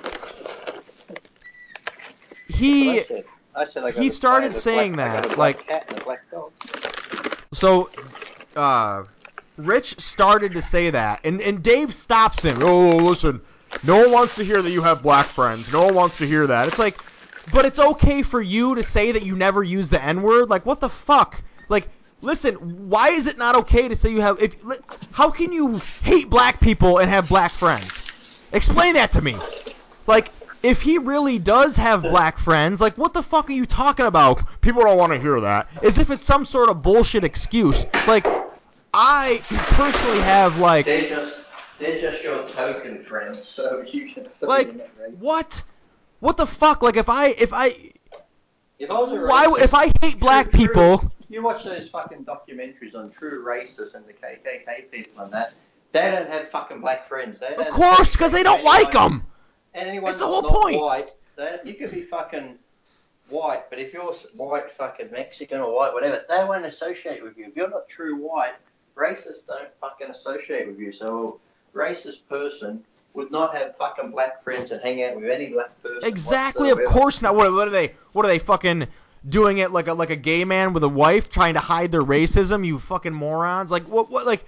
[2.49, 3.01] he.
[3.01, 3.25] I said.
[3.55, 6.31] I said he started I had a saying black, that, like- cat and a black
[6.31, 6.53] dog.
[7.53, 7.91] So,
[8.55, 9.05] uh,
[9.57, 12.59] Rich started to say that, and, and Dave stops him.
[12.61, 13.41] Oh, listen,
[13.85, 15.73] no one wants to hear that you have black friends.
[15.73, 16.69] No one wants to hear that.
[16.69, 16.99] It's like,
[17.53, 20.51] but it's okay for you to say that you never use the N word.
[20.51, 21.43] Like, what the fuck?
[21.69, 21.89] Like,
[22.21, 22.55] listen,
[22.89, 24.41] why is it not okay to say you have?
[24.41, 24.57] If
[25.13, 28.49] how can you hate black people and have black friends?
[28.53, 29.37] Explain that to me.
[30.07, 30.31] Like,
[30.63, 34.61] if he really does have black friends, like, what the fuck are you talking about?
[34.61, 35.69] People don't want to hear that.
[35.83, 37.85] As if it's some sort of bullshit excuse.
[38.07, 38.27] Like,
[38.93, 41.39] I personally have, like, They're just
[41.79, 45.19] they're just your token friends, so you can say like, you're not racist.
[45.19, 45.63] what?
[46.27, 46.83] What the fuck?
[46.83, 47.69] Like, if I, if I,
[48.81, 51.89] If I was a why, racist, if I hate black true- people, You watch those
[51.89, 55.53] fucking documentaries on true racists and the KKK people and that.
[55.93, 57.39] They don't have fucking black friends.
[57.39, 59.27] They of course, because they don't like anyone- them.
[59.75, 60.81] Anyone That's the whole not point.
[60.81, 62.59] white, they, you could be fucking
[63.29, 67.47] white, but if you're white, fucking Mexican or white, whatever, they won't associate with you.
[67.47, 68.57] If you're not true white,
[68.97, 70.91] racists don't fucking associate with you.
[70.91, 71.39] So
[71.73, 72.83] a racist person
[73.17, 76.01] would not have fucking black friends and hang out with any black person.
[76.05, 77.35] Exactly, of course not.
[77.35, 77.95] What, what are they?
[78.13, 78.87] What are they fucking
[79.29, 82.03] doing it like a like a gay man with a wife trying to hide their
[82.03, 82.65] racism?
[82.65, 83.71] You fucking morons!
[83.71, 84.11] Like what?
[84.11, 84.27] What?
[84.27, 84.45] Like,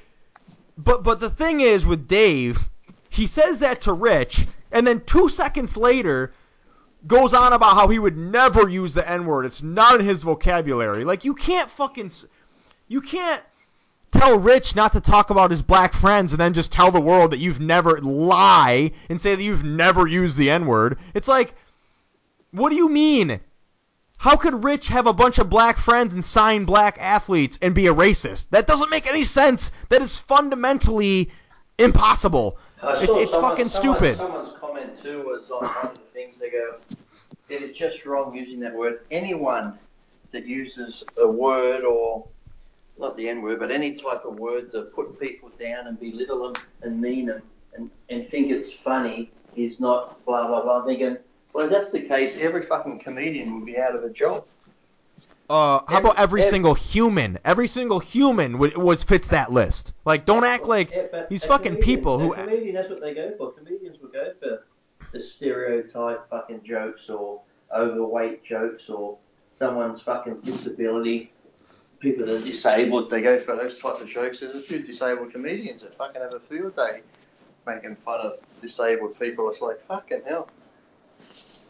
[0.77, 2.59] but but the thing is with Dave,
[3.11, 6.32] he says that to Rich, and then two seconds later
[7.07, 9.47] goes on about how he would never use the N word.
[9.47, 11.05] It's not in his vocabulary.
[11.05, 12.11] Like you can't fucking
[12.86, 13.43] you can't
[14.10, 17.32] tell Rich not to talk about his black friends and then just tell the world
[17.32, 20.98] that you've never lie and say that you've never used the N word.
[21.14, 21.55] It's like,
[22.51, 23.40] what do you mean?
[24.16, 27.86] How could Rich have a bunch of black friends and sign black athletes and be
[27.86, 28.48] a racist?
[28.51, 29.70] That doesn't make any sense.
[29.90, 31.30] That is fundamentally
[31.78, 32.59] impossible.
[32.82, 34.16] It's, it's someone- fucking someone- stupid.
[34.16, 36.76] Someone's comment too was on one of the things they go,
[37.48, 39.01] it is just wrong using that word.
[39.10, 39.78] Anyone
[40.32, 42.26] that uses a word or
[42.98, 46.52] not the N word, but any type of word to put people down and belittle
[46.52, 47.42] them and mean them
[47.74, 50.84] and, and think it's funny is not blah blah blah.
[50.84, 51.16] Thinking,
[51.52, 54.44] well, if that's the case, every fucking comedian would be out of a job.
[55.50, 57.38] Uh, how about every Every- single human?
[57.44, 59.94] Every single human would, was fits that list.
[60.04, 62.34] Like, don't act like Yeah, these fucking comedian- people who.
[62.34, 63.52] comedian, that's what they go for.
[63.52, 64.64] Comedians will go for
[65.12, 67.40] the stereotype fucking jokes or
[67.74, 69.16] overweight jokes or
[69.50, 71.32] someone's fucking disability.
[72.00, 74.40] People that are disabled, they go for those types of jokes.
[74.40, 77.02] There's a few disabled comedians that fucking have a field day
[77.66, 79.50] making fun of disabled people.
[79.50, 80.48] It's like fucking hell.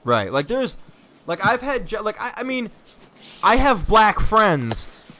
[0.05, 0.31] Right.
[0.31, 0.77] Like there's
[1.27, 2.71] like I've had like I, I mean
[3.43, 5.15] I have black friends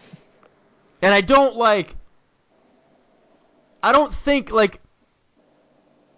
[1.03, 1.97] and I don't like
[3.83, 4.81] I don't think like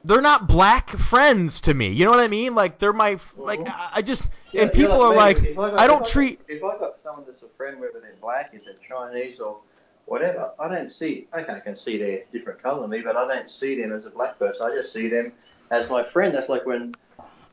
[0.05, 1.91] they're not black friends to me.
[1.91, 2.55] You know what I mean?
[2.55, 3.69] Like they're my like mm-hmm.
[3.69, 5.17] I, I just Yeah, and people are me.
[5.17, 8.11] like If got- I don't if treat If I got someone that's friend, whether they're
[8.23, 9.59] black, is they're Chinese or
[10.07, 11.29] whatever, I don't see.
[11.35, 14.07] Okay, I can see they're different colour than me, but I don't see them as
[14.07, 14.65] a black person.
[14.65, 15.31] I just see them
[15.71, 16.35] as my friend.
[16.35, 16.95] That's like when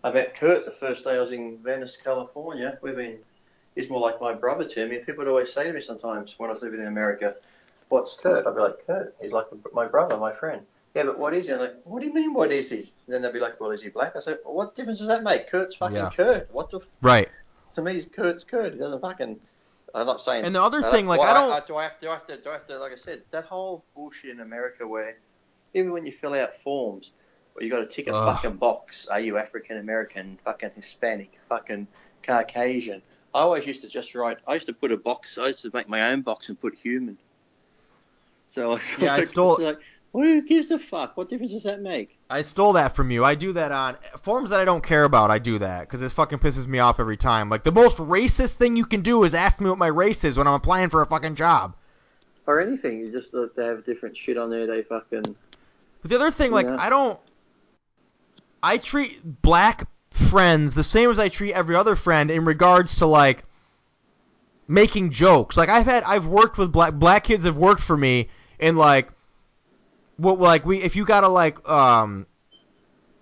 [0.05, 2.79] I met Kurt the first day I was in Venice, California.
[2.81, 3.17] We've been.
[3.75, 4.99] He's more like my brother to me.
[4.99, 7.35] People would always say to me sometimes when I was living in America,
[7.89, 10.61] "What's Kurt?" I'd be like, "Kurt." He's like my brother, my friend.
[10.95, 11.53] Yeah, but what is he?
[11.53, 12.77] I'm like, what do you mean, what is he?
[12.77, 14.15] And then they'd be like, well, is he black?
[14.15, 15.47] I said, well, what difference does that make?
[15.47, 16.09] Kurt's fucking Yeah.
[16.09, 16.51] Kurt.
[16.51, 17.29] What the right.
[17.75, 18.73] to me, Kurt's Kurt.
[18.73, 19.39] He doesn't fucking.
[19.97, 20.45] I'm not saying.
[20.45, 22.05] And the other thing, like, well, I don't- do I have to?
[22.05, 22.37] Do I have to?
[22.37, 22.77] Do I have to?
[22.79, 25.17] Like I said, that whole bullshit in America where
[25.73, 27.11] even when you fill out forms,
[27.53, 28.35] where you got to tick a Ugh.
[28.35, 29.07] fucking box.
[29.07, 30.37] Are you African American?
[30.45, 31.39] Fucking Hispanic?
[31.49, 31.87] Fucking
[32.23, 33.01] Caucasian?
[33.33, 34.37] I always used to just write.
[34.47, 35.37] I used to put a box.
[35.37, 37.17] I used to make my own box and put human.
[38.45, 39.79] So I Yeah, I it's stole- Like,
[40.13, 41.17] well, who gives a fuck?
[41.17, 42.16] What difference does that make?
[42.29, 43.23] I stole that from you.
[43.23, 45.31] I do that on forums that I don't care about.
[45.31, 47.49] I do that because it fucking pisses me off every time.
[47.49, 50.37] Like the most racist thing you can do is ask me what my race is
[50.37, 51.75] when I'm applying for a fucking job.
[52.45, 52.99] Or anything.
[52.99, 54.67] You just they have different shit on there.
[54.67, 55.35] They fucking.
[56.01, 56.77] But the other thing, like, Yeah.
[56.79, 57.19] I don't.
[58.61, 63.05] I treat black friends the same as I treat every other friend in regards to
[63.05, 63.45] like
[64.67, 65.55] making jokes.
[65.55, 68.29] Like I've had, I've worked with black black kids have worked for me
[68.59, 69.09] in like
[70.17, 72.25] what like we if you gotta like um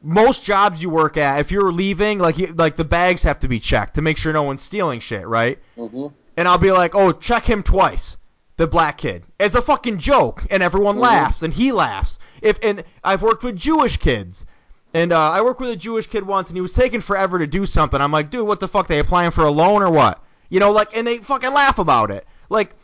[0.02, 3.48] most jobs you work at if you're leaving like you, like the bags have to
[3.48, 6.08] be checked to make sure no one's stealing shit right Mm-hmm.
[6.38, 8.18] and I'll be like, "Oh, check him twice."
[8.58, 11.02] The black kid as a fucking joke, and everyone Mhm.
[11.02, 12.20] laughs, and he laughs.
[12.42, 14.46] If and I've worked with Jewish kids,
[14.94, 17.48] and uh, I worked with a Jewish kid once, and he was taking forever to
[17.48, 18.00] do something.
[18.00, 18.88] I'm like, "Dude, what the fuck?
[18.88, 22.12] They applying for a loan or what?" You know, like, and they fucking laugh about
[22.12, 22.26] it.
[22.50, 22.76] Like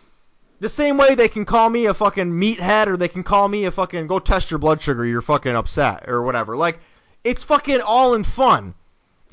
[0.61, 3.65] the same way they can call me a fucking meathead, or they can call me
[3.65, 5.03] a fucking go test your blood sugar.
[5.03, 6.55] You're fucking upset or whatever.
[6.55, 6.79] Like
[7.23, 8.75] it's fucking all in fun.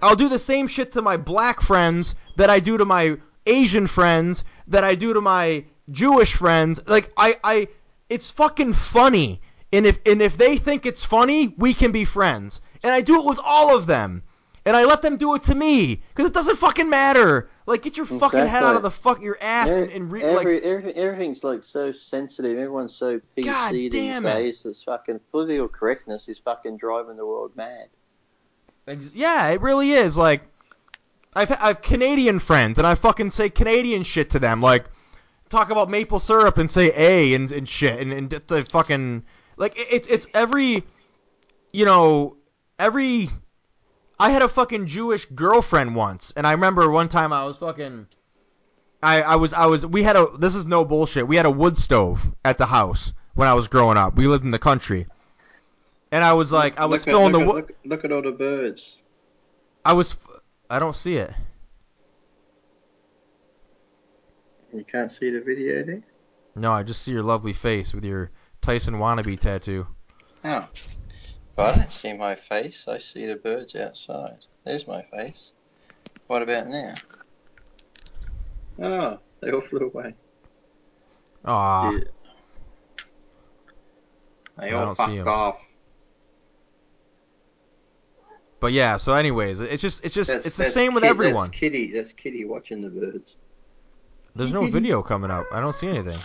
[0.00, 3.86] I'll do the same shit to my black friends that I do to my Asian
[3.86, 6.80] friends, that I do to my Jewish friends.
[6.86, 7.68] Like I, I,
[8.08, 9.42] it's fucking funny.
[9.70, 12.62] And if and if they think it's funny, we can be friends.
[12.82, 14.22] And I do it with all of them.
[14.64, 17.50] And I let them do it to me because it doesn't fucking matter.
[17.68, 20.54] Like, get your fucking head out of the fuck your ass and, and re- Every,
[20.54, 20.64] like.
[20.64, 22.52] every, everything's like so sensitive.
[22.56, 24.32] Everyone's so PC God these damn it.
[24.32, 24.62] days.
[24.62, 27.88] This fucking political correctness is fucking driving the world mad.
[29.14, 30.16] Yeah, it really is.
[30.16, 30.42] Like,
[31.34, 34.62] I've I've Canadian friends, and I fucking say Canadian shit to them.
[34.62, 34.86] Like,
[35.50, 39.24] talk about maple syrup and say A and, and shit, and and the fucking
[39.58, 40.84] like it- it's it's every,
[41.74, 42.36] you know,
[42.78, 43.28] every.
[44.20, 48.06] I had a fucking Jewish girlfriend once, and I remember one time I was fucking.
[49.02, 51.28] I, I was I was we had a this is no bullshit.
[51.28, 54.16] We had a wood stove at the house when I was growing up.
[54.16, 55.06] We lived in the country.
[56.10, 58.04] And I was like I was look filling at, the look, wood at, look, look
[58.04, 59.00] at all the birds.
[59.84, 60.16] I was.
[60.68, 61.32] I don't see it.
[64.74, 66.02] You can't see the video, do you?
[66.56, 68.30] No, I just see your lovely face with your
[68.60, 69.86] Tyson wannabe tattoo.
[70.44, 70.68] Oh.
[71.58, 72.86] Well, I don't see my face.
[72.86, 74.38] I see the birds outside.
[74.64, 75.54] There's my face.
[76.28, 76.94] What about now?
[78.80, 80.14] Oh, they all flew away.
[81.44, 81.90] Aw.
[81.90, 81.98] Yeah.
[84.60, 85.26] They I all don't see fucked 'em.
[85.28, 85.68] off.
[88.60, 88.96] But yeah.
[88.96, 91.46] So, anyways, it's just it's just That's- it's the that's same with Kid- everyone.
[91.48, 91.90] That's Kitty.
[91.92, 93.34] That's Kitty watching the birds.
[94.36, 95.44] There's no video coming up.
[95.52, 96.18] I don't see anything.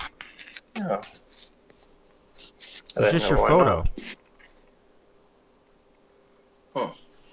[0.77, 0.81] Oh.
[0.84, 3.76] I It's don't just know your why photo.
[3.77, 3.89] not.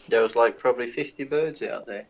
[0.08, 2.06] There was like probably 50 birds out there.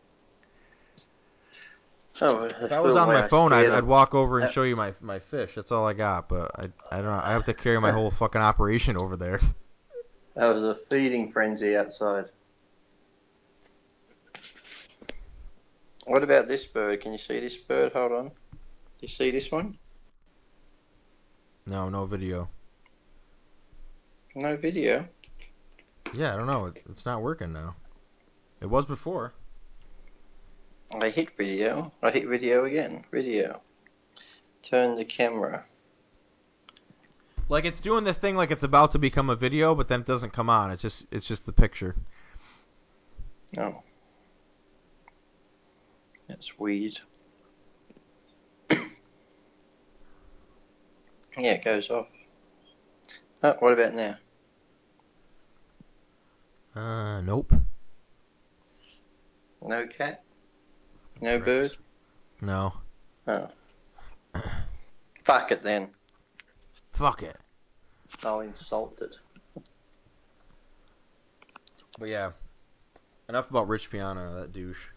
[2.23, 4.77] Oh, If I was on my phone, I'd, I'd walk over and Uh, show you
[4.77, 5.55] my my fish.
[5.55, 6.29] That's all I got.
[6.29, 7.21] But I I don't know.
[7.23, 9.41] I have to carry my whole fucking operation over there.
[10.37, 12.27] That was a feeding frenzy outside.
[16.07, 17.01] What about this bird?
[17.01, 17.93] Can you see this bird?
[17.93, 18.29] Hold on.
[18.29, 18.33] Do
[19.01, 19.77] you see this one?
[21.67, 22.49] No, no video.
[24.37, 25.07] No video.
[26.13, 26.67] Yeah, I don't know.
[26.67, 27.77] It, it's not working now.
[28.61, 29.33] It was before.
[31.01, 31.93] I hit video.
[32.03, 33.05] I hit video again.
[33.13, 33.61] Video.
[34.63, 35.65] Turn the camera.
[37.49, 40.07] Like it's doing the thing like it's about to become a video, but then it
[40.07, 40.71] doesn't come on.
[40.71, 41.97] It's just it's just the picture.
[43.59, 43.83] Oh.
[46.29, 47.01] That's weird.
[48.71, 48.79] yeah,
[51.37, 52.07] it goes off.
[53.43, 54.17] Oh, what about now?
[56.75, 57.53] Uh, nope.
[59.63, 60.23] No cat?
[61.21, 61.73] No bird?
[62.41, 62.73] No.
[63.27, 63.49] Oh.
[65.25, 65.89] Fuck it then.
[66.93, 67.37] Fuck it.
[68.23, 69.19] I'll insult it.
[71.99, 72.31] But yeah.
[73.29, 74.89] Enough about Rich Piana, that douche.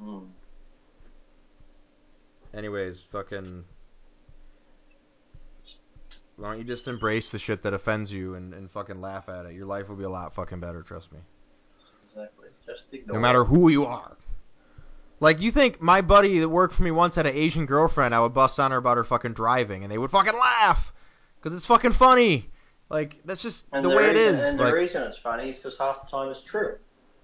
[0.00, 0.28] Mm.
[2.54, 3.64] Anyways, fucking.
[6.42, 9.46] Why don't you just embrace the shit that offends you and, and fucking laugh at
[9.46, 9.54] it?
[9.54, 11.20] Your life will be a lot fucking better, trust me.
[12.02, 12.48] Exactly.
[12.66, 14.16] Just ignore No matter who you are.
[15.20, 18.18] Like, you think my buddy that worked for me once had an Asian girlfriend, I
[18.18, 20.92] would bust on her about her fucking driving, and they would fucking laugh!
[21.36, 22.50] Because it's fucking funny!
[22.88, 24.44] Like, that's just And the, way it reason, is.
[24.44, 26.76] And Like, the reason it's funny is because half the time it's true.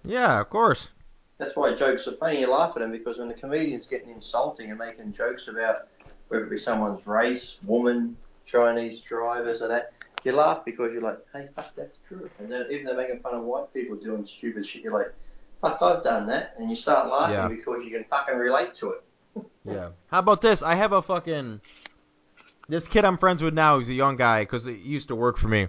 [0.04, 0.90] yeah, of course.
[1.38, 2.38] That's why jokes are funny.
[2.38, 5.88] You laugh at them because when the comedian's getting insulting and making jokes about
[6.28, 8.16] whether it be someone's race, woman,
[8.48, 9.92] Chinese drivers, or that,
[10.24, 12.28] you laugh because you're like, hey, fuck, that's true.
[12.38, 15.12] And then even they're making fun of white people doing stupid shit, you're like,
[15.60, 16.54] fuck, I've done that.
[16.58, 17.48] And you start laughing Yeah.
[17.48, 19.04] because you can fucking relate to it.
[19.64, 19.90] Yeah.
[20.06, 20.62] How about this?
[20.62, 21.60] I have a fucking.
[22.70, 25.36] This kid I'm friends with now, he's a young guy because he used to work
[25.36, 25.68] for me.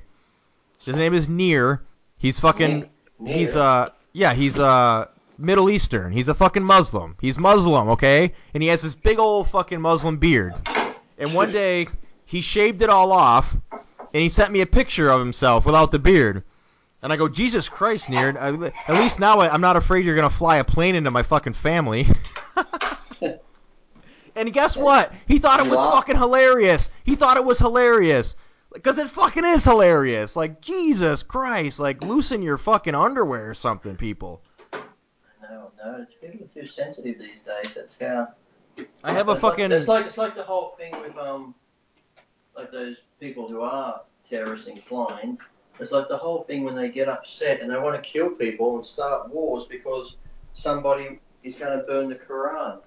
[0.86, 1.84] His name is Near.
[2.18, 2.90] He's fucking.
[3.20, 3.38] Near.
[3.38, 3.90] He's uh.
[4.14, 5.08] Yeah, he's uh.
[5.38, 6.14] Middle Eastern.
[6.14, 7.16] He's a fucking Muslim.
[7.20, 8.34] He's Muslim, okay?
[8.54, 10.54] And he has this big old fucking Muslim beard.
[11.18, 11.88] And one day,
[12.30, 13.82] he shaved it all off, and
[14.14, 16.44] he sent me a picture of himself without the beard.
[17.02, 18.30] And I go, Jesus Christ, Near.
[18.38, 18.54] At
[18.90, 22.06] least now I, I'm not afraid you're gonna fly a plane into my fucking family.
[24.36, 25.12] and guess what?
[25.28, 26.92] He thought it was fucking hilarious.
[27.04, 28.36] He thought it was hilarious.
[28.72, 30.36] Because it fucking is hilarious.
[30.36, 31.80] Like, Jesus Christ.
[31.80, 34.44] Like, loosen your fucking underwear or something, people.
[35.42, 37.74] No, no, it's people are too sensitive these days.
[37.74, 38.28] That's how.
[39.04, 39.72] I have a It's like- fucking.
[39.72, 41.56] It's like it's like the whole thing with um,
[42.60, 45.40] like those people who are terrorist inclined.
[45.80, 48.76] It's like the whole thing when they get upset and they want to kill people
[48.76, 50.18] and start wars because
[50.54, 52.80] somebody is going to burn the Quran.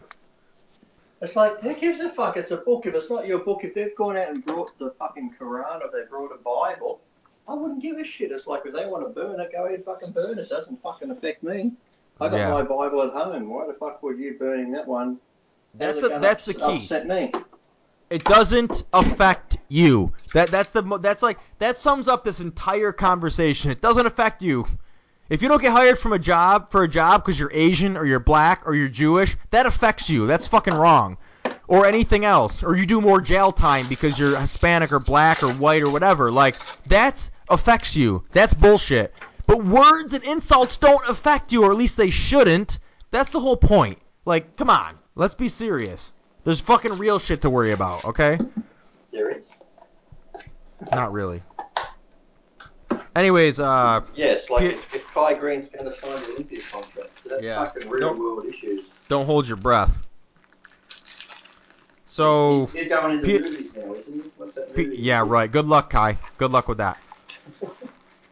[1.23, 2.37] It's like who gives a fuck?
[2.37, 2.85] It's a book.
[2.85, 5.91] If it's not your book, if they've gone out and brought the fucking Quran or
[5.91, 7.01] they brought a Bible,
[7.49, 8.31] I wouldn't give a shit.
[8.31, 10.43] It's like if they want to burn it, go ahead and fucking burn it.
[10.43, 11.73] It Doesn't fucking affect me.
[12.21, 12.51] I got Yeah.
[12.51, 13.49] my Bible at home.
[13.49, 15.19] Why the fuck would you burning that one?
[15.75, 16.83] That's How's the, that's the key.
[16.83, 17.33] Upset me.
[18.13, 20.13] It doesn't affect you.
[20.35, 23.71] That that's the that's like that sums up this entire conversation.
[23.71, 24.67] It doesn't affect you.
[25.31, 28.05] If you don't get hired from a job for a job because you're Asian or
[28.05, 30.27] you're black or you're Jewish, that affects you.
[30.27, 31.17] That's fucking wrong.
[31.69, 35.51] Or anything else, or you do more jail time because you're Hispanic or black or
[35.55, 36.31] white or whatever.
[36.31, 36.57] Like
[36.89, 38.25] that affects you.
[38.33, 39.15] That's bullshit.
[39.47, 42.79] But words and insults don't affect you, or at least they shouldn't.
[43.11, 43.99] That's the whole point.
[44.27, 46.13] Like, come on, let's be serious.
[46.45, 48.39] There's fucking real shit to worry about, okay?
[50.91, 51.43] Not really.
[53.15, 57.43] Anyways, uh, Yes, like if, if Kai Greene's going to sign the Olympia contract, that's
[57.43, 57.63] Yeah.
[57.65, 58.83] fucking real Don't- world issues.
[59.09, 60.03] don't hold your breath.
[62.07, 64.31] So, He's going into Pe- movies now, isn't he?
[64.37, 65.51] What's that P- yeah, right.
[65.51, 66.19] Good luck, Kai.
[66.39, 66.99] Good luck with that.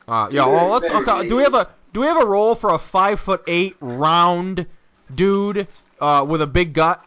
[0.08, 0.44] Uh, yeah.
[0.44, 0.92] Well, let's.
[0.92, 1.28] Okay.
[1.28, 4.66] Do we have a Do we have a role for a five foot eight round
[5.14, 5.68] dude
[6.00, 7.00] uh, with a big gut?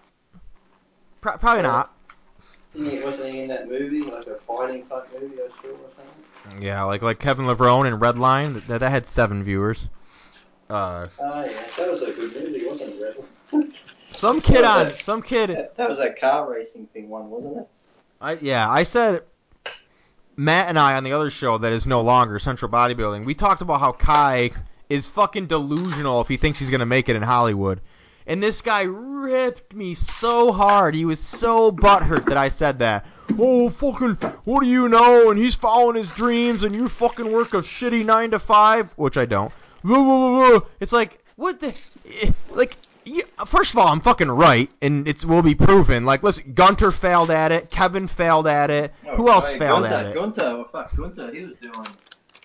[1.24, 1.94] Pro- probably not.
[2.76, 5.90] Didn't he- Wasn't he in that movie, like a fighting type movie I saw or
[5.96, 6.62] something?
[6.62, 8.62] Yeah, like like Kevin Levrone in Redline.
[8.68, 9.88] That that had seven viewers.
[10.70, 13.26] Uh, Oh yeah, that was a good movie, wasn't it?
[13.54, 13.72] Red?
[14.12, 15.52] some kid on some kid.
[15.52, 17.68] That, that was that car racing thing one, wasn't it?
[18.20, 19.22] I yeah, I said
[20.36, 23.24] Matt and I on the other show that is no longer Central Bodybuilding.
[23.24, 24.52] We talked about how Kai
[24.90, 27.80] is fucking delusional if he thinks he's gonna make it in Hollywood.
[28.28, 30.96] And this guy ripped me so hard.
[30.96, 33.06] He was so butthurt that I said that.
[33.38, 35.32] Oh fucking what do you know?
[35.32, 39.18] And he's following his dreams and you fucking work a shitty nine to five, which
[39.18, 39.52] I don't.
[40.80, 41.74] It's like what the
[42.22, 42.78] eh, like
[43.46, 46.06] first of all, I'm fucking right, and it will be proven.
[46.06, 48.94] Like, listen, Gunter failed at it, Kevin failed at it.
[49.16, 50.16] Who else hey, failed Gunter, at it?
[50.16, 51.88] Gunter, well, fuck, Gunter, he was doing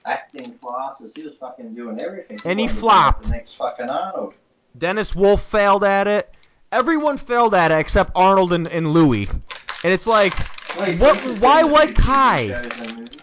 [0.04, 1.12] acting classes.
[1.14, 2.38] He was fucking doing everything.
[2.44, 3.24] And he flopped.
[3.24, 4.34] The next fucking Arnold.
[4.78, 6.32] Dennis Wolf failed at it.
[6.70, 9.28] Everyone failed at it except Arnold and, and Louis.
[9.28, 10.34] And it's like,
[10.78, 12.48] Wait, What- why doing Kai?
[12.48, 13.16] shows and movies.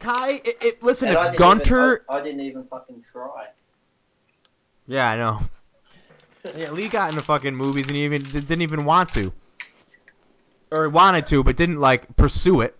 [0.00, 1.92] Kai, it, it, listen, And if Gunter.
[1.94, 3.46] even, I, I didn't even fucking try.
[4.86, 5.40] Yeah, I know.
[6.56, 9.32] Yeah, Lee got into fucking movies and he even didn't even want to,
[10.70, 12.76] or wanted to, but didn't like pursue it.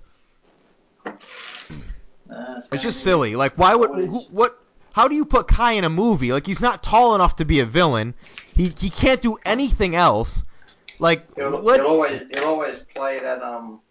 [1.05, 3.35] Nah, It's just silly.
[3.35, 4.57] Like, why would who, what?
[4.97, 6.33] How do you put Kai in a movie?
[6.33, 8.15] Like, he's not tall enough to be a villain.
[8.55, 10.43] He he can't do anything else.
[10.99, 11.81] Like, He'll, what?
[11.81, 13.83] he'll always he'll always play that um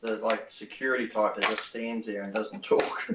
[0.00, 3.10] the like security type that just stands there and doesn't talk.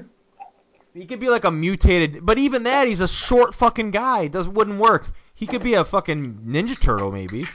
[0.94, 4.22] He could be like a mutated, but even that, he's a short fucking guy.
[4.22, 5.10] It does wouldn't work.
[5.34, 7.48] He could be a fucking Ninja Turtle, maybe.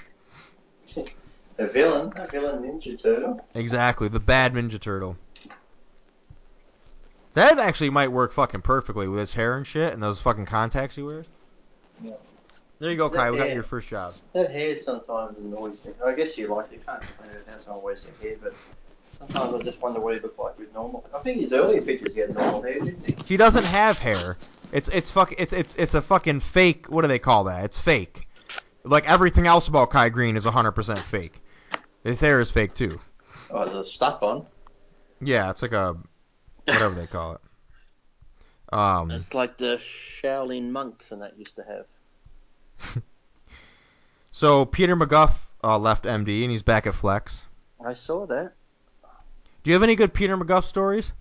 [1.57, 3.39] a villain, a villain Ninja Turtle.
[3.55, 5.15] Exactly, the bad Ninja Turtle.
[7.33, 10.95] That actually might work fucking perfectly with his hair and shit and those fucking contacts
[10.95, 11.25] he wears.
[12.03, 12.13] Yeah.
[12.79, 13.31] There you go, Kai.
[13.31, 14.15] We got your first job.
[14.33, 15.93] That hair sometimes annoys me.
[16.03, 16.79] I guess you like it.
[16.79, 18.53] You can't complain about how someone wears their hair, but
[19.19, 21.05] sometimes I just wonder what he looked like with normal.
[21.15, 23.15] I think his earlier pictures he had normal hair, didn't he?
[23.25, 24.37] He doesn't have hair.
[24.71, 26.89] It's it's fuck it's it's it's a fucking fake.
[26.89, 27.65] What do they call that?
[27.65, 28.27] It's fake.
[28.83, 31.39] Like everything else about Kai Greene is 100% fake.
[32.03, 32.99] His hair is fake too.
[33.51, 34.47] Oh, the stuck on.
[35.21, 35.97] Yeah, it's like a
[36.65, 37.41] whatever they call it.
[38.73, 43.03] Um, It's like the Shaolin monks and that used to have.
[44.31, 47.47] so Peter McGough uh, left MD and he's back at Flex.
[47.85, 48.53] I saw that.
[49.63, 51.13] Do you have any good Peter McGough stories?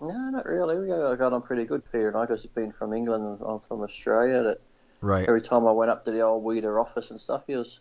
[0.00, 0.78] No, not really.
[0.78, 3.60] We got on pretty good, Peter and I, because he's been from England and I'm
[3.60, 4.42] from Australia.
[4.42, 4.60] That
[5.00, 5.28] Right.
[5.28, 7.80] every time I went up to the old Weider office and stuff, he was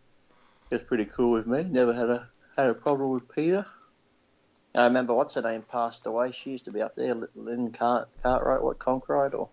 [0.69, 1.63] he was pretty cool with me.
[1.63, 3.65] Never had a had a problem with Peter.
[4.75, 6.31] And I remember what's her name passed away.
[6.33, 9.47] She used to be up there, Lynn Cart Cartwright, what Conkrite, or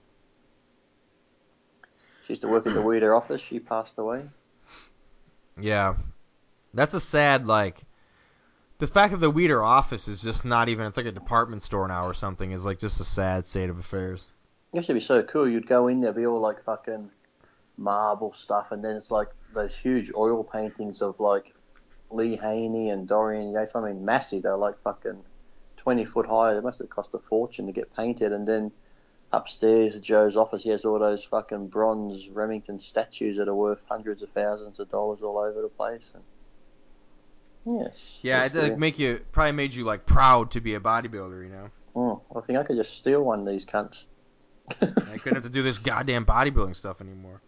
[2.24, 3.40] she used to work at the Weider office.
[3.40, 4.28] She passed away.
[5.60, 5.94] Yeah.
[6.74, 7.84] That's a sad like.
[8.78, 10.86] The fact that the Weider office is just not even.
[10.86, 12.50] It's like a department store now or something.
[12.50, 14.26] Is like just a sad state of affairs.
[14.72, 15.48] It used to be so cool.
[15.48, 17.12] You'd go in there, be all like fucking
[17.76, 21.54] marble stuff, and then it's like those huge oil paintings of like
[22.14, 23.74] Lee Haney and Dorian Yates.
[23.74, 24.42] I mean, massive.
[24.42, 25.22] They're like fucking
[25.76, 26.54] twenty foot high.
[26.54, 28.32] They must have cost a fortune to get painted.
[28.32, 28.72] And then
[29.32, 34.22] upstairs, Joe's office, he has all those fucking bronze Remington statues that are worth hundreds
[34.22, 36.14] of thousands of dollars all over the place.
[36.14, 40.80] And yes, Yeah, it like, make you probably made you like proud to be a
[40.80, 41.42] bodybuilder.
[41.44, 44.04] You know, Oh, I think I could just steal one of these cunts.
[44.80, 47.42] I couldn't have to do this goddamn bodybuilding stuff anymore.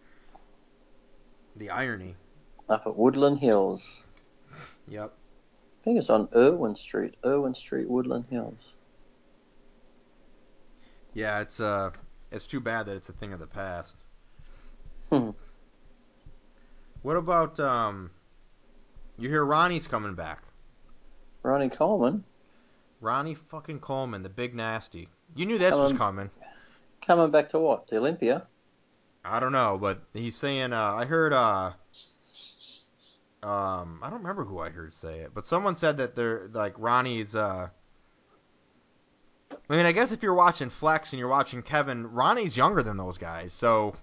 [1.55, 2.15] The irony.
[2.69, 4.04] Up at Woodland Hills.
[4.87, 5.11] Yep.
[5.13, 7.15] I think it's on Erwin Street.
[7.25, 8.73] Erwin Street, Woodland Hills.
[11.13, 11.91] Yeah, it's uh,
[12.31, 13.95] it's too bad that it's a thing of the past.
[15.09, 15.29] Hmm.
[17.03, 18.09] What about um?
[19.17, 20.43] You hear Ronnie's coming back.
[21.43, 22.23] Ronnie Coleman.
[22.99, 25.07] Ronnie fucking Coleman, the big nasty.
[25.35, 26.29] You knew this was Um, coming.
[27.05, 27.87] Coming back to what?
[27.87, 28.47] The Olympia?
[29.23, 30.73] I don't know, but he's saying.
[30.73, 31.31] Uh, I heard.
[31.33, 31.71] Uh,
[33.45, 36.73] um, I don't remember who I heard say it, but someone said that they're like
[36.77, 37.35] Ronnie's.
[37.35, 37.69] Uh,
[39.69, 42.97] I mean, I guess if you're watching Flex and you're watching Kevin, Ronnie's younger than
[42.97, 43.53] those guys.
[43.53, 43.95] So,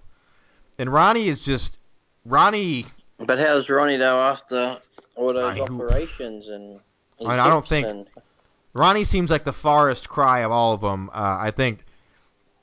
[0.78, 1.78] and Ronnie is just
[2.24, 2.86] Ronnie.
[3.19, 4.78] But how's Ronnie though after
[5.16, 6.78] all those who- operations and?
[7.20, 8.06] I mean, I don't think- and-
[8.74, 11.10] Ronnie seems like the farthest cry of all of them.
[11.12, 11.85] Uh, I think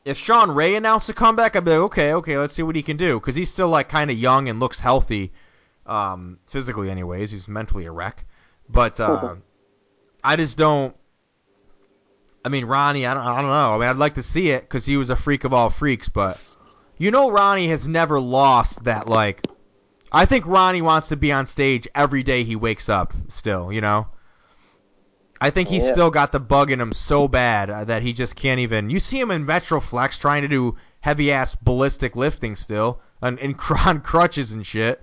[0.05, 2.81] if Shawn Ray announced a comeback, I'd be like, okay, okay, let's see what he
[2.81, 5.31] can do because he's still like kind of young and looks healthy,
[5.89, 7.31] um, physically, anyways.
[7.31, 8.25] He's mentally a wreck,
[8.69, 9.35] but uh,
[10.23, 10.95] I just don't.
[12.45, 13.73] I mean, Ronnie, I don't, I don't know.
[13.75, 16.07] I mean, I'd like to see it because he was a freak of all freaks,
[16.09, 16.41] but
[16.97, 19.45] you know, Ronnie has never lost that like.
[20.11, 23.13] I think Ronnie wants to be on stage every day he wakes up.
[23.27, 24.07] Still, you know.
[25.41, 25.91] I think he's Yeah.
[25.93, 28.89] still got the bug in him so bad uh, that he just can't even.
[28.89, 33.55] You see him in Metroflex trying to do heavy ass ballistic lifting still, and, and
[33.85, 35.01] on crutches and shit.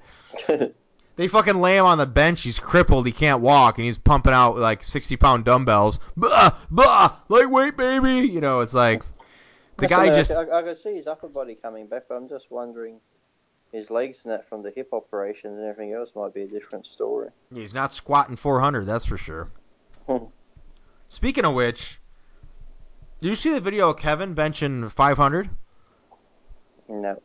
[1.16, 2.42] They fucking lay him on the bench.
[2.42, 3.06] He's crippled.
[3.06, 5.98] He can't walk, and he's pumping out like sixty pound dumbbells.
[6.14, 8.28] Blah blah, lightweight baby.
[8.28, 9.00] You know, it's like
[9.78, 10.32] the That's guy what I- just.
[10.32, 13.00] I, I could see his upper body coming back, but I'm just wondering,
[13.72, 16.84] his legs and that from the hip operations and everything else might be a different
[16.84, 17.30] story.
[17.50, 19.50] He's not squatting 400, that's for sure.
[21.08, 21.98] Speaking of which,
[23.22, 25.48] did you see the video of Kevin benching 500?
[26.90, 27.22] No.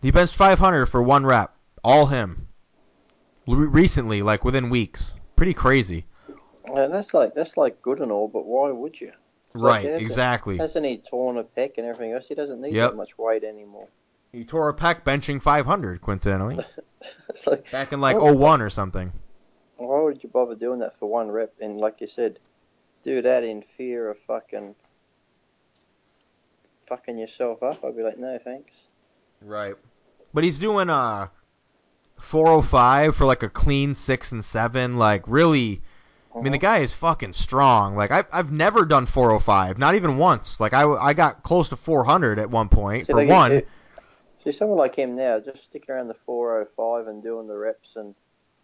[0.00, 1.54] He benched 500 for one rep.
[1.84, 2.48] All him.
[3.46, 5.14] Recently, like within weeks.
[5.36, 6.04] Pretty crazy.
[6.66, 9.12] And that's like that's like good and all, but why would you?
[9.54, 10.58] It's right, a- exactly.
[10.58, 12.26] Hasn't he torn a pec and everything else?
[12.26, 12.90] He doesn't need Yep.
[12.90, 13.88] that much weight anymore.
[14.32, 16.58] He tore a pec benching 500, coincidentally.
[17.30, 18.34] It's like, Back in like Oh.
[18.34, 19.12] 01 or something.
[19.76, 21.54] why would you bother doing that for one rep?
[21.60, 22.40] And like you said,
[23.04, 24.74] do that in fear of fucking
[26.86, 27.84] fucking yourself up.
[27.84, 28.74] I'd be like, no thanks.
[29.40, 29.76] Right.
[30.34, 31.28] But he's doing uh
[32.18, 35.82] 405 for like a clean 6 and 7, like really
[36.38, 37.96] I mean, the guy is fucking strong.
[37.96, 40.60] Like I've I've never done 405, not even once.
[40.60, 43.52] Like I, I got close to 400 at one point See, for like, one.
[43.52, 43.68] it-
[44.44, 48.14] see, someone like him now, just sticking around the 405 and doing the reps and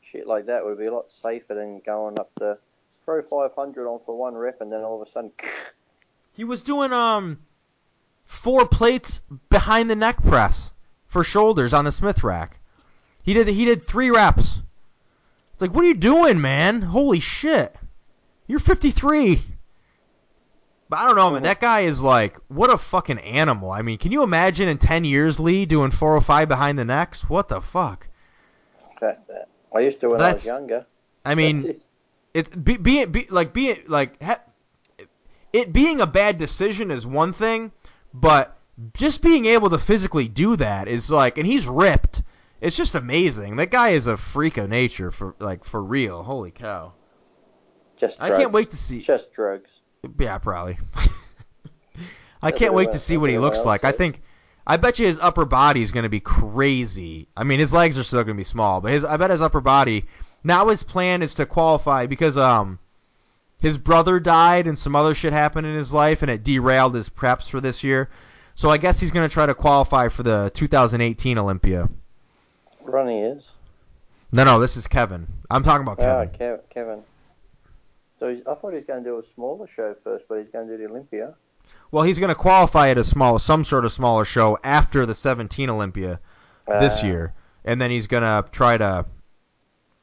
[0.02, 2.59] shit like that would be a lot safer than going up the
[3.05, 5.32] Pro 500 on for one rep and then all of a sudden,
[6.32, 7.39] He was doing um
[8.24, 9.20] four plates
[9.51, 10.72] behind the neck press
[11.06, 12.60] for shoulders on the Smith rack.
[13.25, 14.63] He did he did three reps.
[15.53, 16.83] It's like, what are you doing, man?
[16.83, 17.75] Holy shit!
[18.47, 19.41] You're 53.
[20.89, 21.43] But I don't know, man.
[21.43, 23.71] That guy is like, what a fucking animal.
[23.73, 27.29] I mean, can you imagine in 10 years, Lee, doing 405 behind the necks?
[27.29, 28.07] What the fuck?
[29.01, 29.49] fact that.
[29.75, 30.87] I used to when I was younger.
[31.25, 31.79] I mean, That's
[32.35, 32.65] it.
[32.65, 34.41] be, being be, like being like ha,
[35.53, 37.73] it being a bad decision is one thing,
[38.13, 38.57] but
[38.93, 42.23] just being able to physically do that is like, and he's ripped.
[42.65, 43.57] It's just amazing.
[43.57, 46.23] That guy is a freak of nature for like for real.
[46.23, 46.95] Holy cow!
[47.99, 49.01] just I can't wait to see.
[49.01, 49.82] Just drugs.
[50.19, 50.78] Yeah, probably.
[52.43, 53.85] I can't wait to see what he looks like.
[53.85, 54.23] I think,
[54.66, 57.28] I bet you his upper body is going to be crazy.
[57.36, 59.43] I mean, his legs are still going to be small, but his, I bet his
[59.43, 60.07] upper body.
[60.43, 62.78] Now his plan is to qualify because um,
[63.61, 67.11] his brother died and some other shit happened in his life, and it derailed his
[67.11, 68.09] preps for this year.
[68.55, 71.91] So I guess he's going to try to qualify for the 2018 Olympia.
[72.85, 73.52] Ronnie is.
[74.32, 75.27] No, no, this is Kevin.
[75.51, 76.59] I'm talking about Ah, Kevin.
[76.59, 77.02] Kev- Kevin.
[78.16, 80.51] So he's, I thought he was going to do a smaller show first, but he's
[80.51, 81.35] going to do the Olympia.
[81.90, 85.15] Well, he's going to qualify at a small, some sort of smaller show after the
[85.15, 86.20] 17 Olympia.
[86.66, 87.35] this Ah, year,
[87.66, 89.05] and then he's gonna try to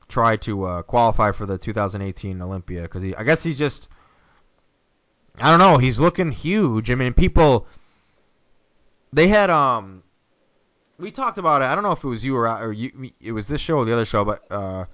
[0.07, 3.89] try to uh, qualify for the 2018 Olympia because he, I guess he's just,
[5.39, 6.91] I don't know, he's looking huge.
[6.91, 7.65] I mean, people,
[9.11, 10.03] they had um,
[11.01, 11.65] we talked about it.
[11.65, 13.77] I don't know if it was you or I- or you, it was this show
[13.77, 14.85] or the other show, but uh,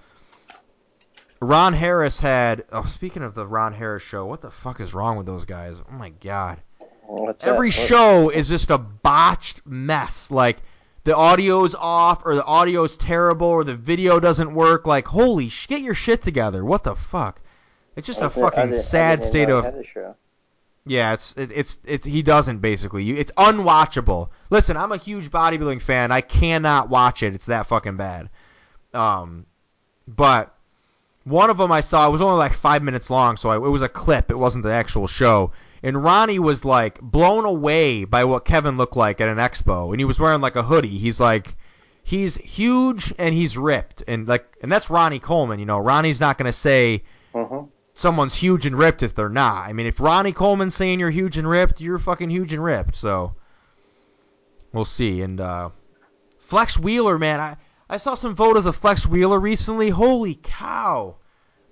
[1.39, 2.65] Ron Harris had.
[2.71, 5.79] Oh, speaking of the Ron Harris show, what the fuck is wrong with those guys?
[5.81, 6.59] Oh my god.
[7.05, 7.43] What's?
[7.45, 10.31] Every show is just a botched mess.
[10.31, 10.57] Like
[11.03, 14.87] the audio's off, or the audio's terrible, or the video doesn't work.
[14.87, 15.67] Like holy sh!
[15.67, 16.65] Get your shit together.
[16.65, 17.41] What the fuck?
[17.95, 19.65] It's just a didn't- I fucking didn't- I sad didn't even state know of.
[19.65, 20.15] had show.
[20.87, 23.03] Yeah, it's it, it's it's he doesn't basically.
[23.03, 24.29] You, it's unwatchable.
[24.49, 26.11] Listen, I'm a huge bodybuilding fan.
[26.11, 27.35] I cannot watch it.
[27.35, 28.29] It's that fucking bad.
[28.93, 29.45] Um,
[30.07, 30.53] but
[31.23, 33.59] one of them I saw it was only like five minutes long, so I, it
[33.59, 34.31] was a clip.
[34.31, 35.51] It wasn't the actual show.
[35.83, 39.99] And Ronnie was like blown away by what Kevin looked like at an expo, and
[39.99, 40.97] he was wearing like a hoodie.
[40.97, 41.55] He's like,
[42.03, 45.59] he's huge and he's ripped, and like, and that's Ronnie Coleman.
[45.59, 47.03] You know, Ronnie's not gonna say
[47.35, 47.69] Mhm.
[47.97, 49.67] Someone's huge and ripped if they're not.
[49.67, 52.95] I mean, if Ronnie Coleman's saying you're huge and ripped, you're fucking huge and ripped.
[52.95, 53.33] So,
[54.71, 55.21] we'll see.
[55.21, 55.71] And uh,
[56.37, 57.57] Flex Wheeler, man, I
[57.89, 59.89] I saw some photos of Flex Wheeler recently.
[59.89, 61.15] Holy cow!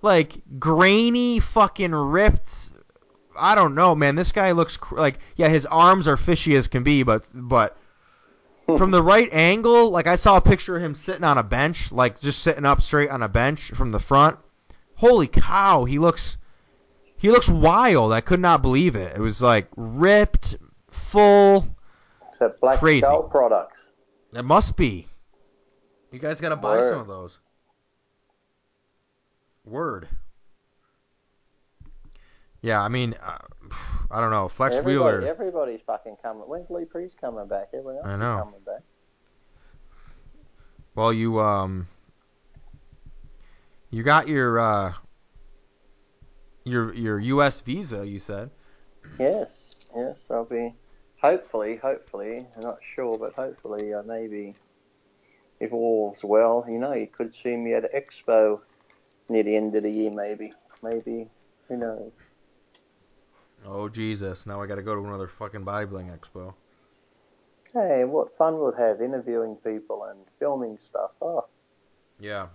[0.02, 2.73] Like grainy, fucking ripped.
[3.38, 4.15] I don't know, man.
[4.15, 7.77] This guy looks cr- like yeah, his arms are fishy as can be, but but
[8.65, 11.91] from the right angle, like I saw a picture of him sitting on a bench,
[11.91, 14.38] like just sitting up straight on a bench from the front.
[14.95, 16.38] Holy cow, he looks
[17.17, 18.13] he looks wild.
[18.13, 19.15] I could not believe it.
[19.15, 20.55] It was like ripped,
[20.89, 21.67] full.
[22.27, 23.01] It's a Black Crazy.
[23.01, 23.91] Skull products.
[24.34, 25.07] It must be.
[26.11, 26.89] You guys got to buy Word.
[26.89, 27.39] some of those.
[29.65, 30.07] Word.
[32.61, 33.38] Yeah, I mean, uh,
[34.09, 34.47] I don't know.
[34.47, 35.27] Flex Everybody, Wheeler.
[35.27, 36.43] everybody's fucking coming.
[36.43, 37.69] When's Lee Priest coming back?
[37.73, 38.81] Everyone else I is coming back.
[40.95, 41.88] Well, you um,
[43.95, 44.93] you got your uh,
[46.65, 47.61] your your U.S.
[47.61, 48.05] visa.
[48.05, 48.49] You said.
[49.17, 50.73] Yes, yes, I'll be.
[51.22, 54.53] Hopefully, hopefully, I'm not sure, but hopefully, uh, maybe
[55.61, 58.59] if all's well, you know, you could see me at Expo
[59.30, 60.51] near the end of the year, maybe,
[60.84, 61.30] maybe,
[61.69, 62.11] who knows?
[63.65, 64.45] Oh Jesus!
[64.45, 66.53] Now I got to go to another fucking bodybuilding expo.
[67.72, 71.11] Hey, what fun we'll have interviewing people and filming stuff.
[71.22, 71.45] Oh,
[72.19, 72.47] Yeah.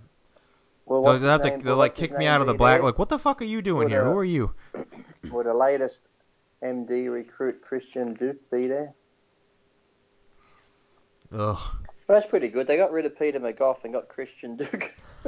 [0.90, 2.82] Well, They'll, have to, they'll like kick me out of the black.
[2.82, 4.02] Like, what the fuck are you doing Would, here?
[4.02, 4.52] uh, Who are you?
[5.30, 6.02] Will the latest
[6.64, 8.92] MD recruit Christian Duke be there?
[11.32, 11.56] Ugh.
[11.56, 11.60] Well,
[12.08, 12.66] that's pretty good.
[12.66, 14.92] They got rid of Peter McGough and got Christian Duke.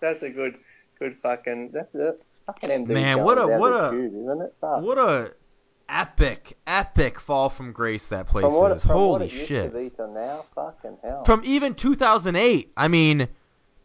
[0.00, 0.56] that's a good,
[0.98, 1.72] good fucking.
[1.74, 2.22] That's it.
[2.46, 2.86] Fucking MD.
[2.88, 4.54] Man, what a- what a- tube, isn't it?
[4.58, 4.80] Fuck.
[4.80, 5.34] what a
[5.92, 8.82] epic, epic fall from grace that place from what, is.
[8.82, 9.72] from Holy what it used shit.
[9.72, 11.22] to be till now.
[11.24, 12.72] From even 2008.
[12.76, 13.28] I mean,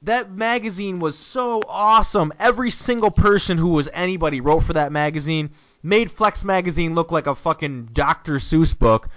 [0.03, 2.33] that magazine was so awesome.
[2.39, 5.51] Every single person who was anybody wrote for that magazine
[5.83, 8.35] made Flex magazine look like a fucking Dr.
[8.35, 9.09] Seuss book.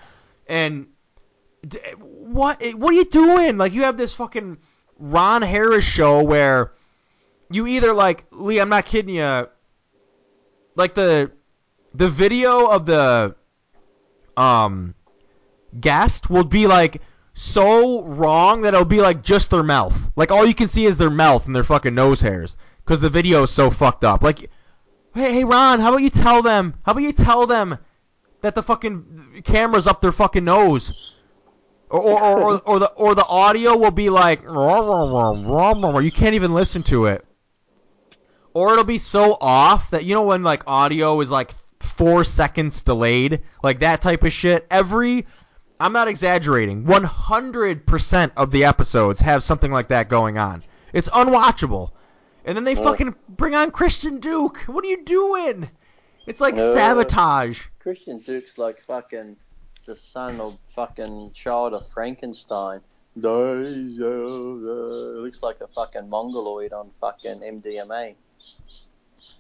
[0.49, 0.89] And
[2.01, 3.57] what what are you doing?
[3.57, 4.59] Like you have this fucking
[4.99, 6.73] Ron Harris show where
[7.51, 9.49] you either like Lee, I'm not kidding you.
[10.75, 11.31] Like the
[11.95, 13.35] the video of the
[14.37, 14.95] um
[15.79, 17.03] guest will be like
[17.35, 20.11] so wrong that it'll be like just their mouth.
[20.17, 23.11] Like all you can see is their mouth and their fucking nose hairs because the
[23.11, 24.23] video is so fucked up.
[24.23, 24.51] Like,
[25.15, 26.75] hey, hey, Ron, how about you tell them?
[26.85, 27.79] How about you tell them
[28.41, 31.15] that the fucking camera's up their fucking nose?
[31.89, 34.43] Or, or, or, or, or the or the audio will be like
[36.05, 37.25] you can't even listen to it.
[38.53, 41.51] Or it'll be so off that you know when like audio is like
[42.01, 44.67] four seconds delayed, like that type of shit.
[44.71, 45.27] Every
[45.79, 46.85] I'm not exaggerating.
[46.85, 50.63] 100% of the episodes have something like that going on.
[50.95, 51.91] It's unwatchable.
[52.47, 54.59] And then they fucking bring on Christian Duke.
[54.67, 55.69] What are you doing?
[56.27, 56.73] It's like No.
[56.73, 57.63] sabotage.
[57.79, 59.37] Christian Duke's like fucking
[59.85, 62.81] the son of fucking child of Frankenstein.
[63.19, 68.15] Days of the- Looks like a fucking mongoloid on fucking MDMA.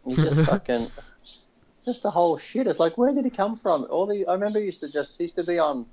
[0.04, 0.90] He's just fucking,
[1.84, 2.66] just the whole shit.
[2.66, 3.86] It's like, where did he come from?
[3.90, 5.86] All the I remember he used to just he used to be on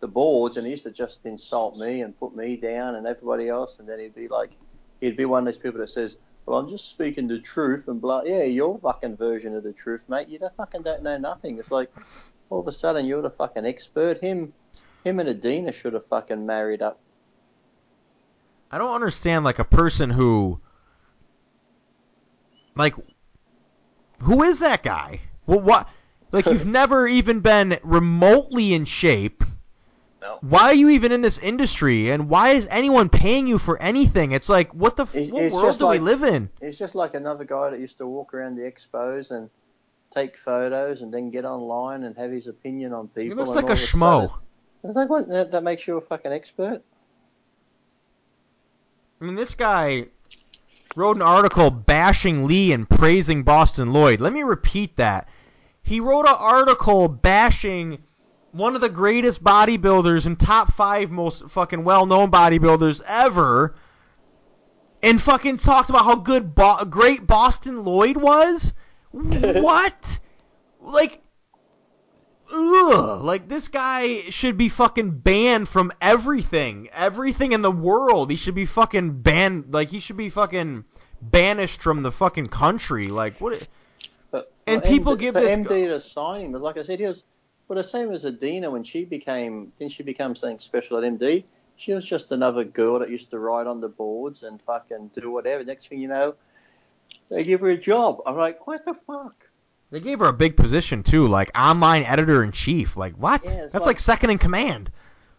[0.00, 3.48] the boards and he used to just insult me and put me down and everybody
[3.48, 4.50] else, and then he'd be like,
[5.00, 8.00] he'd be one of those people that says, "Well, I'm just speaking the truth," and
[8.00, 8.22] blah.
[8.22, 10.28] Yeah, your fucking version of the truth, mate.
[10.28, 11.58] You don't fucking don't know nothing.
[11.58, 11.90] It's like
[12.50, 14.18] all of a sudden you're the fucking expert.
[14.18, 14.52] Him,
[15.04, 16.98] him and Adina should have fucking married up.
[18.70, 20.60] I don't understand like a person who
[22.76, 22.94] like
[24.22, 25.20] who is that guy?
[25.46, 25.88] Well, what
[26.32, 29.44] like you've never even been remotely in shape.
[30.20, 30.38] No.
[30.40, 34.32] Why are you even in this industry and why is anyone paying you for anything?
[34.32, 36.50] It's like what the f- It's- what it's world do we live in?
[36.60, 39.48] It's just like another guy that used to walk around the expos and
[40.10, 43.22] take photos and then get online and have his opinion on people.
[43.22, 44.32] He looks and like a schmo.
[44.82, 46.82] It's like what that, that makes you a fucking expert.
[49.20, 50.06] I mean, this guy
[50.98, 54.20] wrote an article bashing Lee and praising Boston Lloyd.
[54.20, 55.28] Let me repeat that.
[55.80, 58.02] He wrote an article bashing
[58.50, 63.76] one of the greatest bodybuilders and top five most fucking well-known bodybuilders ever,
[65.00, 68.72] and fucking talked about how good, Bo- great Boston Lloyd was.
[69.12, 70.18] what?
[70.80, 71.22] Like,
[72.52, 78.30] ugh, like this guy should be fucking banned from everything, everything in the world.
[78.30, 79.72] He should be fucking banned.
[79.72, 80.84] Like he should be fucking
[81.20, 83.08] banished from the fucking country.
[83.08, 83.66] Like what?
[84.30, 87.06] But And people give for this MD to sign him, but like I said, he
[87.06, 87.24] was
[87.66, 91.44] well the same as Adina when she became didn't she become something special at MD?
[91.76, 95.30] She was just another girl that used to ride on the boards and fucking do
[95.30, 95.62] whatever.
[95.62, 96.34] Next thing you know,
[97.28, 98.20] they give her a job.
[98.26, 99.47] I'm like, what the fuck?
[99.90, 102.96] They gave her a big position too, like online editor in chief.
[102.96, 103.42] Like what?
[103.44, 104.90] Yeah, That's like- like second in command.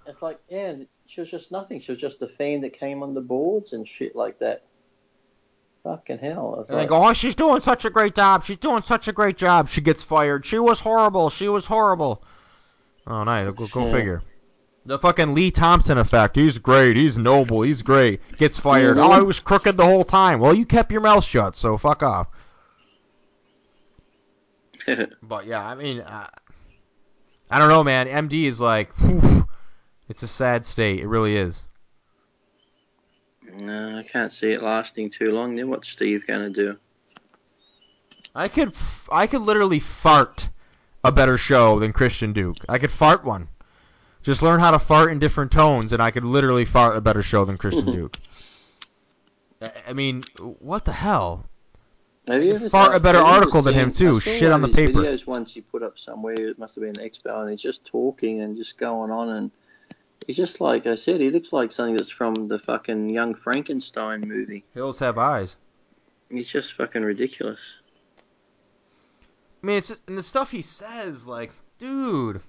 [0.07, 0.73] It's like, yeah,
[1.05, 1.79] she was just nothing.
[1.81, 4.63] She was just a fan that came on the boards and shit like that.
[5.83, 6.57] Fucking hell.
[6.59, 8.43] It's And they go, oh, she's doing such a great job.
[8.43, 9.69] She's doing such a great job.
[9.69, 10.45] She gets fired.
[10.45, 11.29] She was horrible.
[11.29, 12.23] She was horrible.
[13.07, 13.53] Oh, nice.
[13.55, 13.91] Go, go Yeah.
[13.91, 14.21] figure.
[14.85, 16.35] The fucking Lee Thompson effect.
[16.35, 16.97] He's great.
[16.97, 17.61] He's noble.
[17.61, 18.19] He's great.
[18.37, 18.97] Gets fired.
[18.97, 19.09] Mhm.
[19.09, 20.39] Oh, he was crooked the whole time.
[20.39, 22.27] Well, you kept your mouth shut, so fuck off.
[25.21, 26.27] But yeah, I mean, uh,
[27.49, 28.07] I don't know, man.
[28.07, 29.47] MD is like, whew,
[30.07, 30.99] it's a sad state.
[30.99, 31.63] It really is.
[33.61, 35.55] no, I can't see it lasting too long.
[35.55, 36.77] Then what's Steve going to do?
[38.35, 40.49] I could, f- I could literally fart
[41.03, 42.57] a better show than Christian Duke.
[42.69, 43.49] I could fart one.
[44.21, 47.23] Just learn how to fart in different tones, and I could literally fart a better
[47.23, 48.17] show than Christian Duke.
[49.87, 50.23] I mean,
[50.59, 51.48] what the hell?
[52.29, 54.19] Have you ever seen- a better article than him, too.
[54.19, 54.99] Shit on the paper.
[55.01, 56.35] Videos once he put up somewhere.
[56.39, 59.51] It must have been Expo, and he's just talking and just going on, and
[60.27, 61.21] he's just like I said.
[61.21, 64.63] He looks like something that's from the fucking Young Frankenstein movie.
[64.73, 65.55] Hills have eyes.
[66.29, 67.79] He's just fucking ridiculous.
[69.63, 72.41] I mean, it's and the stuff he says, like, dude,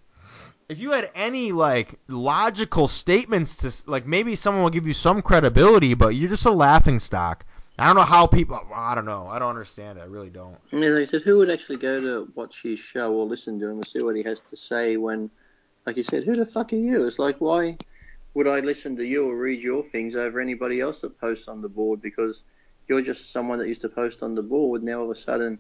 [0.69, 5.23] if you had any like logical statements to, like, maybe someone will give you some
[5.23, 7.45] credibility, but you're just a laughing stock.
[7.81, 8.61] I don't know how people.
[8.75, 9.27] I don't know.
[9.27, 10.03] I don't understand it.
[10.03, 10.55] I really don't.
[10.71, 13.59] I mean, like I said, who would actually go to watch his show or listen
[13.59, 15.31] to him or see what he has to say when,
[15.87, 17.07] like you said, who the fuck are you?
[17.07, 17.79] It's like, why
[18.35, 21.63] would I listen to you or read your things over anybody else that posts on
[21.63, 22.03] the board?
[22.03, 22.45] Because
[22.87, 24.83] you're just someone that used to post on the board.
[24.83, 25.59] Now all of a sudden,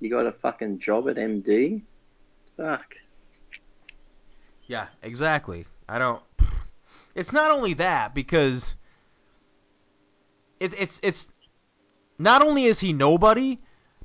[0.00, 1.82] you got a fucking job at MD.
[2.56, 2.96] Fuck.
[4.66, 5.66] Yeah, exactly.
[5.88, 6.22] I don't.
[7.14, 8.74] It's not only that because
[10.58, 11.28] it's it's it's
[12.20, 13.58] not only is he nobody,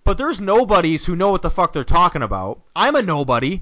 [0.04, 2.62] but there's nobodies who know what the fuck they're talking about.
[2.76, 3.62] I'm a nobody,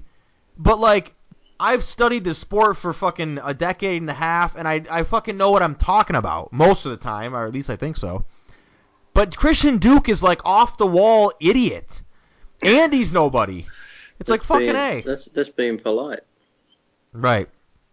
[0.57, 1.13] but like
[1.59, 5.37] I've studied this sport for fucking a decade and a half, and I I fucking
[5.37, 8.25] know what I'm talking about most of the time, or at least I think so.
[9.13, 12.01] But Christian Duke is like off the wall idiot,
[12.63, 13.65] and he's nobody.
[14.19, 15.01] It's like That's fucking being, a.
[15.01, 16.21] That's that's being polite.
[17.11, 17.49] Right.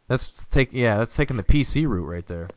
[0.08, 2.48] That's take yeah, that's taking the PC route right there.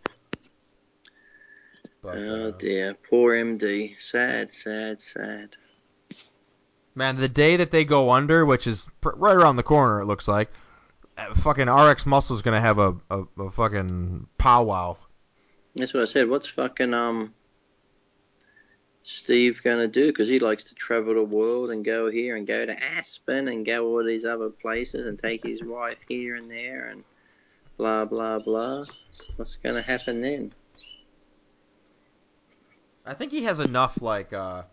[2.04, 4.00] But, oh uh, dear, poor MD.
[4.00, 5.56] Sad, sad, sad.
[6.96, 10.06] man, the day that they go under, which is pr- right around the corner, it
[10.06, 10.52] looks like,
[11.18, 14.98] uh, fucking RX Muscle's gonna have a, a, a fucking powwow.
[15.76, 16.30] That's what I said.
[16.30, 17.34] What's fucking um
[19.04, 20.08] Steve gonna do?
[20.08, 23.66] Because he likes to travel the world and go here and go to Aspen and
[23.66, 27.06] go all these other places and take his wife here and there and
[27.78, 28.84] blah blah blah.
[29.38, 30.52] What's gonna happen then?
[33.06, 34.64] I think he has enough like uh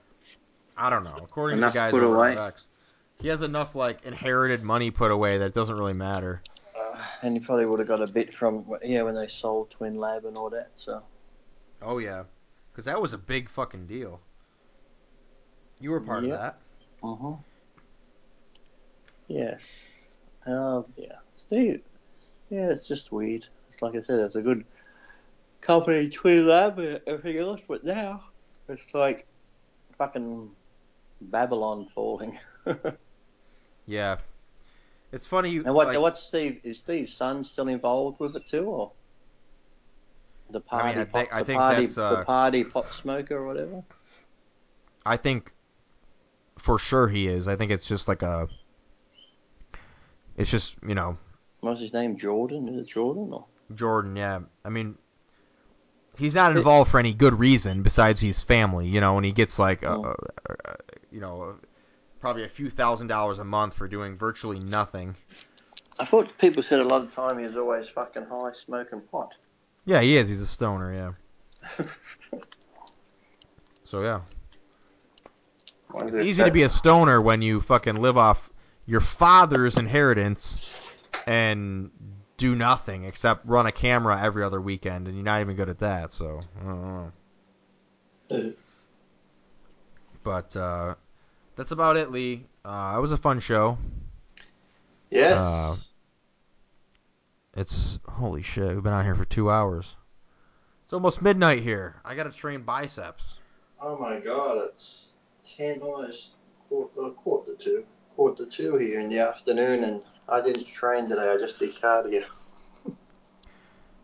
[0.77, 1.21] I don't know.
[1.25, 2.37] According Enough to the guys put away?
[3.21, 6.43] he has enough like inherited money put away that it doesn't really matter.
[6.77, 10.27] Uh, and he probably would have got a bit from yeah when they sold Twinlab
[10.27, 10.71] and all that.
[10.77, 11.03] So
[11.83, 12.25] Oh yeah,
[12.73, 14.21] because that was a big fucking deal.
[15.81, 16.35] You were part Yeah.
[16.35, 16.59] of that.
[17.03, 17.37] uh huh.
[19.29, 20.17] Yes.
[20.47, 21.83] Oh yeah, Steve.
[22.49, 23.47] Yeah, it's just weird.
[23.69, 24.65] It's like I said, it's a good
[25.61, 28.25] company, Twinlab, and everything else, but now
[28.69, 29.27] it's like
[29.99, 30.51] fucking
[31.21, 32.39] Babylon falling.
[33.91, 34.19] Yeah.
[35.11, 35.51] It's funny.
[35.51, 35.89] You, what?
[35.89, 36.61] like, what's Steve?
[36.63, 38.93] Is Steve's son still involved with it too, or
[40.51, 41.01] the I mean, party?
[41.01, 43.83] I think- pot, the party, that's, uh, the party pot smoker or whatever.
[45.05, 45.53] I think
[46.59, 47.49] for sure he is.
[47.49, 48.49] I think it's just like a.
[50.37, 51.19] It's just you know
[51.61, 52.17] What's his name?
[52.17, 52.69] Jordan?
[52.69, 53.47] Is it Jordan or?
[53.75, 54.15] Jordan.
[54.15, 54.97] Yeah, I mean,
[56.19, 58.87] he's not involved for any good reason besides he's family.
[58.89, 60.05] You know, and he gets like, a, Oh.
[60.49, 60.77] a- a-
[61.11, 61.57] you know,
[62.21, 65.17] probably a few thousand dollars a month for doing virtually nothing.
[65.99, 69.37] I thought people said a lot of time he was always fucking high smoking pot.
[69.85, 70.29] Yeah, he is.
[70.29, 70.95] He's a stoner.
[70.95, 71.11] Yeah.
[73.85, 74.21] So yeah,
[75.97, 78.49] it's easy to be a stoner when you fucking live off
[78.87, 80.95] your father's inheritance
[81.27, 81.91] and
[82.41, 85.79] do nothing except run a camera every other weekend, and you're not even good at
[85.79, 86.13] that.
[86.13, 86.83] So I don't
[88.31, 88.53] know.
[90.23, 90.95] But uh,
[91.57, 92.47] that's about it, Lee.
[92.65, 93.79] Uh, it was a fun show.
[95.11, 95.39] Yes.
[95.39, 95.77] Uh,
[97.57, 98.69] It's holy shit.
[98.75, 99.97] We've been on here for two hours.
[100.85, 101.97] It's almost midnight here.
[102.05, 103.39] I gotta train biceps.
[103.83, 105.17] oh my god, it's
[105.57, 106.37] ten almost
[106.69, 107.85] quarter, quarter to two,
[108.17, 111.29] quarter to two here in the afternoon, and I didn't train today.
[111.29, 112.25] I just did cardio.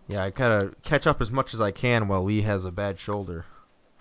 [0.09, 2.99] Yeah, I gotta catch up as much as I can while Lee has a bad
[2.99, 3.47] shoulder.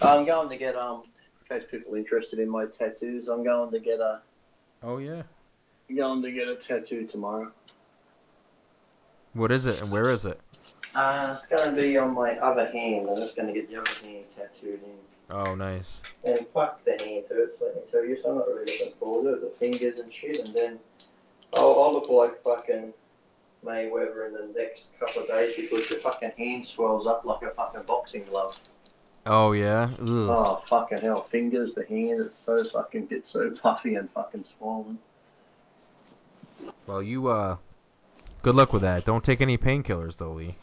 [0.00, 1.04] I'm going to get um
[1.50, 4.20] in case people interested in my tattoos, I'm going to get a
[4.82, 5.22] Oh yeah.
[5.88, 7.50] I'm going to get a tattoo tomorrow.
[9.32, 10.40] What is it and where is it?
[10.94, 13.08] Uh, it's going to be on my other hand.
[13.08, 15.07] I'm just going to get the other hand tattooed in.
[15.30, 16.02] Oh nice.
[16.24, 18.18] And fuck the hand hurts, let me tell you.
[18.22, 19.52] So I'm not really looking forward to it.
[19.52, 20.38] The fingers and shit.
[20.44, 20.78] And then
[21.54, 22.92] I'll, I'll look like fucking
[23.64, 27.50] Mayweather in the next couple of days because your fucking hand swells up like a
[27.50, 28.56] fucking boxing glove.
[29.26, 29.90] Oh yeah.
[30.00, 30.08] Ugh.
[30.08, 31.20] Oh, fucking hell.
[31.20, 34.98] Fingers, the hand, it's so fucking, gets so puffy and fucking swollen.
[36.86, 37.56] Well, you uh,
[38.42, 39.04] good luck with that.
[39.04, 40.54] Don't take any painkillers though, Lee.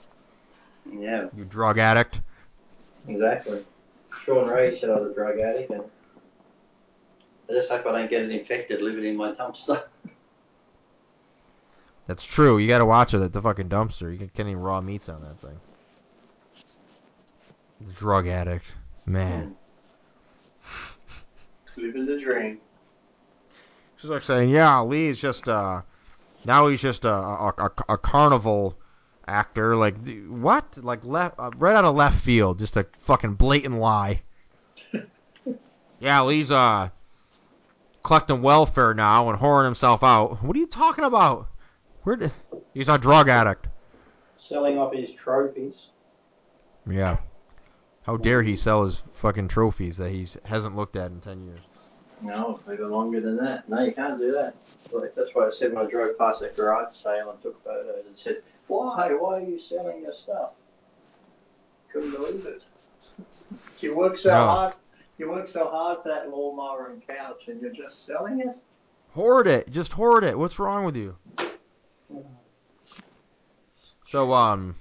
[0.92, 2.22] Yeah, You drug addict.
[3.08, 3.64] exactly.
[4.24, 5.84] Shawn Ray said I was a drug addict and
[7.50, 9.84] I just hope I don't get it infected living in my dumpster.
[12.08, 12.58] That's true.
[12.58, 14.12] You gotta watch it at the fucking dumpster.
[14.12, 15.60] You can get any raw meats on that thing.
[17.96, 18.74] Drug addict.
[19.06, 19.56] Man.
[21.78, 22.60] Living the dream.
[23.98, 25.82] She's like saying, yeah, Lee's just uh,
[26.46, 28.78] now he's just a a, a, a carnival
[29.28, 29.76] actor.
[29.76, 29.96] Like
[30.28, 30.78] what?
[30.82, 32.60] Like left uh, right out of left field.
[32.60, 34.22] Just a fucking blatant lie.
[36.00, 36.90] yeah, he's uh
[38.04, 40.44] collecting welfare now and whoring himself out.
[40.44, 41.48] What are you talking about?
[42.04, 42.16] Where?
[42.16, 42.32] Did,
[42.74, 43.68] he's a drug addict.
[44.36, 45.92] Selling off his trophies.
[46.90, 47.18] Yeah.
[48.04, 51.62] How dare he sell his fucking trophies that he hasn't looked at in ten years?
[52.22, 53.68] No, even longer than that.
[53.68, 54.56] No, you can't do that.
[54.92, 58.06] Like, that's why I said when I drove past that garage sale and took photos
[58.06, 59.14] and said, why?
[59.14, 60.52] Why are you selling your stuff?
[61.92, 62.64] Couldn't believe it.
[63.80, 64.48] you work so No.
[64.48, 64.74] hard.
[65.18, 68.58] You work so hard for that lawnmower and couch, and you're just selling it.
[69.14, 69.70] Hoard it.
[69.72, 70.38] Just hoard it.
[70.38, 71.16] What's wrong with you?
[74.08, 74.76] So um,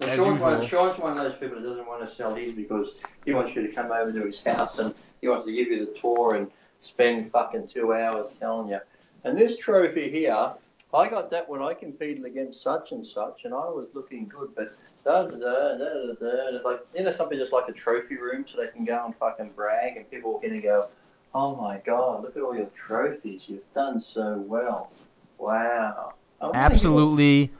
[0.00, 0.68] And As Shawn's, one, usual.
[0.68, 2.92] Shawn's one of those people that doesn't want to sell his because
[3.24, 5.86] he wants you to come over to his house and he wants to give you
[5.86, 8.78] the tour and spend fucking two hours telling you.
[9.24, 10.52] And this trophy here,
[10.94, 14.54] I got that when I competed against such and such, and I was looking good,
[14.54, 14.74] but
[15.04, 16.68] da da da da da da.
[16.68, 19.50] Like, you know, something just like a trophy room so they can go and fucking
[19.54, 20.88] brag, and people are to go,
[21.34, 23.48] oh my god, look at all your trophies.
[23.48, 24.90] You've done so well.
[25.36, 26.14] Wow.
[26.54, 27.52] Absolutely,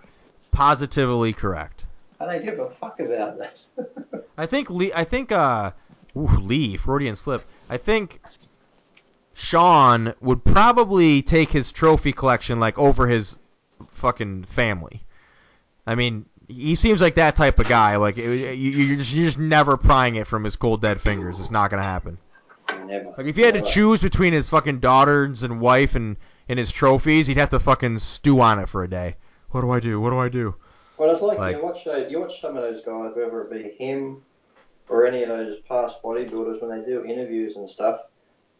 [0.51, 1.85] positively correct.
[2.21, 3.65] I don't give a fuck about that.
[4.39, 4.93] I think Lee.
[4.95, 5.73] I think uh,
[6.17, 7.45] ooh, Lee Freudian slip.
[7.69, 8.21] I think
[9.39, 13.39] Shawn would probably take his trophy collection like over his
[13.91, 15.05] fucking family.
[15.87, 17.97] I mean, he seems like that type of guy.
[17.97, 21.39] Like you, you're just you're just never prying it from his cold dead fingers.
[21.39, 22.19] It's not gonna happen.
[22.85, 23.15] Never.
[23.17, 26.17] Like if he had to choose between his fucking daughters and wife and
[26.49, 29.15] and his trophies, he'd have to fucking stew on it for a day.
[29.51, 30.01] What do I do?
[30.01, 30.57] What do I do?
[30.99, 33.51] Well, it's like, Like- you watch those, you watch some of those guys, whether it
[33.53, 34.23] be him
[34.89, 38.01] or any of those past bodybuilders, when they do interviews and stuff,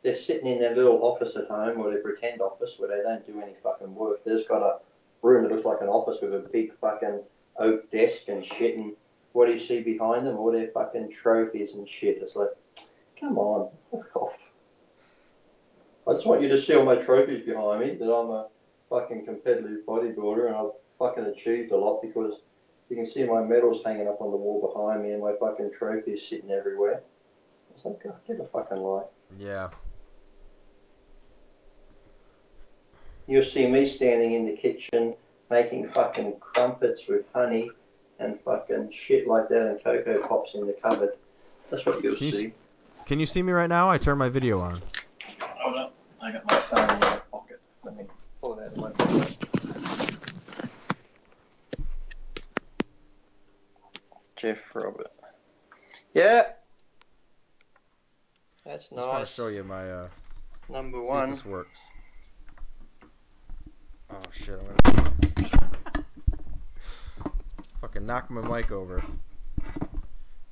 [0.03, 3.27] they're sitting in their little office at home or their pretend office where they don't
[3.27, 4.25] do any fucking work.
[4.25, 4.79] They just got a
[5.23, 7.21] room that looks like an office with a big fucking
[7.59, 8.77] oak desk and shit.
[8.77, 8.93] And
[9.33, 10.37] what do you see behind them?
[10.37, 12.19] All their fucking trophies and shit.
[12.23, 12.51] It's like,
[13.19, 14.33] come on, fuck off.
[16.07, 17.95] I just want you to see all my trophies behind me.
[17.97, 18.47] That I'm a
[18.89, 22.41] fucking competitive bodybuilder and I've fucking achieved a lot because
[22.89, 25.73] you can see my medals hanging up on the wall behind me and my fucking
[25.73, 27.03] trophies sitting everywhere.
[27.75, 29.05] It's like, God, get a fucking lie.
[29.39, 29.69] Yeah.
[33.29, 35.15] You'll see me standing in the kitchen
[35.51, 37.71] making fucking crumpets with honey
[38.19, 41.11] and fucking shit like that and cocoa pops in the cupboard.
[41.71, 42.53] That's what you'll Can you see.
[43.05, 43.91] Can you see me right now?
[43.91, 44.81] I turned my video on.
[45.43, 45.95] Hold up.
[46.23, 47.61] I got my phone in my pocket.
[47.85, 48.05] Let me
[48.43, 49.37] pull it out of my pocket.
[54.37, 55.13] Geoff Robert.
[56.15, 56.43] Yeah.
[58.65, 60.09] That's I just want to show you my uh,
[60.71, 61.31] Number See if one.
[61.31, 61.89] this works.
[64.11, 64.59] Oh shit!
[64.59, 66.05] I'm gonna
[67.81, 69.03] fucking knock my mic over.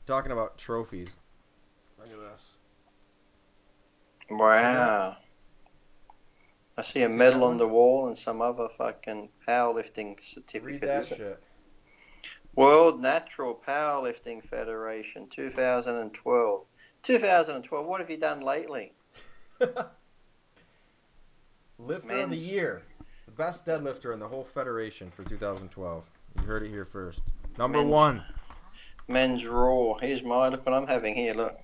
[0.07, 1.16] Talking about trophies.
[1.99, 2.59] Look at this.
[4.31, 5.16] Wow.
[6.78, 10.62] I see a See medal on the wall and some other fucking powerlifting certificate.
[10.62, 11.16] Read that is it?
[11.16, 11.43] shit.
[12.55, 16.65] World Natural Powerlifting Federation 2012.
[17.03, 17.87] 2012.
[17.87, 18.93] What have you done lately?
[21.78, 22.83] Lifter of the year.
[23.37, 26.05] Best deadlifter in the whole federation for 2012.
[26.37, 27.21] You heard it here first.
[27.59, 28.25] Number Men's- one.
[29.09, 29.95] Men's Raw.
[29.99, 31.35] Here's my look what I'm having here.
[31.35, 31.59] Look.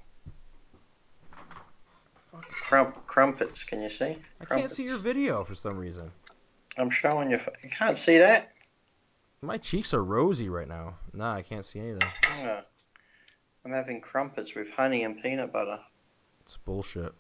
[2.33, 3.65] Crump, crumpets.
[3.65, 4.17] Can you see?
[4.41, 6.11] I can't see your video for some reason.
[6.79, 7.39] I'm showing you.
[7.63, 8.53] You can't see that.
[9.43, 10.95] My cheeks are rosy right now.
[11.13, 12.09] Nah, I can't see anything.
[12.45, 12.63] No.
[13.65, 15.81] I'm having crumpets with honey and peanut butter.
[16.43, 17.13] It's bullshit.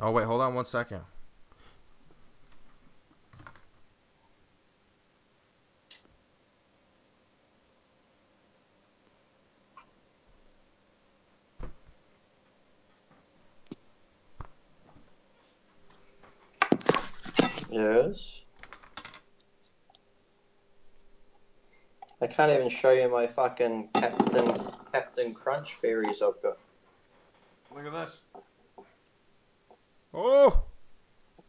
[0.00, 1.00] Oh wait, hold on one second.
[17.70, 18.40] Yes.
[22.20, 26.58] I can't even show you my fucking Captain Captain Crunch berries I've got.
[27.74, 28.22] Look at this.
[30.14, 30.64] Oh,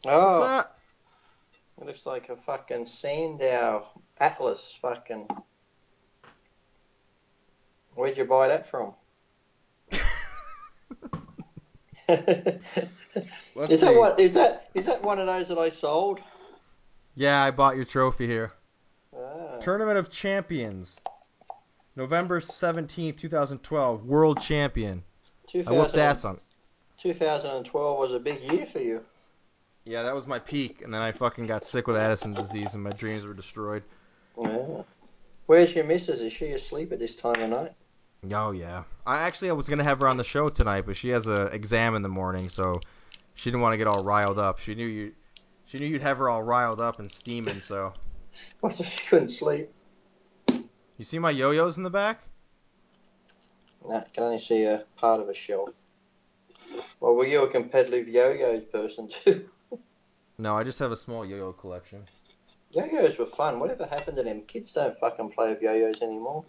[0.04, 0.76] what's Oh, that?
[1.82, 3.88] it looks like a fucking Sandow
[4.20, 5.28] Atlas fucking.
[7.96, 8.94] Where'd you buy that from?
[13.56, 13.98] Let's is that see.
[13.98, 14.20] what?
[14.20, 16.20] Is that is that one of those that I sold?
[17.16, 18.54] Yeah, I bought your trophy here.
[19.16, 19.58] Ah.
[19.60, 21.00] Tournament of Champions.
[21.96, 24.06] November 17th, 2012.
[24.06, 25.04] World Champion.
[25.54, 26.40] I whooped ass on.
[26.98, 29.04] 2012 was a big year for you.
[29.86, 32.84] Yeah, that was my peak, and then I fucking got sick with Addison disease, and
[32.84, 33.84] my dreams were destroyed.
[34.40, 34.84] Yeah.
[35.48, 36.22] Where's your missus?
[36.22, 37.72] Is she asleep at this time of night?
[38.32, 38.84] Oh yeah.
[39.08, 41.46] I actually I was gonna have her on the show tonight, but she has a
[41.48, 42.80] exam in the morning, so
[43.40, 44.60] she didn't want to get all riled up.
[44.60, 45.14] She knew you.
[45.66, 47.62] She knew you'd have her all riled up and steaming.
[47.62, 47.94] So
[48.60, 49.72] What if she couldn't sleep?
[50.98, 52.24] you see my yo-yos in the back?
[53.88, 55.80] Nah, can only see a part of a shelf.
[57.00, 59.50] Well, were you a competitive yo-yo person too?
[60.38, 62.04] No, I just have a small yo-yo collection.
[62.72, 63.60] Yo-yos were fun.
[63.60, 64.42] Whatever happened to them?
[64.44, 66.46] Kids don't fucking play with yo-yos anymore.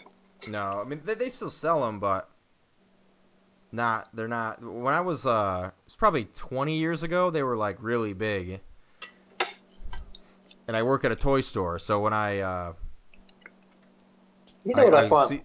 [0.47, 2.29] No, I mean they, they still sell them, but
[3.73, 4.09] not.
[4.15, 4.63] They're not.
[4.63, 7.31] When I was uh, it's probably 20 years ago.
[7.31, 8.61] They were like really big.
[10.69, 12.73] And I work at a toy store, so when I uh,
[14.65, 15.29] You know what I, find?
[15.29, 15.43] see-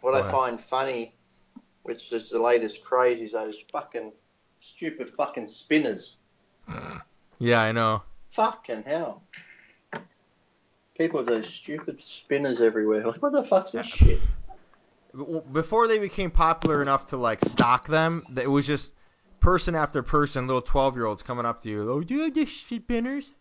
[0.00, 1.14] what I find funny,
[1.82, 4.12] which is the latest craze, is those fucking
[4.58, 6.16] stupid fucking spinners.
[7.38, 8.02] yeah, I know.
[8.30, 9.22] Fucking hell.
[10.96, 13.06] People with those stupid spinners everywhere.
[13.06, 14.18] Like, what the fuck's this shit?
[15.52, 18.92] Before they became popular enough to like stock them, it was just
[19.40, 21.90] person after person, little 12 year olds coming up to you.
[21.90, 23.32] Oh, do you have the spinners?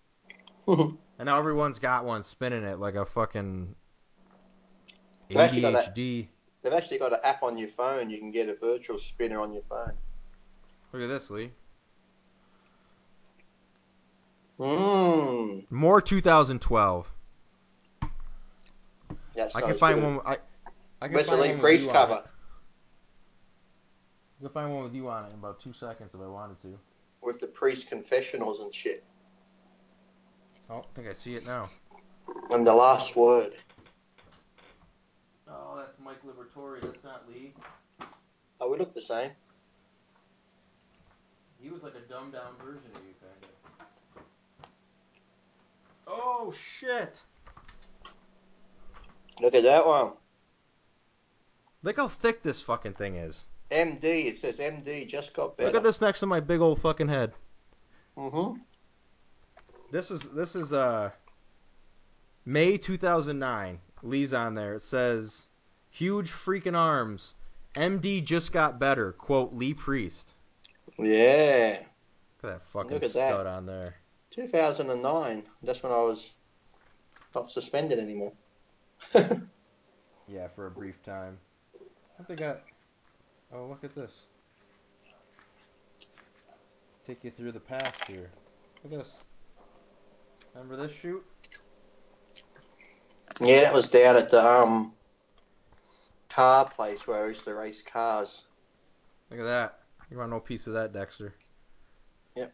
[1.17, 3.73] And now everyone's got one spinning it like a fucking
[5.29, 6.27] They've actually got that- ADHD.
[6.61, 8.09] They've actually got an app on your phone.
[8.09, 9.93] You can get a virtual spinner on your phone.
[10.91, 11.51] Look at this, Lee.
[14.59, 15.65] Mmm.
[15.69, 17.11] More 2012.
[19.35, 20.15] That's I can find good.
[20.17, 20.19] one.
[20.25, 20.37] I,
[21.05, 22.13] I can Where's the find one with Priest you on cover?
[22.15, 22.25] it.
[24.39, 26.59] I can find one with you on it in about two seconds if I wanted
[26.63, 26.79] to.
[27.21, 29.03] With the priest confessionals and shit.
[30.67, 31.69] Oh, I think I see it now.
[32.49, 33.53] And the last word.
[35.47, 36.81] Oh, that's Mike Liberatore.
[36.81, 37.53] That's not Lee.
[38.59, 39.29] Oh, we look the same.
[41.61, 43.45] He was like a dumbed down version of you, kind
[44.57, 44.69] of.
[46.07, 47.21] Oh shit!
[49.39, 50.13] Look at that one.
[51.85, 53.45] Look how thick this fucking thing is.
[53.69, 54.25] MD.
[54.25, 55.07] It says MD.
[55.07, 55.67] Just got better.
[55.69, 57.31] Look at this next to my big old fucking head.
[58.17, 58.59] Mm-hmm.
[59.91, 61.11] This is this is uh
[62.43, 63.79] May 2009.
[64.01, 64.73] Lee's on there.
[64.73, 65.47] It says
[65.91, 67.35] huge freaking arms.
[67.75, 69.11] MD just got better.
[69.11, 70.33] Quote Lee Priest.
[70.97, 71.77] Yeah.
[72.41, 73.33] Look at that fucking Look at that.
[73.33, 73.93] stud on there.
[74.31, 75.43] 2009.
[75.61, 76.31] That's when I was
[77.35, 78.33] not suspended anymore.
[80.27, 81.37] Yeah, for a brief time.
[82.17, 82.61] What they got?
[83.53, 84.25] Oh, look at this.
[87.05, 88.31] Take you through the past here.
[88.83, 89.23] Look at this.
[90.53, 91.23] Remember this shoot?
[93.41, 94.93] Yeah, that was down at the um
[96.29, 98.43] car place where I used to race cars.
[99.29, 99.79] Look at that.
[100.09, 101.33] You want no piece of that, Dexter?
[102.35, 102.53] Yep.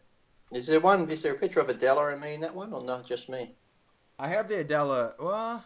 [0.50, 1.08] Is there one?
[1.08, 3.54] Is there a picture of Adela and me in that one, or not just me?
[4.18, 5.14] I have the Adela.
[5.18, 5.64] Well,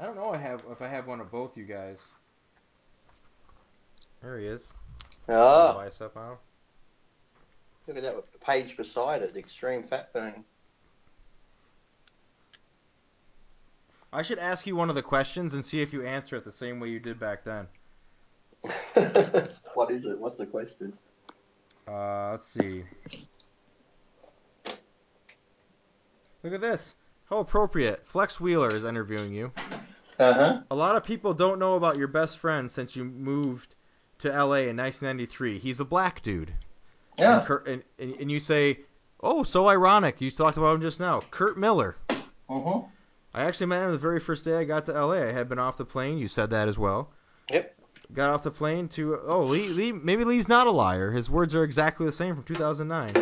[0.00, 0.32] I don't know.
[0.32, 2.08] I have if I have one of both you guys.
[4.22, 4.72] There he is.
[5.28, 6.36] Oh, Bicep on.
[7.86, 10.44] look at that with the page beside it, the extreme fat burning.
[14.12, 16.50] I should ask you one of the questions and see if you answer it the
[16.50, 17.68] same way you did back then.
[19.74, 20.18] what is it?
[20.18, 20.92] What's the question?
[21.86, 22.84] Uh, let's see.
[26.42, 26.96] Look at this.
[27.28, 28.04] How appropriate.
[28.04, 29.52] Flex Wheeler is interviewing you.
[30.20, 30.60] Uh huh.
[30.70, 33.74] A lot of people don't know about your best friend since you moved
[34.18, 35.58] to LA in 1993.
[35.58, 36.50] He's a black dude.
[37.18, 37.44] And, Yeah.
[37.46, 38.80] Kurt, and, and, and you say,
[39.22, 40.20] oh, so ironic.
[40.20, 41.20] You talked about him just now.
[41.30, 41.96] Kurt Miller.
[42.48, 42.86] Mhm.
[43.32, 45.22] I actually met him the very first day I got to LA.
[45.28, 46.18] I had been off the plane.
[46.18, 47.10] You said that as well.
[47.50, 47.76] Yep.
[48.12, 51.12] got off the plane to oh Lee, Lee maybe Lee's not a liar.
[51.12, 53.12] His words are exactly the same from 2009.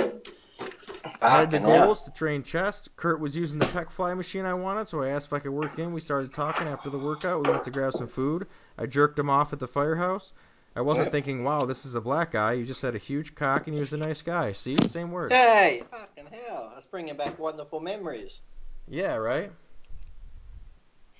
[1.20, 2.94] I had the goals to train chest.
[2.96, 5.50] Kurt was using the pec fly machine I wanted, so I asked if I could
[5.52, 5.92] work in.
[5.92, 7.40] We started talking after the workout.
[7.40, 8.46] We went to grab some food.
[8.76, 10.32] I jerked him off at the firehouse.
[10.76, 11.12] I wasn't Yeah.
[11.12, 12.52] thinking, wow, this is a black guy.
[12.52, 14.52] You just had a huge cock and he was a nice guy.
[14.52, 15.32] See, same words.
[15.32, 16.70] Hey, fucking hell.
[16.74, 18.40] That's bringing back wonderful memories.
[18.88, 19.52] Yeah, right.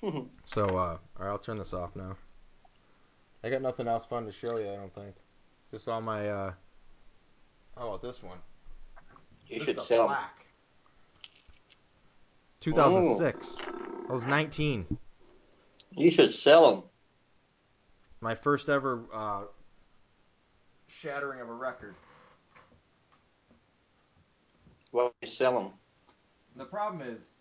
[0.45, 2.15] So, uh, all right, I'll turn this off now.
[3.43, 4.71] I got nothing else fun to show you.
[4.71, 5.15] I don't think.
[5.71, 6.29] Just all my.
[6.29, 6.53] uh
[7.75, 8.39] How about this one?
[9.49, 10.07] You This should is a sell 'em.
[10.07, 10.45] plaque.
[12.61, 13.57] 2006.
[14.09, 14.97] I was 19.
[15.91, 16.83] You should sell them.
[18.21, 19.41] My first ever uh,
[20.87, 21.95] shattering of a record.
[24.91, 25.71] Well, you sell them.
[26.55, 27.31] The problem is,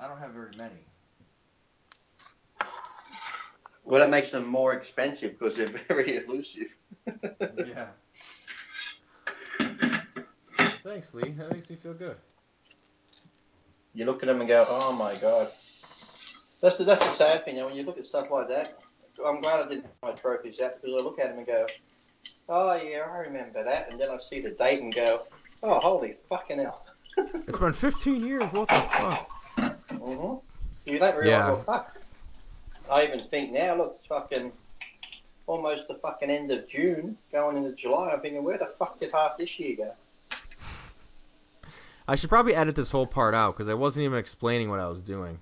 [0.00, 0.74] I don't have very many.
[3.84, 6.74] Well, that makes them more expensive because they're very elusive.
[7.56, 7.86] yeah.
[10.84, 11.30] Thanks, Lee.
[11.30, 12.16] That makes me feel good.
[13.94, 15.48] You look at them and go, oh my god.
[16.60, 18.78] That's the, that's the sad thing, you know, when you look at stuff like that.
[19.24, 21.66] I'm glad I didn't have my trophies out because I look at them and go,
[22.48, 23.90] oh yeah, I remember that.
[23.90, 25.22] And then I see the date and go,
[25.62, 26.84] oh, holy fucking hell.
[27.46, 28.42] It's been 15 years.
[28.52, 29.30] What the fuck?
[29.90, 30.34] hmm
[30.84, 31.46] You don't realise, Yeah.
[31.46, 31.96] well, fuck.
[32.90, 34.52] I even think now, look, it's fucking
[35.46, 38.10] almost the fucking end of June, going into July.
[38.12, 39.92] I'm thinking, where the fuck did half this year go?
[42.06, 44.88] I should probably edit this whole part out because I wasn't even explaining what I
[44.88, 45.38] was doing.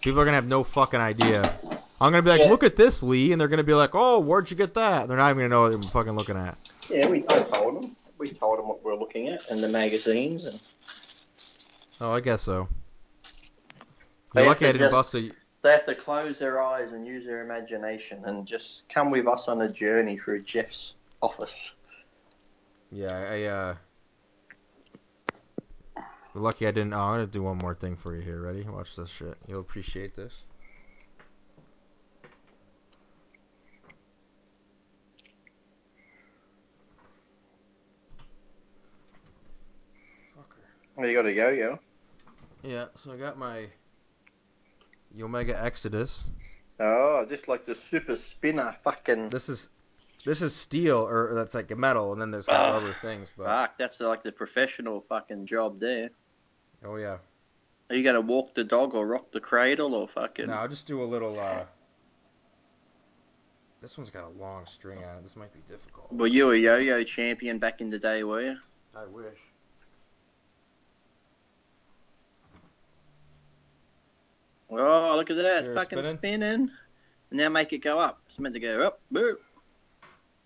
[0.00, 1.54] People are gonna have no fucking idea.
[2.00, 2.48] I'm gonna be like, Yeah.
[2.50, 5.08] look at this, Lee, and they're gonna be like, oh, where'd you get that?
[5.08, 6.56] They're not even gonna know what I'm fucking looking at.
[6.88, 7.96] Yeah, we I told them.
[8.18, 10.44] We told them what we're looking at in the magazines.
[10.44, 10.60] and
[12.00, 12.68] Oh, I guess so.
[14.34, 15.30] You're lucky I didn't just- bust a.
[15.62, 19.46] They have to close their eyes and use their imagination and just come with us
[19.46, 21.74] on a journey through Geoff's office.
[22.90, 23.42] Yeah, I.
[23.44, 23.74] uh...
[26.34, 26.94] You're lucky I didn't.
[26.94, 28.40] Oh, I'm gonna do one more thing for you here.
[28.40, 28.62] Ready?
[28.64, 29.36] Watch this shit.
[29.48, 30.44] You'll appreciate this.
[40.34, 40.64] Fucker.
[40.96, 41.78] Oh, you got a yo-yo.
[42.62, 43.66] Yeah, so I got my
[45.20, 46.30] Omega Exodus.
[46.80, 49.28] Oh, just like the super spinner fucking.
[49.28, 49.68] This is
[50.24, 53.30] this is steel or that's like a metal, and then there's kind Ah, things.
[53.36, 56.10] But Fuck, that's like the professional fucking job there.
[56.84, 57.18] Oh yeah,
[57.90, 60.46] Are you gonna walk the dog or rock the cradle or fucking?
[60.46, 61.38] no, I'll just do a little.
[61.38, 61.64] uh
[63.80, 65.22] This one's got a long string on it.
[65.22, 66.12] This might be difficult.
[66.12, 68.56] Were you a yo-yo champion back in the day, were you?
[68.96, 69.38] I wish.
[74.70, 76.16] Oh, look at that, You're fucking spinning?
[76.18, 76.70] spinning.
[77.30, 78.20] And now make it go up.
[78.26, 79.00] It's meant to go up.
[79.12, 79.36] Boop.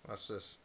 [0.07, 0.57] Watch this.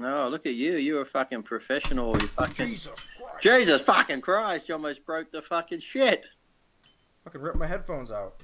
[0.00, 0.76] Oh, look at you.
[0.76, 2.20] You're a fucking professional.
[2.20, 2.66] You fucking.
[2.66, 3.42] Jesus Christ!
[3.42, 6.24] Jesus fucking Christ, you almost broke the fucking shit.
[7.24, 8.42] Fucking rip my headphones out.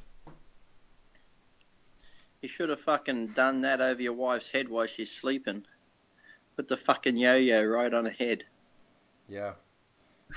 [2.42, 5.64] You should have fucking done that over your wife's head while she's sleeping.
[6.56, 8.44] Put the fucking yo-yo right on her head.
[9.28, 9.54] Yeah,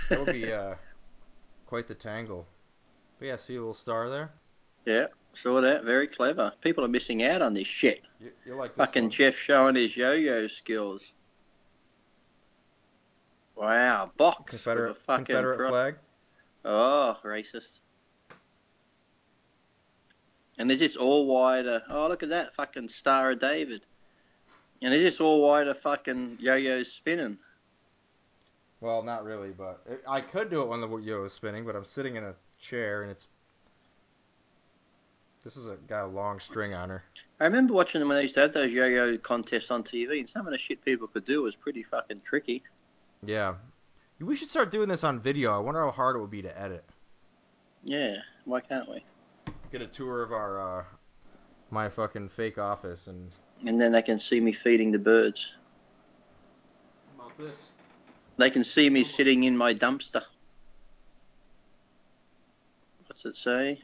[0.09, 0.75] that would be uh
[1.65, 2.47] quite the tangle.
[3.19, 4.31] But yeah, see a little star there.
[4.85, 5.07] yeah,
[5.37, 5.83] saw that.
[5.83, 6.51] Very clever.
[6.61, 8.01] People are missing out on this shit.
[8.19, 9.11] You, you like this Fucking one?
[9.11, 11.13] Geoff showing his yo-yo skills.
[13.55, 15.95] Wow, box with a Confederate fucking Confederate pro- flag.
[16.65, 17.79] Oh, racist.
[20.59, 21.81] And is this all wider?
[21.89, 23.81] Oh, look at that fucking Star of David.
[24.81, 27.37] And is this all wider fucking yo-yos spinning?
[28.79, 31.75] Well, not really, but it, I could do it when the yo is spinning, but
[31.75, 33.27] I'm sitting in a chair and it's.
[35.47, 37.05] This is a got a long string on her.
[37.39, 40.29] I remember watching them when they used to have those yo-yo contests on TV, and
[40.29, 42.63] some of the shit people could do was pretty fucking tricky.
[43.25, 43.53] Yeah,
[44.19, 45.55] we should start doing this on video.
[45.55, 46.83] I wonder how hard it would be to edit.
[47.85, 49.05] Yeah, why can't we?
[49.71, 50.83] Get a tour of our uh,
[51.71, 53.31] my fucking fake office and.
[53.65, 55.53] And then they can see me feeding the birds.
[57.15, 57.69] About this?
[58.35, 60.23] They can see me sitting in my dumpster.
[63.07, 63.81] What's it say?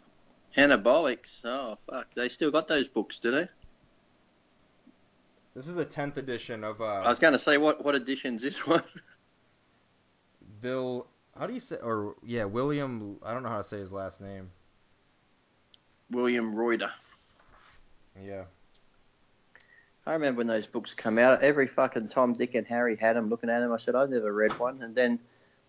[0.55, 1.41] Anabolics.
[1.43, 2.07] Oh fuck!
[2.15, 3.47] They still got those books, do they?
[5.55, 8.41] This is the tenth edition of Uh, I was going to say, what what edition's
[8.41, 8.83] this one?
[10.61, 11.07] Bill.
[11.37, 11.77] How do you say?
[11.77, 13.17] Or yeah, William.
[13.23, 14.49] I don't know how to say his last name.
[16.11, 16.91] William Reuter.
[18.21, 18.43] Yeah.
[20.05, 21.41] I remember when those books come out.
[21.41, 23.29] Every fucking Tom, Dick, and Harry had them.
[23.29, 24.83] Looking at them, I said, I've never read one.
[24.83, 25.17] And then,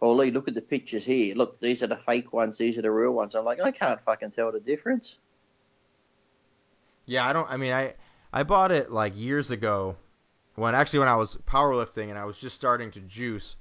[0.00, 1.34] oh Lee, look at the pictures here.
[1.34, 2.58] Look, these are the fake ones.
[2.58, 3.34] These are the real ones.
[3.34, 5.18] I'm like, I can't fucking tell the difference.
[7.06, 7.50] Yeah, I don't.
[7.50, 7.94] I mean, I
[8.32, 9.96] I bought it like years ago,
[10.54, 13.56] when actually when I was powerlifting and I was just starting to juice,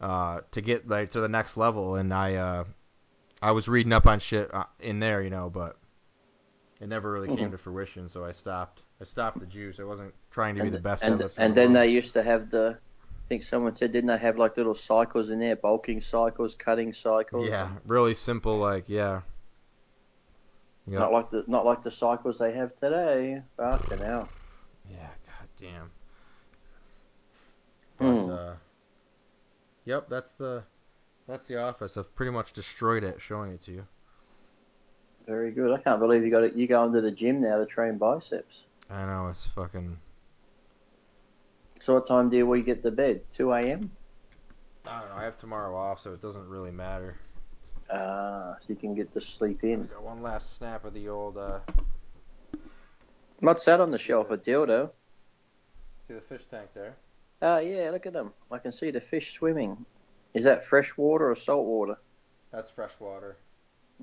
[0.00, 2.64] uh, to get like to the next level, and I uh,
[3.40, 5.76] I was reading up on shit uh, in there, you know, but
[6.80, 7.52] it never really came Mhm.
[7.52, 8.82] to fruition, so I stopped.
[9.00, 9.78] I stopped the juice.
[9.78, 11.76] I wasn't trying to be And, the best and, and the then world.
[11.76, 12.78] they used to have the.
[13.24, 16.92] I think someone said, didn't they have like little cycles in there, bulking cycles, cutting
[16.92, 17.48] cycles?
[17.48, 19.22] yeah, really simple, like yeah.
[20.86, 21.00] Yep.
[21.00, 23.42] Not like the not like the cycles they have today.
[23.56, 24.28] Fucking hell.
[24.90, 25.90] Yeah, god damn.
[27.98, 28.30] But Hmm.
[28.30, 28.54] uh
[29.86, 30.64] Yep, that's the
[31.26, 31.96] that's the office.
[31.96, 33.86] I've pretty much destroyed it showing it to you.
[35.26, 35.72] Very good.
[35.72, 36.54] I can't believe you got it.
[36.54, 38.66] You go into the gym now to train biceps.
[38.88, 39.98] I know it's fucking
[41.84, 43.24] So what time do we get to bed?
[43.30, 43.90] Two a.m.
[44.86, 47.18] I don't know, I have tomorrow off so it doesn't really matter.
[47.92, 49.84] Ah, so you can get to sleep in.
[49.88, 51.58] got one last snap of the old uh
[53.40, 54.30] What's that on the shelf?
[54.30, 54.92] A dildo?
[56.08, 56.96] see the fish tank there?
[57.42, 58.32] Oh yeah, look at them.
[58.50, 59.84] I can see the fish swimming.
[60.32, 61.98] Is that fresh water or salt water?
[62.50, 63.36] That's fresh water.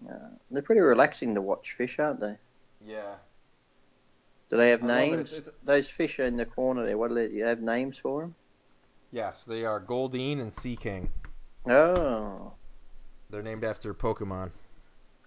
[0.08, 2.38] Uh, they're pretty relaxing to watch fish, aren't they?
[2.86, 3.16] Yeah.
[4.52, 5.16] Do they have I love it.
[5.16, 5.32] names?
[5.32, 6.98] It's- it's- Those fish are in the corner there.
[6.98, 7.30] What do they?
[7.30, 8.36] You have names for them?
[9.12, 11.10] Yes, they are Goldeen and Seaking.
[11.66, 12.54] Oh,
[13.30, 14.52] They're named after Pokemon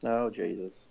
[0.05, 0.85] oh Jesus!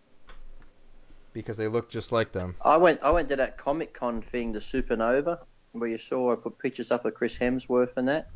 [1.34, 2.56] because they look just like them.
[2.64, 3.04] I went.
[3.04, 5.40] I went to that Comic Con thing, the Supernova,
[5.74, 8.30] where you saw I put pictures up of Chris Hemsworth and that.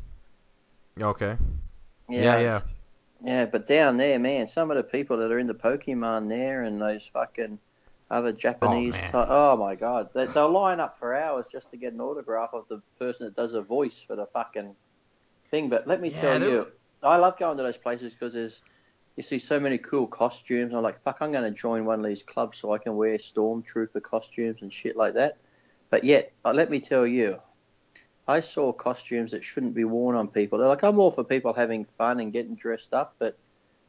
[1.00, 1.36] Okay.
[2.08, 2.60] Yeah, yeah.
[3.20, 6.62] Yeah, but down there, man, some of the people that are in the Pokemon there
[6.62, 7.58] and those fucking
[8.10, 8.94] other Japanese.
[8.94, 9.12] man.
[9.12, 12.50] ty- oh my god, they, they'll line up for hours just to get an autograph
[12.52, 14.74] of the person that does a voice for the fucking
[15.50, 15.68] thing.
[15.68, 16.66] But let me Yeah, tell you,
[17.02, 18.62] I love going to those places because there's
[19.16, 20.72] you see so many cool costumes.
[20.72, 23.18] I'm like, fuck, I'm going to join one of these clubs so I can wear
[23.18, 25.38] stormtrooper costumes and shit like that.
[25.90, 27.40] But yet, uh, let me tell you,
[28.28, 30.58] I saw costumes that shouldn't be worn on people.
[30.58, 33.38] They're like, I'm all for people having fun and getting dressed up, but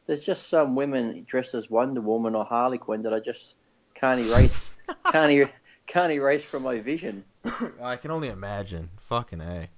[0.06, 3.56] there's just some women dressed as Wonder Woman or Harley Quinn that I just
[3.94, 4.70] can't erase,
[5.12, 5.52] can't, er-
[5.86, 7.24] can't erase from my vision.
[7.82, 8.88] I can only imagine.
[9.08, 9.68] Fucking a.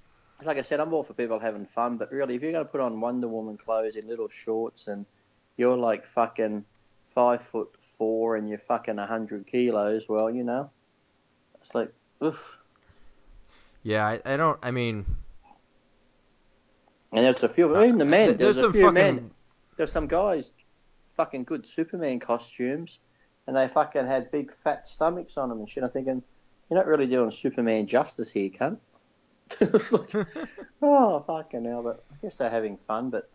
[0.43, 2.71] Like I said, I'm all for people having fun, but really, if you're going to
[2.71, 5.05] put on Wonder Woman clothes in little shorts and
[5.55, 6.65] you're like fucking
[7.05, 10.69] five foot four and you're fucking a hundred kilos, well, you know,
[11.61, 12.59] it's like, oof.
[13.83, 14.59] Yeah, I, I don't.
[14.63, 15.05] I mean,
[17.11, 18.93] And there's a few, even the men, there's, there's a some few fucking.
[18.93, 19.31] men.
[19.77, 20.51] there's some guys
[21.09, 22.99] fucking good Superman costumes,
[23.47, 25.83] and they fucking had big fat stomachs on them and shit.
[25.83, 26.23] I'm thinking,
[26.69, 28.77] you're not really doing Superman justice here, cunt.
[29.61, 30.27] It's like,
[30.81, 31.83] oh fucking hell!
[31.83, 33.09] But I guess they're having fun.
[33.09, 33.29] But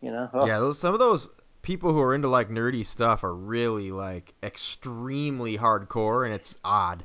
[0.00, 1.28] you know, oh, Yeah, those some of those
[1.62, 7.04] people who are into like nerdy stuff are really like extremely hardcore, and it's odd.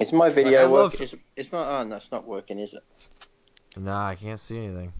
[0.00, 0.92] is my video I work?
[0.94, 2.82] love- Is, is my oh no, it's not working, is it?
[3.76, 4.92] Nah, I can't see anything.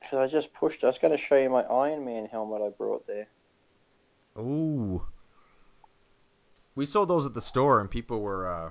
[0.00, 0.82] Because I just pushed.
[0.84, 3.28] I was going to show you my Iron Man helmet I brought there.
[4.38, 5.04] Ooh.
[6.74, 8.70] We sold those at the store, and people were uh,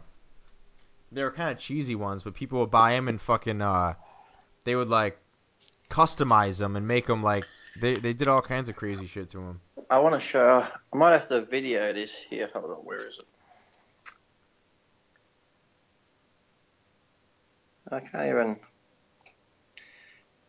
[1.11, 3.93] they were kind of cheesy ones, but people would buy them and fucking uh,
[4.63, 5.17] they would like
[5.89, 7.45] customize them and make them like
[7.79, 9.61] they they did all kinds of crazy shit to them.
[9.89, 10.65] I want to show.
[10.93, 12.49] I might have to video this here.
[12.53, 13.25] Hold on, where is it?
[17.91, 18.59] I can't even.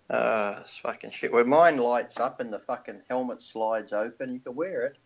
[0.09, 1.33] Uh, it's fucking shit.
[1.33, 4.99] When mine lights up and the fucking helmet slides open, you can wear it.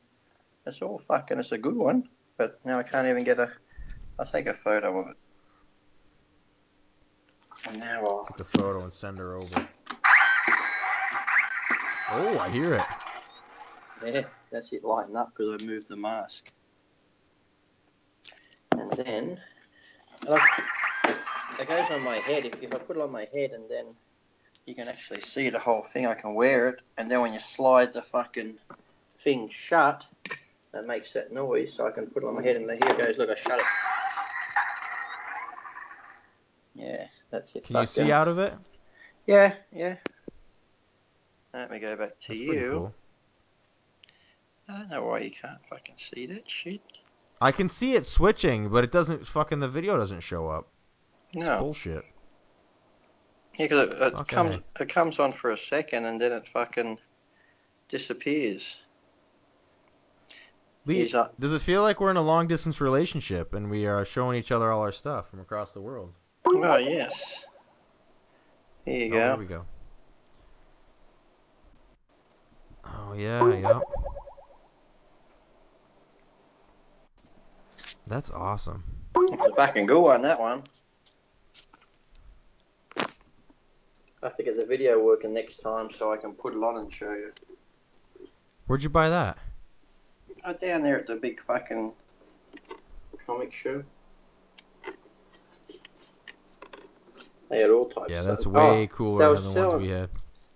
[0.67, 1.39] It's all fucking.
[1.39, 3.51] It's a good one, but now I can't even get a.
[4.19, 5.17] I'll take a photo of it.
[7.69, 8.27] And now I'll.
[8.33, 9.69] Take a photo and send her over.
[12.11, 12.83] Oh, I hear it.
[14.05, 16.51] Yeah, that's it lighting up because I moved the mask.
[18.73, 19.41] And then,
[21.59, 22.45] it goes on my head.
[22.45, 23.87] If, if I put it on my head and then
[24.67, 26.83] you can actually see the whole thing, I can wear it.
[26.99, 28.59] And then when you slide the fucking
[29.23, 30.05] thing shut,
[30.77, 31.73] it makes that noise.
[31.73, 33.19] So I can put it on my head and here it goes.
[33.19, 33.65] Look, I shut it.
[36.74, 37.65] Yeah, that's it.
[37.65, 38.55] Can you see out of it?
[39.27, 39.97] Yeah, yeah.
[41.55, 42.70] Let me go back to That's you.
[42.70, 42.94] cool.
[44.69, 46.82] I don't know why you can't fucking see that shit.
[47.40, 49.27] I can see it switching, but it doesn't.
[49.27, 50.69] Fucking the video doesn't show up.
[51.32, 51.59] It's No.
[51.61, 52.05] bullshit.
[53.59, 54.35] Yeah, because it, it Okay.
[54.36, 56.98] comes it comes on for a second and then it fucking
[57.89, 58.81] disappears.
[60.87, 64.39] Lee, does it feel like we're in a long distance relationship and we are showing
[64.39, 66.13] each other all our stuff from across the world?
[66.47, 67.45] Oh yes.
[68.85, 69.65] There you Oh, there we go.
[72.85, 73.83] Oh yeah, yep.
[78.07, 78.85] That's awesome.
[79.17, 80.63] A fucking good one, that one.
[82.97, 86.77] I have to get the video working next time so I can put it on
[86.77, 87.33] and show you.
[88.69, 89.37] Where'd you buy that?
[90.48, 91.93] Oh, down there at the big fucking
[93.27, 93.82] comic show.
[97.48, 98.52] They had all types Yeah, that's stuff.
[98.52, 100.10] way Oh, cooler they than were the ones selling- we had.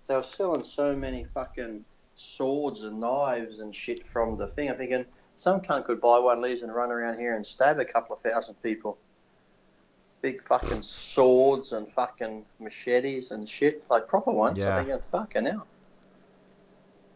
[0.07, 1.83] they were selling so many fucking
[2.15, 4.69] swords and knives and shit from the thing.
[4.69, 5.05] I'm thinking
[5.35, 8.15] some cunt could buy one of these and run around here and stab a couple
[8.15, 8.97] of thousand people.
[10.21, 14.57] Big fucking swords and fucking machetes and shit, like proper ones.
[14.57, 14.77] Yeah.
[14.77, 15.67] I'm thinking, fucking hell.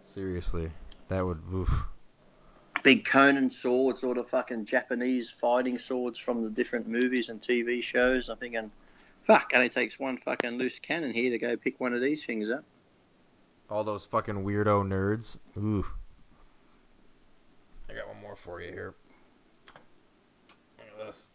[0.04, 0.72] Seriously,
[1.08, 1.42] that would.
[1.54, 1.70] Oof.
[2.86, 7.82] Big Conan swords, or the fucking Japanese fighting swords from the different movies and TV
[7.82, 8.30] shows.
[8.30, 8.72] I'm thinking,
[9.24, 12.52] fuck, only takes one fucking loose cannon here to go pick one of these things
[12.52, 12.64] up.
[13.72, 15.36] All those fucking weirdo nerds.
[15.58, 15.84] Ooh.
[17.90, 18.94] I got one more for you here.
[20.78, 21.32] Look at this.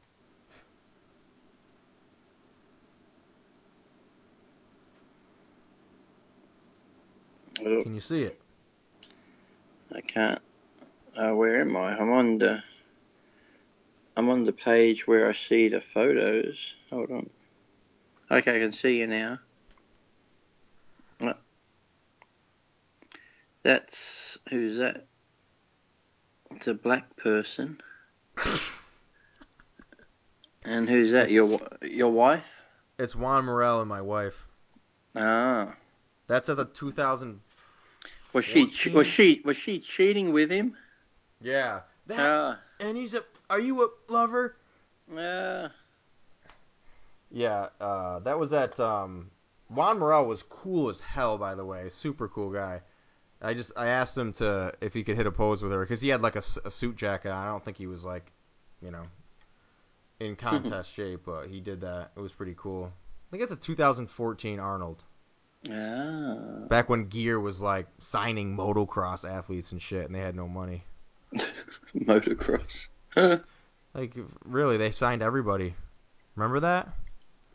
[7.57, 8.41] Can you see it?
[9.93, 10.41] I can't.
[11.17, 11.97] Uh, where am I?
[11.99, 12.63] I'm on the.
[14.17, 16.75] I'm on the page where I see the photos.
[16.91, 17.31] Hold on.
[18.31, 19.39] Okay, I can see you now.
[21.21, 21.33] Uh,
[23.63, 25.07] That's who's that?
[26.53, 27.81] It's a black person.
[30.65, 31.31] And who's that?
[31.31, 32.67] Your your wife?
[32.99, 34.47] It's Juan Morel and my wife.
[35.17, 35.75] Ah,
[36.27, 37.41] That's at the 2000.
[38.33, 40.77] was she was she was she cheating with him?
[41.41, 41.81] Yeah.
[42.07, 42.19] That.
[42.21, 43.23] Ah, and he's a.
[43.49, 44.57] Are you a lover?
[45.17, 45.71] ah.
[47.31, 47.69] Yeah.
[47.81, 48.79] Uh, that was at.
[48.81, 49.31] Um,
[49.69, 51.89] Juan Morel was cool as hell, by the way.
[51.91, 52.83] Super cool guy.
[53.43, 56.01] I just I asked him to if he could hit a pose with her because
[56.01, 57.33] he had like a, a, suit jacket.
[57.33, 58.31] I don't think he was like,
[58.83, 59.05] you know,
[60.19, 62.11] in contest shape, but he did that.
[62.17, 62.93] It was pretty cool.
[62.93, 65.03] I think it's a 2014 Arnold.
[65.73, 66.67] Ah.
[66.69, 70.83] Back when gear was like signing motocross athletes and shit, and they had no money.
[71.97, 72.89] Motocross.
[73.93, 75.75] Like really, they signed everybody.
[76.37, 76.91] Remember that?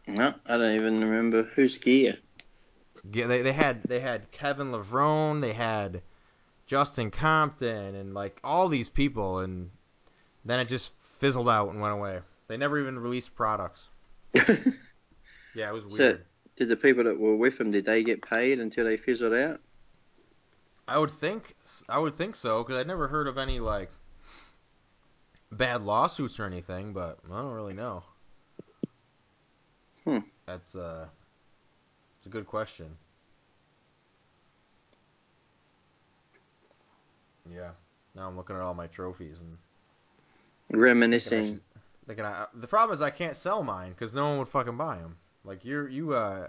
[0.06, 2.16] No, I don't even remember whose gear.
[3.10, 6.02] Yeah, they, they had they had Kevin Levrone, they had
[6.68, 9.70] Justin Compton, and like all these people, and
[10.44, 12.20] then it just fizzled out and went away.
[12.50, 13.88] They never even released products.
[15.56, 16.18] Yeah, it was weird.
[16.18, 16.22] So-
[16.58, 19.62] did the people that were with him did they get paid until they fizzled out?
[20.88, 21.56] I would think
[21.90, 23.90] I would think so because I'd never heard of any like
[25.52, 28.04] bad lawsuits or anything, but I don't really know.
[30.04, 30.20] Hmm.
[30.46, 31.08] That's uh,
[32.20, 32.96] it's a good question.
[37.52, 37.72] Yeah.
[38.16, 39.58] Now I'm looking at all my trophies and
[40.70, 41.46] thinking I Reminiscing.
[41.46, 41.62] should-
[42.08, 44.98] thinking I, the problem is I can't sell mine because no one would fucking buy
[44.98, 45.18] them.
[45.44, 46.48] Like you're you uh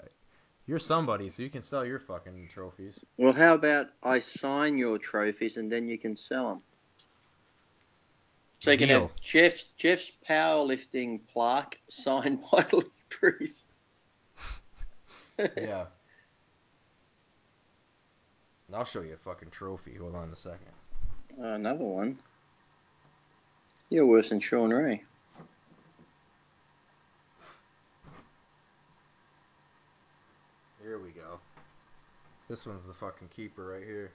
[0.66, 3.00] you're somebody, so you can sell your fucking trophies.
[3.16, 6.62] Well, how about I sign your trophies and then you can sell them?
[8.60, 9.02] So you can Deal.
[9.02, 13.66] have Geoff's Geoff's powerlifting plaque signed by Lee Priest.
[15.38, 15.86] Yeah.
[18.74, 19.94] I'll show you a fucking trophy.
[19.94, 20.72] Hold on a second.
[21.38, 22.18] Oh, another one.
[23.90, 25.02] You're worse than Shawn Ray.
[30.96, 31.38] Here we go.
[32.48, 34.12] This one's the fucking keeper right here.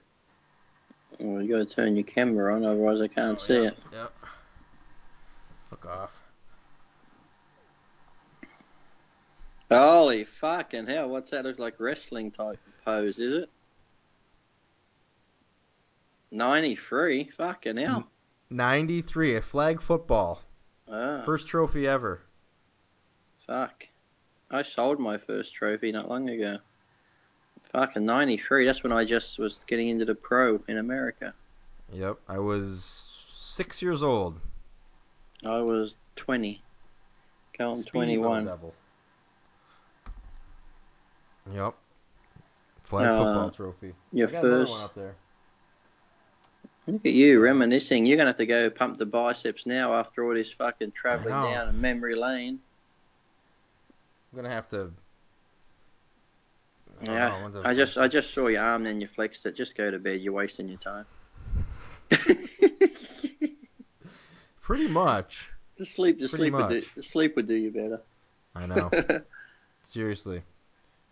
[1.20, 3.78] Well, you got to turn your camera on, otherwise I can't Oh, see yeah, it.
[3.92, 4.12] Yep.
[5.70, 6.22] Fuck off.
[9.70, 11.08] Holy fucking hell!
[11.08, 11.44] What's that?
[11.44, 13.50] Looks like wrestling type pose, is it?
[16.32, 17.30] Ninety-three.
[17.36, 18.08] Fucking hell.
[18.50, 20.42] 93, a flag football.
[20.90, 22.22] Ah, First trophy ever.
[23.46, 23.86] fuck.
[24.50, 26.58] I sold my first trophy not long ago.
[27.72, 28.66] Fucking 93.
[28.66, 31.32] That's when I just was getting into the pro in America.
[31.92, 32.18] Yep.
[32.28, 34.38] I was six years old.
[35.44, 36.62] I was 20.
[37.58, 38.44] Going Speedy little 21.
[38.44, 38.74] devil.
[41.52, 41.74] Yep.
[42.84, 43.94] Flag Uh, football trophy.
[44.12, 44.72] Your first.
[44.72, 45.14] one up there.
[46.86, 48.06] Look at you reminiscing.
[48.06, 51.28] You're going to have to go pump the biceps now after all this fucking traveling
[51.32, 52.60] down memory lane.
[54.32, 54.90] I'm gonna have to.
[57.08, 59.52] I Yeah, when to- I just I just saw your arm, then you flexed it.
[59.56, 60.20] Just go to bed.
[60.20, 61.06] You're wasting your time.
[64.60, 65.50] Pretty much.
[65.76, 66.82] the sleep, the Pretty sleep would do.
[66.94, 68.00] The sleep would do you better.
[68.54, 68.90] I know.
[69.82, 70.42] Seriously.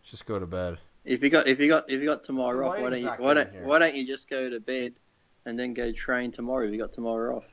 [0.04, 0.78] Just go to bed.
[1.04, 3.34] if you got if you got if you got tomorrow off, why don't you why
[3.34, 4.94] don't why don't you just go to bed
[5.46, 7.44] and then go train tomorrow if you got tomorrow off?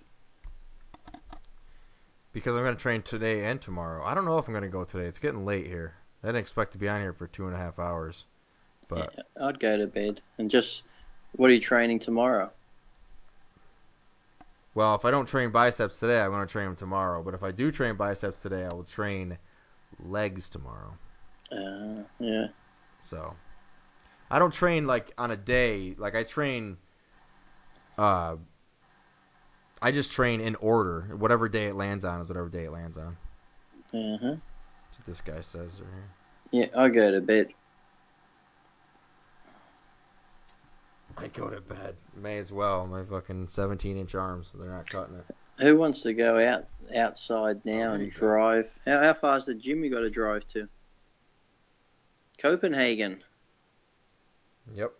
[2.34, 4.06] because I'm gonna train today and tomorrow.
[4.06, 5.06] I don't know if I'm gonna go today.
[5.06, 5.96] It's getting late here.
[6.28, 8.26] I didn't expect to be on here for two and a half hours,
[8.90, 10.84] but Yeah, I'd go to bed and just.
[11.38, 12.52] What are you training tomorrow?
[14.76, 17.24] well, if I don't train biceps today, I'm gonna train them tomorrow.
[17.24, 19.38] But if I do train biceps today, I will train
[20.00, 20.98] legs tomorrow.
[21.50, 22.48] Uh, yeah.
[23.08, 23.34] So
[24.30, 25.96] I don't train like on a day.
[25.98, 26.76] Like I train.
[27.98, 28.36] Uh,
[29.82, 31.04] I just train in order.
[31.18, 33.16] Whatever day it lands on is whatever day it lands on.
[33.94, 34.36] Uh huh.
[34.90, 36.17] That's what this guy says right here.
[36.52, 37.50] Yeah, I go to bed.
[41.18, 41.96] I go to bed.
[42.16, 42.86] May as well.
[42.86, 44.54] My fucking 17 inch arms.
[44.58, 45.36] They're not cutting it.
[45.60, 48.74] Who wants to go out outside now Oh, and drive?
[48.86, 50.70] How, how far's the gym you got to drive to?
[52.38, 53.24] Copenhagen.
[54.74, 54.94] Yep.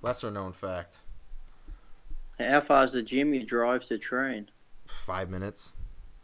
[0.00, 0.98] Lesser known fact.
[2.40, 4.48] How far's the gym you drive to train?
[5.06, 5.72] Five minutes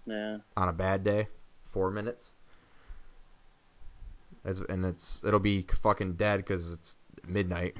[0.07, 0.39] Yeah.
[0.57, 1.28] on a bad day.
[1.72, 2.30] Four minutes.
[4.44, 7.76] As, and it's it'll be fucking dead because it's midnight.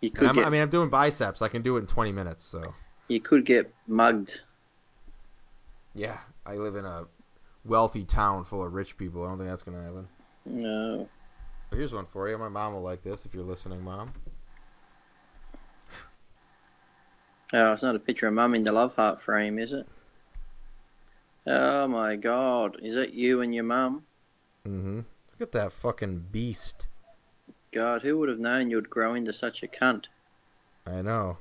[0.00, 1.42] You could get I mean, I'm doing biceps.
[1.42, 2.44] I can do it in 20 minutes.
[2.44, 2.62] So
[3.08, 4.42] you could get mugged.
[5.94, 7.06] yeah, I live in a
[7.64, 9.24] wealthy town full of rich people.
[9.24, 10.08] I don't think that's gonna happen.
[10.44, 11.08] No.
[11.70, 12.36] But here's one for you.
[12.36, 14.12] My mom will like this if you're listening, mom.
[17.54, 19.86] Oh, it's not a picture of mum in the love heart frame, is it?
[21.46, 22.78] Oh my god.
[22.82, 24.04] Is that you and your mum?
[24.66, 24.96] Mm-hmm.
[24.96, 26.86] Look at that fucking beast.
[27.72, 30.04] God, who would have known you'd grow into such a cunt?
[30.86, 31.38] I know.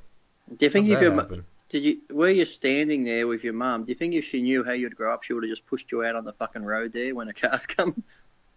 [0.57, 1.45] Do you think How'd if your happen?
[1.69, 3.83] did you were you're standing there with your mum?
[3.83, 5.91] Do you think if she knew how you'd grow up, she would have just pushed
[5.91, 8.03] you out on the fucking road there when a car's come?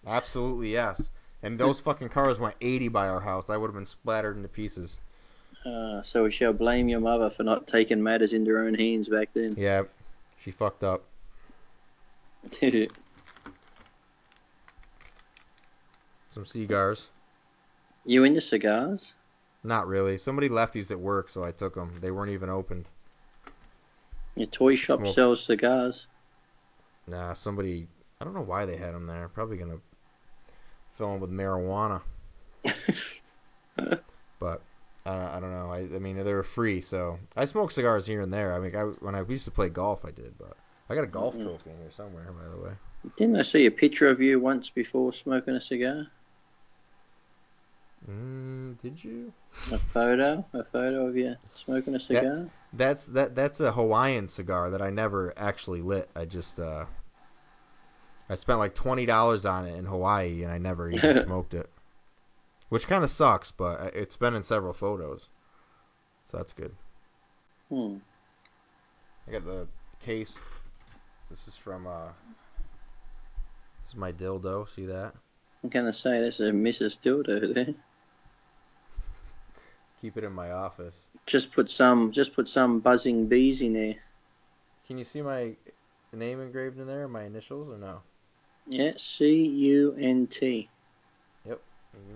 [0.07, 1.11] Absolutely yes.
[1.43, 3.51] And those fucking cars went 80 by our house.
[3.51, 4.99] I would have been splattered into pieces.
[5.65, 9.09] Uh, so we shall blame your mother for not taking matters into her own hands
[9.09, 9.55] back then.
[9.57, 9.83] Yeah,
[10.39, 11.05] she fucked up.
[16.31, 17.11] Some cigars.
[18.05, 19.15] you into cigars?
[19.63, 20.19] Not really.
[20.19, 21.93] Somebody left these at work, so I took them.
[22.01, 22.87] They weren't even opened.
[24.37, 25.15] Your toy shop Smoke.
[25.15, 26.09] sells cigars.
[27.07, 27.87] Nah, somebody.
[28.21, 29.29] I don't know why they had them there.
[29.29, 29.79] Probably gonna
[30.95, 32.03] fill them with marijuana.
[34.45, 34.61] But
[35.07, 35.71] I, I don't know.
[35.71, 38.53] I, I mean, they were free, so I smoke cigars here and there.
[38.53, 40.55] I mean, I, when I used to play golf, I did, but
[40.89, 41.43] I got a golf Mhm.
[41.43, 42.73] trophy in here somewhere, by the way.
[43.17, 46.07] Didn't I see a picture of you once before smoking a cigar?
[48.09, 49.33] Mm, did you?
[49.73, 50.45] A photo?
[50.53, 52.51] A photo of you smoking a cigar?
[52.73, 53.35] That's that.
[53.35, 56.11] That's a Hawaiian cigar that I never actually lit.
[56.15, 56.85] I just uh,
[58.29, 61.71] I spent like twenty dollars on it in Hawaii, and I never even smoked it,
[62.69, 63.53] which kind of sucks.
[63.53, 65.29] But it's been in several photos,
[66.25, 66.75] so that's good.
[67.71, 67.97] Hmm.
[69.27, 69.67] I got the
[70.01, 70.39] case.
[71.35, 72.11] This is from uh,
[73.83, 74.69] this is my dildo.
[74.69, 75.15] See that?
[75.65, 76.97] I'm gonna say this is a Mrs.
[77.01, 77.75] Dildo there.
[80.01, 81.09] Keep it in my office.
[81.27, 83.97] Just put some, just put some buzzing bees in there.
[84.87, 85.57] Can you see my
[86.13, 87.09] name engraved in there?
[87.09, 88.03] My initials or no?
[88.69, 90.69] Yeah, C U N T.
[91.45, 91.59] You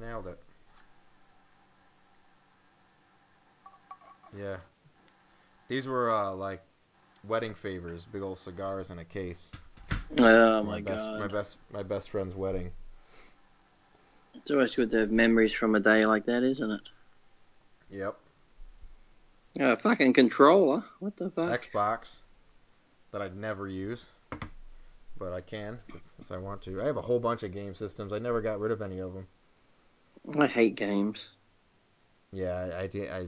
[0.01, 0.39] nailed it.
[4.39, 4.59] Yeah.
[5.67, 6.63] These were uh, like
[7.29, 9.51] wedding favors, big old cigars in a case.
[10.19, 11.21] Oh For my best, god.
[11.21, 12.71] My best my best friend's wedding.
[14.35, 16.91] It's always good to have memories from a day like that, isn't it?
[17.91, 18.17] Yep.
[19.61, 20.85] Oh, fucking controller.
[21.01, 21.61] What the fuck?
[21.61, 22.21] Xbox
[23.11, 24.07] that I'd never use.
[25.19, 26.81] But I can if, I want to.
[26.81, 28.13] I have a whole bunch of game systems.
[28.13, 29.27] I never got rid of any of them.
[30.39, 31.29] I hate games.
[32.33, 33.27] Yeah, I, I, I,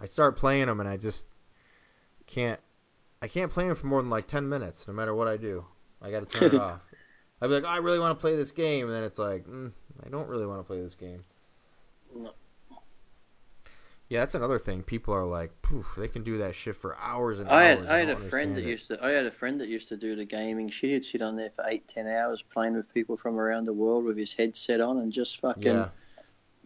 [0.00, 1.26] I start playing them and I just
[2.26, 2.58] can't.
[3.20, 5.64] I can't play them for more than like ten minutes, no matter what I do.
[6.00, 6.80] I got to turn it off.
[7.40, 9.44] I'd be like, oh, I really want to play this game, and then it's like,
[9.46, 9.72] mm,
[10.04, 11.22] I don't really want to play this game.
[12.14, 12.32] No.
[14.08, 14.82] Yeah, that's another thing.
[14.82, 17.90] People are like, Poof, they can do that shit for hours and I had hours.
[17.90, 18.70] I had a friend that it.
[18.70, 20.70] used to I had a friend that used to do the gaming.
[20.70, 24.04] She'd sit on there for eight ten hours playing with people from around the world
[24.06, 25.88] with his headset on and just fucking Yeah.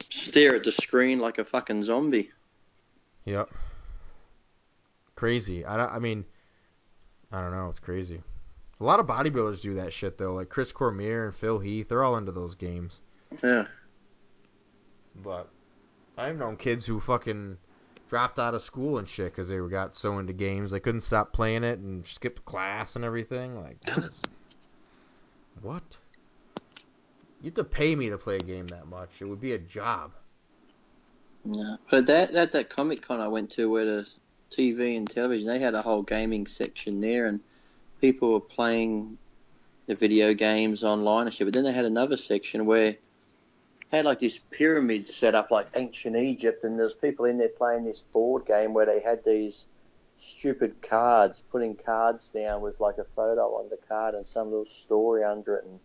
[0.09, 2.31] stare at the screen like a fucking zombie.
[3.25, 3.51] Yep.
[5.17, 5.65] Crazy.
[5.65, 6.25] I, I mean,
[7.33, 7.69] I don't know.
[7.69, 8.21] It's crazy.
[8.81, 10.35] A lot of bodybuilders do that shit though.
[10.35, 13.01] Like Chris Cormier and Phil Heath, they're all into those games.
[13.43, 13.67] Yeah.
[15.23, 15.49] But
[16.19, 17.57] I've known kids who fucking
[18.09, 21.01] dropped out of school and shit because they were got so into games they couldn't
[21.01, 23.59] stop playing it and skipped class and everything.
[23.63, 23.79] Like,
[25.63, 25.97] what?
[27.41, 29.23] You have to pay me to play a game that much.
[29.23, 30.13] It would be a job.
[31.45, 31.77] Yeah.
[31.91, 34.09] But that that that comic con I went to where the
[34.53, 37.41] TV and television, they had a whole gaming section there, and
[38.01, 39.19] people were playing
[39.87, 41.47] the video games online and shit.
[41.47, 42.97] But then they had another section where
[43.91, 47.85] had like this pyramid set up like ancient Egypt, and there's people in there playing
[47.85, 49.67] this board game where they had these
[50.17, 54.65] stupid cards, putting cards down with like a photo on the card and some little
[54.65, 55.79] story under it, and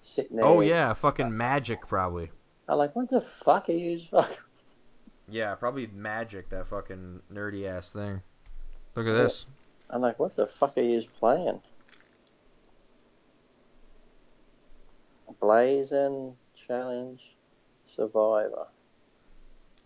[0.00, 0.46] sitting oh, there.
[0.46, 2.30] Oh yeah, fucking magic probably.
[2.68, 4.00] I'm like, what the fuck are you?
[5.30, 6.48] Yeah, probably magic.
[6.50, 8.22] That fucking nerdy ass thing.
[8.94, 9.46] Look at this.
[9.90, 11.60] I'm like, what the fuck are you playing?
[15.40, 17.36] Blazing Challenge
[17.84, 18.66] Survivor.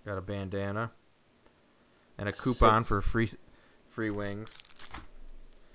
[0.06, 0.90] Got a bandana
[2.18, 2.88] and a coupon Six.
[2.88, 3.30] for free
[3.90, 4.54] free wings.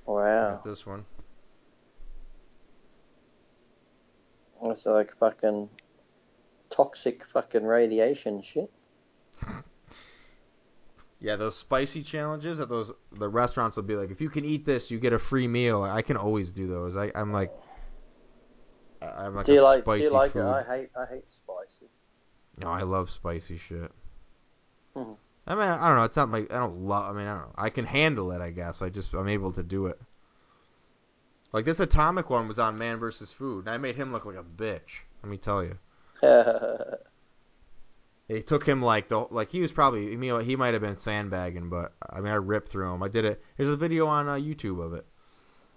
[0.06, 0.52] Wow.
[0.52, 1.06] Got this one.
[4.64, 5.70] It's like fucking
[6.70, 8.72] toxic fucking radiation shit.
[11.20, 14.66] Yeah, those spicy challenges at those the restaurants will be like, if you can eat
[14.66, 15.82] this, you get a free meal.
[15.82, 16.96] I can always do those.
[16.96, 17.52] I, I'm like,
[19.02, 19.80] I'm like do you a like?
[19.80, 20.42] spicy do you like food.
[20.42, 20.46] it?
[20.46, 20.90] I hate.
[20.96, 21.88] I hate spicy.
[22.60, 23.92] No, I love spicy shit.
[24.96, 25.18] Mhm.
[25.48, 26.04] I mean, I don't know.
[26.04, 26.40] It's not my.
[26.40, 27.16] I don't love.
[27.16, 27.54] I mean, I don't know.
[27.56, 28.42] I can handle it.
[28.42, 28.82] I guess.
[28.82, 30.00] I just I'm able to do it.
[31.52, 33.32] Like this atomic one was on Man vs.
[33.32, 35.02] Food, and I made him look like a bitch.
[35.24, 35.78] Let me tell you.
[38.30, 40.98] It took him like the like he was probably you know he might have been
[40.98, 43.02] sandbagging, but I mean I ripped through him.
[43.02, 43.42] I did it.
[43.56, 45.06] There's a video on uh, YouTube of it.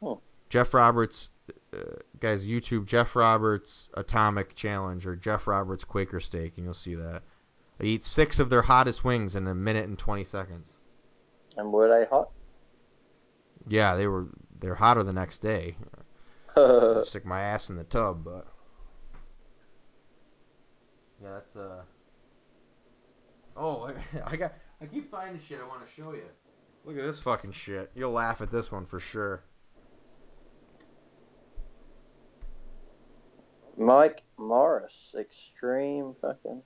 [0.02, 0.14] Hmm.
[0.48, 1.28] Geoff Roberts,
[1.72, 1.78] uh,
[2.18, 7.22] guys, YouTube Geoff Roberts Atomic Challenge or Geoff Roberts Quaker Steak, and you'll see that.
[7.80, 10.72] I eat six of their hottest wings in a minute and twenty seconds.
[11.56, 12.30] and were they hot?
[13.68, 14.26] Yeah, they were
[14.58, 15.76] they're hotter the next day.
[17.04, 18.48] Stick my ass in the tub, but
[21.22, 21.82] yeah, that's uh.
[23.60, 23.94] Oh, I,
[24.32, 24.54] I got.
[24.80, 26.22] I keep finding shit I want to show you.
[26.86, 27.90] Look at this fucking shit.
[27.94, 29.42] You'll laugh at this one for sure.
[33.76, 36.62] Mike Morris, extreme fucking.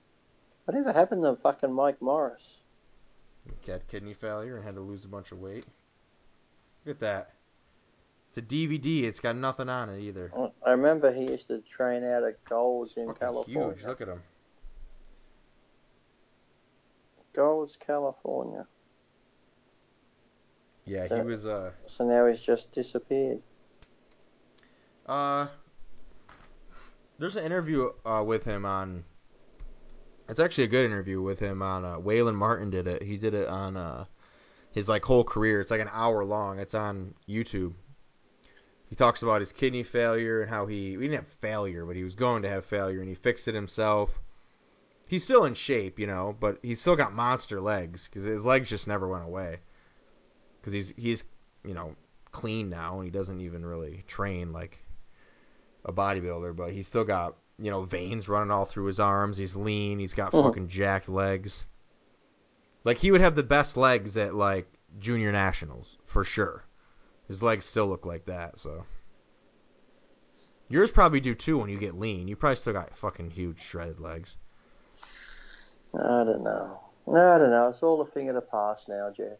[0.63, 2.61] Whatever happened to fucking Mike Morris?
[3.61, 5.65] He had kidney failure and had to lose a bunch of weight.
[6.85, 7.33] Look at that.
[8.29, 9.03] It's a DVD.
[9.03, 10.31] It's got nothing on it either.
[10.65, 13.75] I remember he used to train out at Golds in Fucking California.
[13.75, 13.85] huge.
[13.85, 14.21] Look at him.
[17.35, 18.65] Golds, California.
[20.85, 23.43] Yeah, he was uh So now he's just disappeared.
[25.05, 25.47] Uh,
[27.19, 29.03] there's an interview uh, with him on.
[30.27, 31.85] It's actually a good interview with him on.
[31.85, 33.03] Uh, Waylon Martin did it.
[33.03, 34.05] He did it on uh,
[34.71, 35.61] his like whole career.
[35.61, 36.59] It's like an hour long.
[36.59, 37.73] It's on YouTube.
[38.89, 42.03] He talks about his kidney failure and how he, he didn't have failure, but he
[42.03, 44.19] was going to have failure, and he fixed it himself.
[45.07, 48.69] He's still in shape, you know, but he's still got monster legs because his legs
[48.69, 49.59] just never went away.
[50.59, 51.23] Because he's he's
[51.63, 51.95] you know
[52.31, 54.83] clean now and he doesn't even really train like
[55.85, 59.37] a bodybuilder, but he's still got you know veins running all through his arms.
[59.37, 59.99] He's lean.
[59.99, 60.43] He's got Mhm.
[60.43, 61.65] fucking jacked legs.
[62.83, 64.67] Like he would have the best legs at like
[64.99, 66.63] junior nationals for sure.
[67.27, 68.59] His legs still look like that.
[68.59, 68.85] So
[70.67, 72.27] yours probably do too when you get lean.
[72.27, 74.35] You probably still got fucking huge shredded legs.
[75.97, 76.79] I don't know.
[77.07, 77.69] No, I don't know.
[77.69, 79.37] It's all a thing of the past now, Geoff.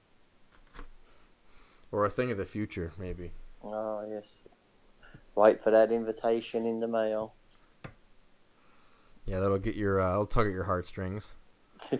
[1.91, 3.31] Or a thing of the future, maybe.
[3.63, 4.43] Oh, yes.
[5.35, 7.33] Wait for that invitation in the mail.
[9.25, 11.33] Yeah, that'll get your, uh, that'll tug at your heartstrings.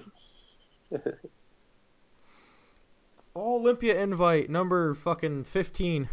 [3.35, 6.07] Olympia invite number fucking fifteen.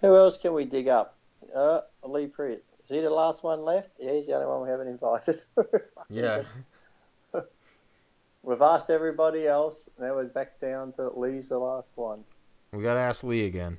[0.00, 1.18] Who else can we dig up?
[1.54, 2.62] Uh, Lee Priest.
[2.84, 3.98] Is he the last one left?
[4.00, 5.36] Yeah, he's the only one we haven't invited.
[6.08, 6.42] Yeah.
[8.44, 9.88] We've asked everybody else.
[9.98, 12.24] Now we're back down to Lee's the last one.
[12.72, 13.78] We gotta ask Lee again.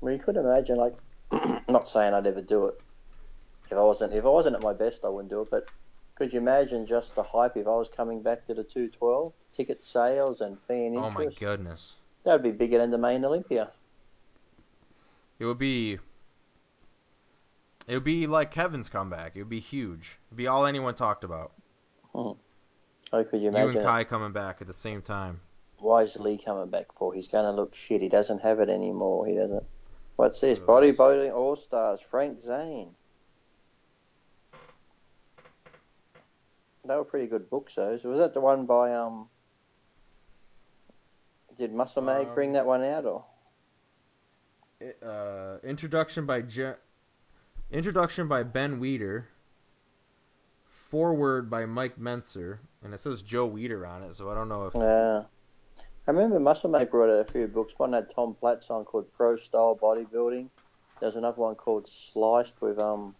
[0.00, 0.94] Well, you could imagine, like,
[1.68, 2.78] not saying I'd ever do it.
[3.64, 5.48] If I wasn't, if I wasn't at my best, I wouldn't do it.
[5.50, 5.70] But
[6.16, 9.32] could you imagine just the hype if I was coming back to the 212?
[9.52, 11.16] Ticket sales and fan interest?
[11.16, 11.96] Oh my goodness.
[12.24, 13.70] That would be bigger than the main Olympia.
[15.38, 15.98] It would be.
[17.86, 19.34] It would be like Kevin's comeback.
[19.34, 20.18] It would be huge.
[20.28, 21.52] It'd be all anyone talked about.
[22.14, 22.32] Hmm.
[23.12, 23.72] Oh, could you imagine?
[23.72, 23.84] You and it?
[23.84, 25.40] Kai coming back at the same time.
[25.78, 27.12] Why is Lee coming back for?
[27.14, 28.00] He's going to look shit.
[28.00, 29.26] He doesn't have it anymore.
[29.26, 29.64] He doesn't.
[30.16, 30.58] What's this?
[30.58, 30.66] Yes.
[30.66, 32.00] Bodybuilding All Stars.
[32.00, 32.94] Frank Zane.
[36.86, 38.04] They were pretty good books, those.
[38.04, 39.28] Was that the one by um?
[41.56, 43.24] Did Muscle Mag Um, bring that one out or?
[44.78, 46.74] It, uh, introduction by Je-
[47.70, 49.24] introduction by Ben Weider.
[50.90, 54.66] Forward by Mike Mentzer, and it says Joe Weider on it, so I don't know
[54.66, 55.24] if Yeah.
[56.08, 57.74] I remember Muscle Mag brought out a few books.
[57.78, 60.48] One had Tom Platz on called Pro Style Bodybuilding.
[61.00, 63.14] There's another one called Sliced with um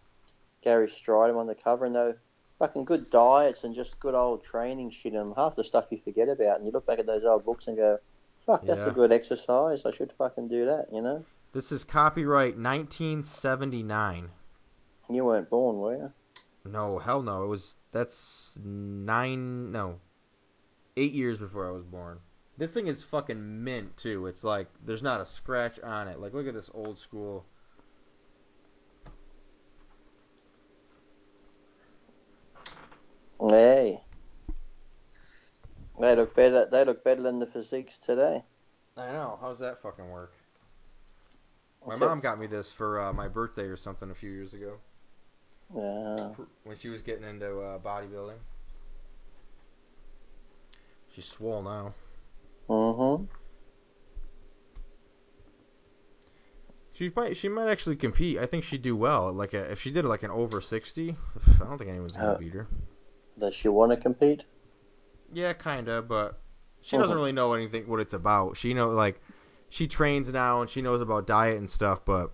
[0.62, 2.15] Gary Strydom on the cover, and they
[2.61, 5.15] fucking good diets and just good old training shit.
[5.15, 7.67] And half the stuff you forget about, and you look back at those old books
[7.67, 7.99] and go,
[8.41, 8.91] "Fuck, that's Yeah.
[8.91, 9.85] a good exercise.
[9.85, 11.25] I should fucking do that." You know?
[11.53, 14.31] This is copyright 1979.
[15.11, 16.12] You weren't born, were you?
[16.65, 17.45] No, hell no.
[17.45, 19.99] It was that's nine no.
[20.99, 22.18] 8 years before I was born.
[22.58, 24.26] This thing is fucking mint too.
[24.26, 26.20] It's like there's not a scratch on it.
[26.20, 27.44] Like look at this old school.
[33.41, 34.00] Hey.
[36.00, 36.68] They look better.
[36.70, 38.42] They look better than the physiques today.
[38.97, 39.39] I know.
[39.41, 40.33] How's that fucking work?
[41.86, 44.78] My mom got me this for uh, my birthday or something a few years ago
[45.75, 46.31] Yeah.
[46.65, 48.39] when she was getting into uh, bodybuilding.
[51.11, 51.95] She's swole now.
[52.69, 53.25] Mm-hmm.
[56.93, 58.39] She might she might actually compete.
[58.39, 59.33] I think she'd do well.
[59.33, 61.17] Like a, if she did like an over sixty,
[61.61, 62.67] I don't think anyone's gonna Uh, beat her.
[63.39, 64.45] Does she want to compete?
[65.33, 66.41] Yeah, kinda, but
[66.81, 67.17] she doesn't Mhm.
[67.17, 68.57] really know anything what it's about.
[68.57, 69.20] She know like
[69.69, 72.33] she trains now and she knows about diet and stuff, but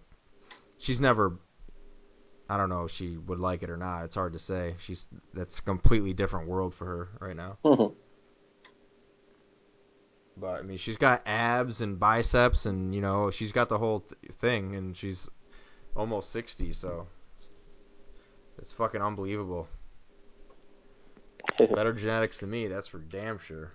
[0.79, 1.39] she's never.
[2.53, 4.05] I don't know if she would like it or not.
[4.05, 4.75] It's hard to say.
[4.79, 7.57] She's that's a completely different world for her right now.
[7.65, 7.97] Mhm.
[10.37, 14.01] But I mean, she's got abs and biceps, and you know, she's got the whole
[14.01, 15.31] th- thing, and she's
[15.97, 17.07] almost sixty, so
[18.59, 19.67] it's fucking unbelievable.
[21.75, 23.73] Better genetics than me, that's for damn sure.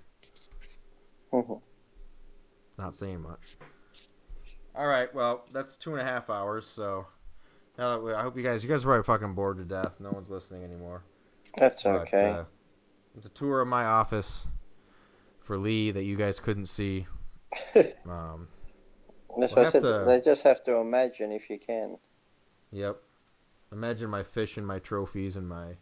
[1.34, 1.62] Mhm.
[2.78, 3.58] Not saying much.
[4.76, 6.68] All right, well, that's two and a half hours.
[6.68, 7.08] So
[7.78, 10.00] now that I hope you guys, you guys are probably fucking bored to death.
[10.00, 11.04] No one's listening anymore.
[11.58, 12.30] That's But, okay.
[12.32, 12.44] uh,
[13.16, 14.48] it's a tour of my office
[15.42, 17.06] for Lee that you guys couldn't see.
[18.08, 18.48] Um,
[19.40, 19.82] That's we'll what I said.
[19.84, 21.98] to- They just have to imagine if you can.
[22.72, 22.98] yep.
[23.72, 25.76] Imagine my fish and my trophies and my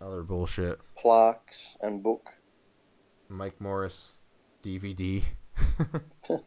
[0.00, 0.78] other bullshit.
[0.96, 2.28] Plaques and book.
[3.28, 4.12] Mike Morris
[4.62, 5.22] DVD.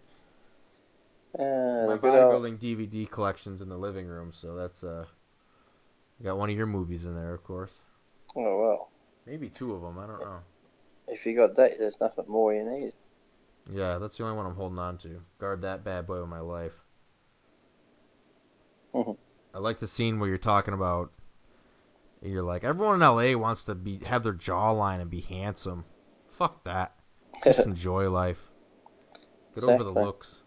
[1.37, 5.05] Uh, my bodybuilding DVD collection's in the living room, so that's uh.
[6.23, 7.73] Got one of your movies in there, of course.
[8.35, 8.89] oh well.
[9.25, 9.99] Maybe two of them.
[9.99, 10.39] I don't know.
[11.07, 12.93] If you got that, there's nothing more you need.
[13.71, 15.21] Yeah, that's the only one I'm holding on to.
[15.39, 16.73] Guard that bad boy with my life.
[18.95, 21.11] I like the scene where you're talking about.
[22.21, 25.85] You're like everyone in LA wants to be have their jawline and be handsome.
[26.29, 26.93] Fuck that.
[27.43, 28.39] Just enjoy life.
[29.53, 30.41] Get over the looks.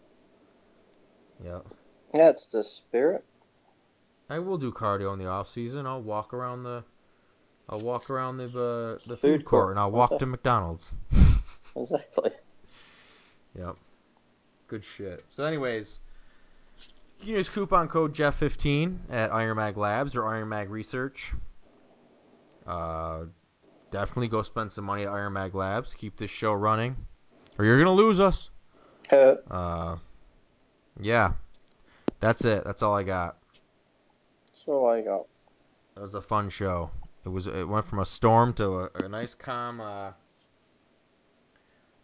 [1.43, 1.59] Yeah.
[2.13, 3.23] That's the spirit.
[4.29, 5.85] I will do cardio in the off season.
[5.87, 6.83] I'll walk around the.
[7.69, 9.69] I'll walk around the uh, the food, Food court, court.
[9.71, 10.19] and I'll walk that?
[10.19, 10.95] to McDonald's.
[11.75, 12.31] Exactly.
[13.57, 13.75] Yep.
[14.67, 15.23] Good shit.
[15.29, 15.99] So, anyways,
[17.19, 21.31] you can use coupon code Jeff15 at Iron Mag Labs or Iron Mag Research.
[22.67, 23.25] Uh,
[23.91, 25.93] definitely go spend some money at Iron Mag Labs.
[25.93, 26.95] Keep this show running,
[27.57, 28.49] or you're gonna lose us.
[29.11, 29.95] Uh, Uh,
[30.99, 31.33] yeah.
[32.19, 32.63] That's it.
[32.63, 33.37] That's all I got.
[34.47, 35.25] That's all I got.
[35.95, 36.91] It was a fun show.
[37.25, 37.47] It was.
[37.47, 40.11] It went from a storm to a, a nice calm uh,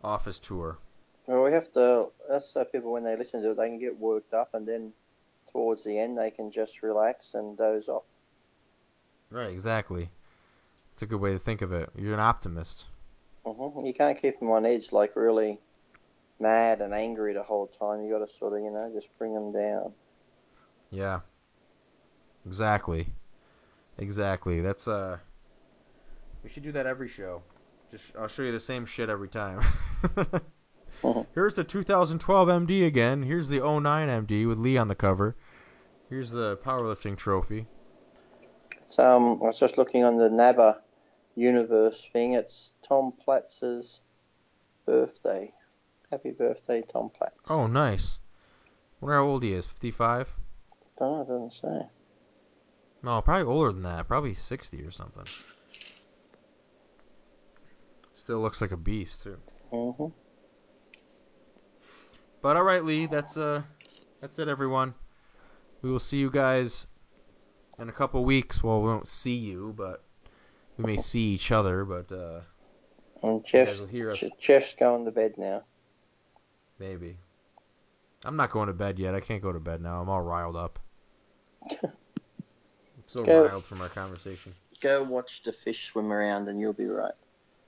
[0.04, 0.78] office tour.
[1.28, 2.08] Well, we have to.
[2.30, 4.94] That's so people when they listen to it, they can get worked up, and then
[5.52, 8.04] towards the end, they can just relax and doze off.
[9.30, 9.50] Right.
[9.50, 10.10] Exactly.
[10.94, 11.90] It's a good way to think of it.
[11.98, 12.86] You're an optimist.
[13.46, 15.60] hmm You can't keep them on edge like really
[16.40, 18.04] mad and angry the whole time.
[18.04, 19.94] You got to sort of, you know, just bring them down.
[20.92, 21.22] Yeah.
[22.46, 23.08] Exactly.
[23.98, 24.62] Exactly.
[24.62, 25.18] That's uh
[26.44, 27.42] we should do that every show.
[27.90, 29.62] Just I'll show you the same shit every time.
[31.34, 33.24] Here's the 2012 MD again.
[33.24, 35.36] Here's the 09 MD with Lee on the cover.
[36.10, 37.68] Here's the powerlifting trophy.
[38.78, 40.78] It's, um, I was just looking on the NABBA
[41.36, 42.34] universe thing.
[42.34, 44.02] It's Tom Platz's
[44.86, 45.52] birthday.
[46.16, 47.52] Happy birthday, Tom Platz.
[47.52, 48.20] Oh, nice.
[49.02, 49.66] Wonder how old he is.
[49.66, 50.34] 55?
[50.98, 51.88] Don't know, it doesn't say.
[53.04, 54.08] No, probably older than that.
[54.08, 55.26] Probably 60 or something.
[58.14, 59.38] Still looks like a beast too.
[59.74, 60.06] hmm
[62.42, 63.64] But all right, Lee, that's uh,
[64.22, 64.94] that's it, everyone.
[65.82, 66.88] We will see you guys
[67.78, 68.64] in a couple weeks.
[68.64, 70.02] Well, we won't see you, but
[70.78, 71.84] we may see each other.
[71.84, 72.40] But uh,
[73.22, 75.64] And Geoff's, will hear us Je- Geoff's going to bed now.
[76.80, 77.18] Maybe.
[78.24, 79.14] I'm not going to bed yet.
[79.14, 80.02] I can't go to bed now.
[80.02, 80.80] I'm all riled up.
[81.84, 81.92] I'm
[83.08, 83.46] so Go.
[83.46, 84.54] riled from our conversation.
[84.82, 87.14] Go watch the fish swim around and you'll be right.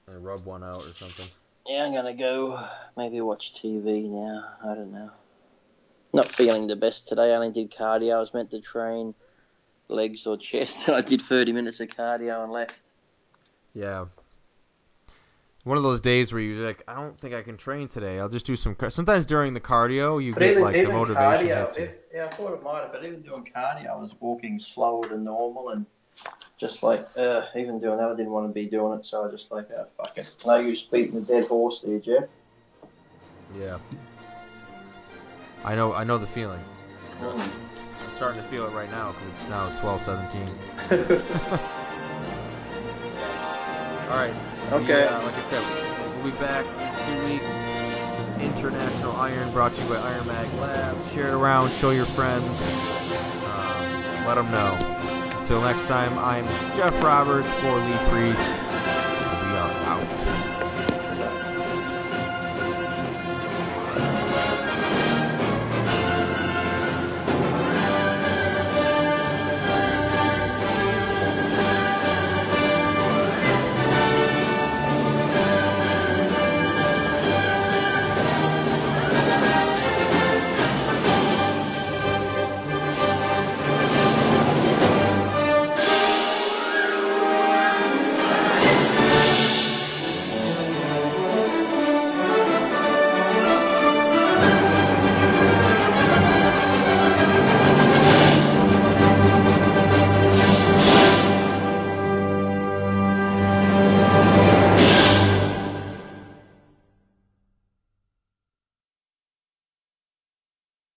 [0.09, 1.27] I rub one out or something.
[1.67, 4.45] Yeah, I'm gonna go maybe watch TV now.
[4.63, 5.11] I don't know.
[6.13, 7.31] Not feeling the best today.
[7.33, 8.15] I only did cardio.
[8.15, 9.13] I was meant to train
[9.89, 12.81] legs or chest, and I did 30 minutes of cardio and left.
[13.73, 14.05] Yeah.
[15.67, 18.21] One of those days where you're like, I don't think I can train today.
[18.21, 18.73] I'll just do some.
[18.73, 18.89] Car-.
[18.89, 21.89] Sometimes during the cardio, you get like the motivation hits you.
[22.13, 25.25] yeah, I thought it might have, but even doing cardio, I was walking slower than
[25.25, 25.85] normal and
[26.57, 29.31] just like, uh, even doing that, I didn't want to be doing it, so I
[29.31, 30.31] just like, oh, fuck it.
[30.45, 32.29] No use beating a dead horse there, Geoff.
[33.59, 33.77] Yeah.
[35.65, 35.93] I know.
[35.93, 36.63] I know the feeling.
[37.19, 37.41] Mm.
[37.41, 37.51] I'm
[38.15, 40.47] starting to feel it right now because it's now 12:17.
[44.09, 44.56] All right.
[44.69, 45.01] Okay.
[45.01, 47.45] We, uh, like I said, we'll be back in few weeks.
[48.17, 51.13] This International Iron brought to you by Iron Mag Labs.
[51.13, 51.71] Share it around.
[51.71, 52.61] Show your friends.
[53.45, 54.77] Um, let them know.
[55.39, 56.43] Until next time, I'm
[56.75, 58.66] Geoff Roberts for Lee Priest.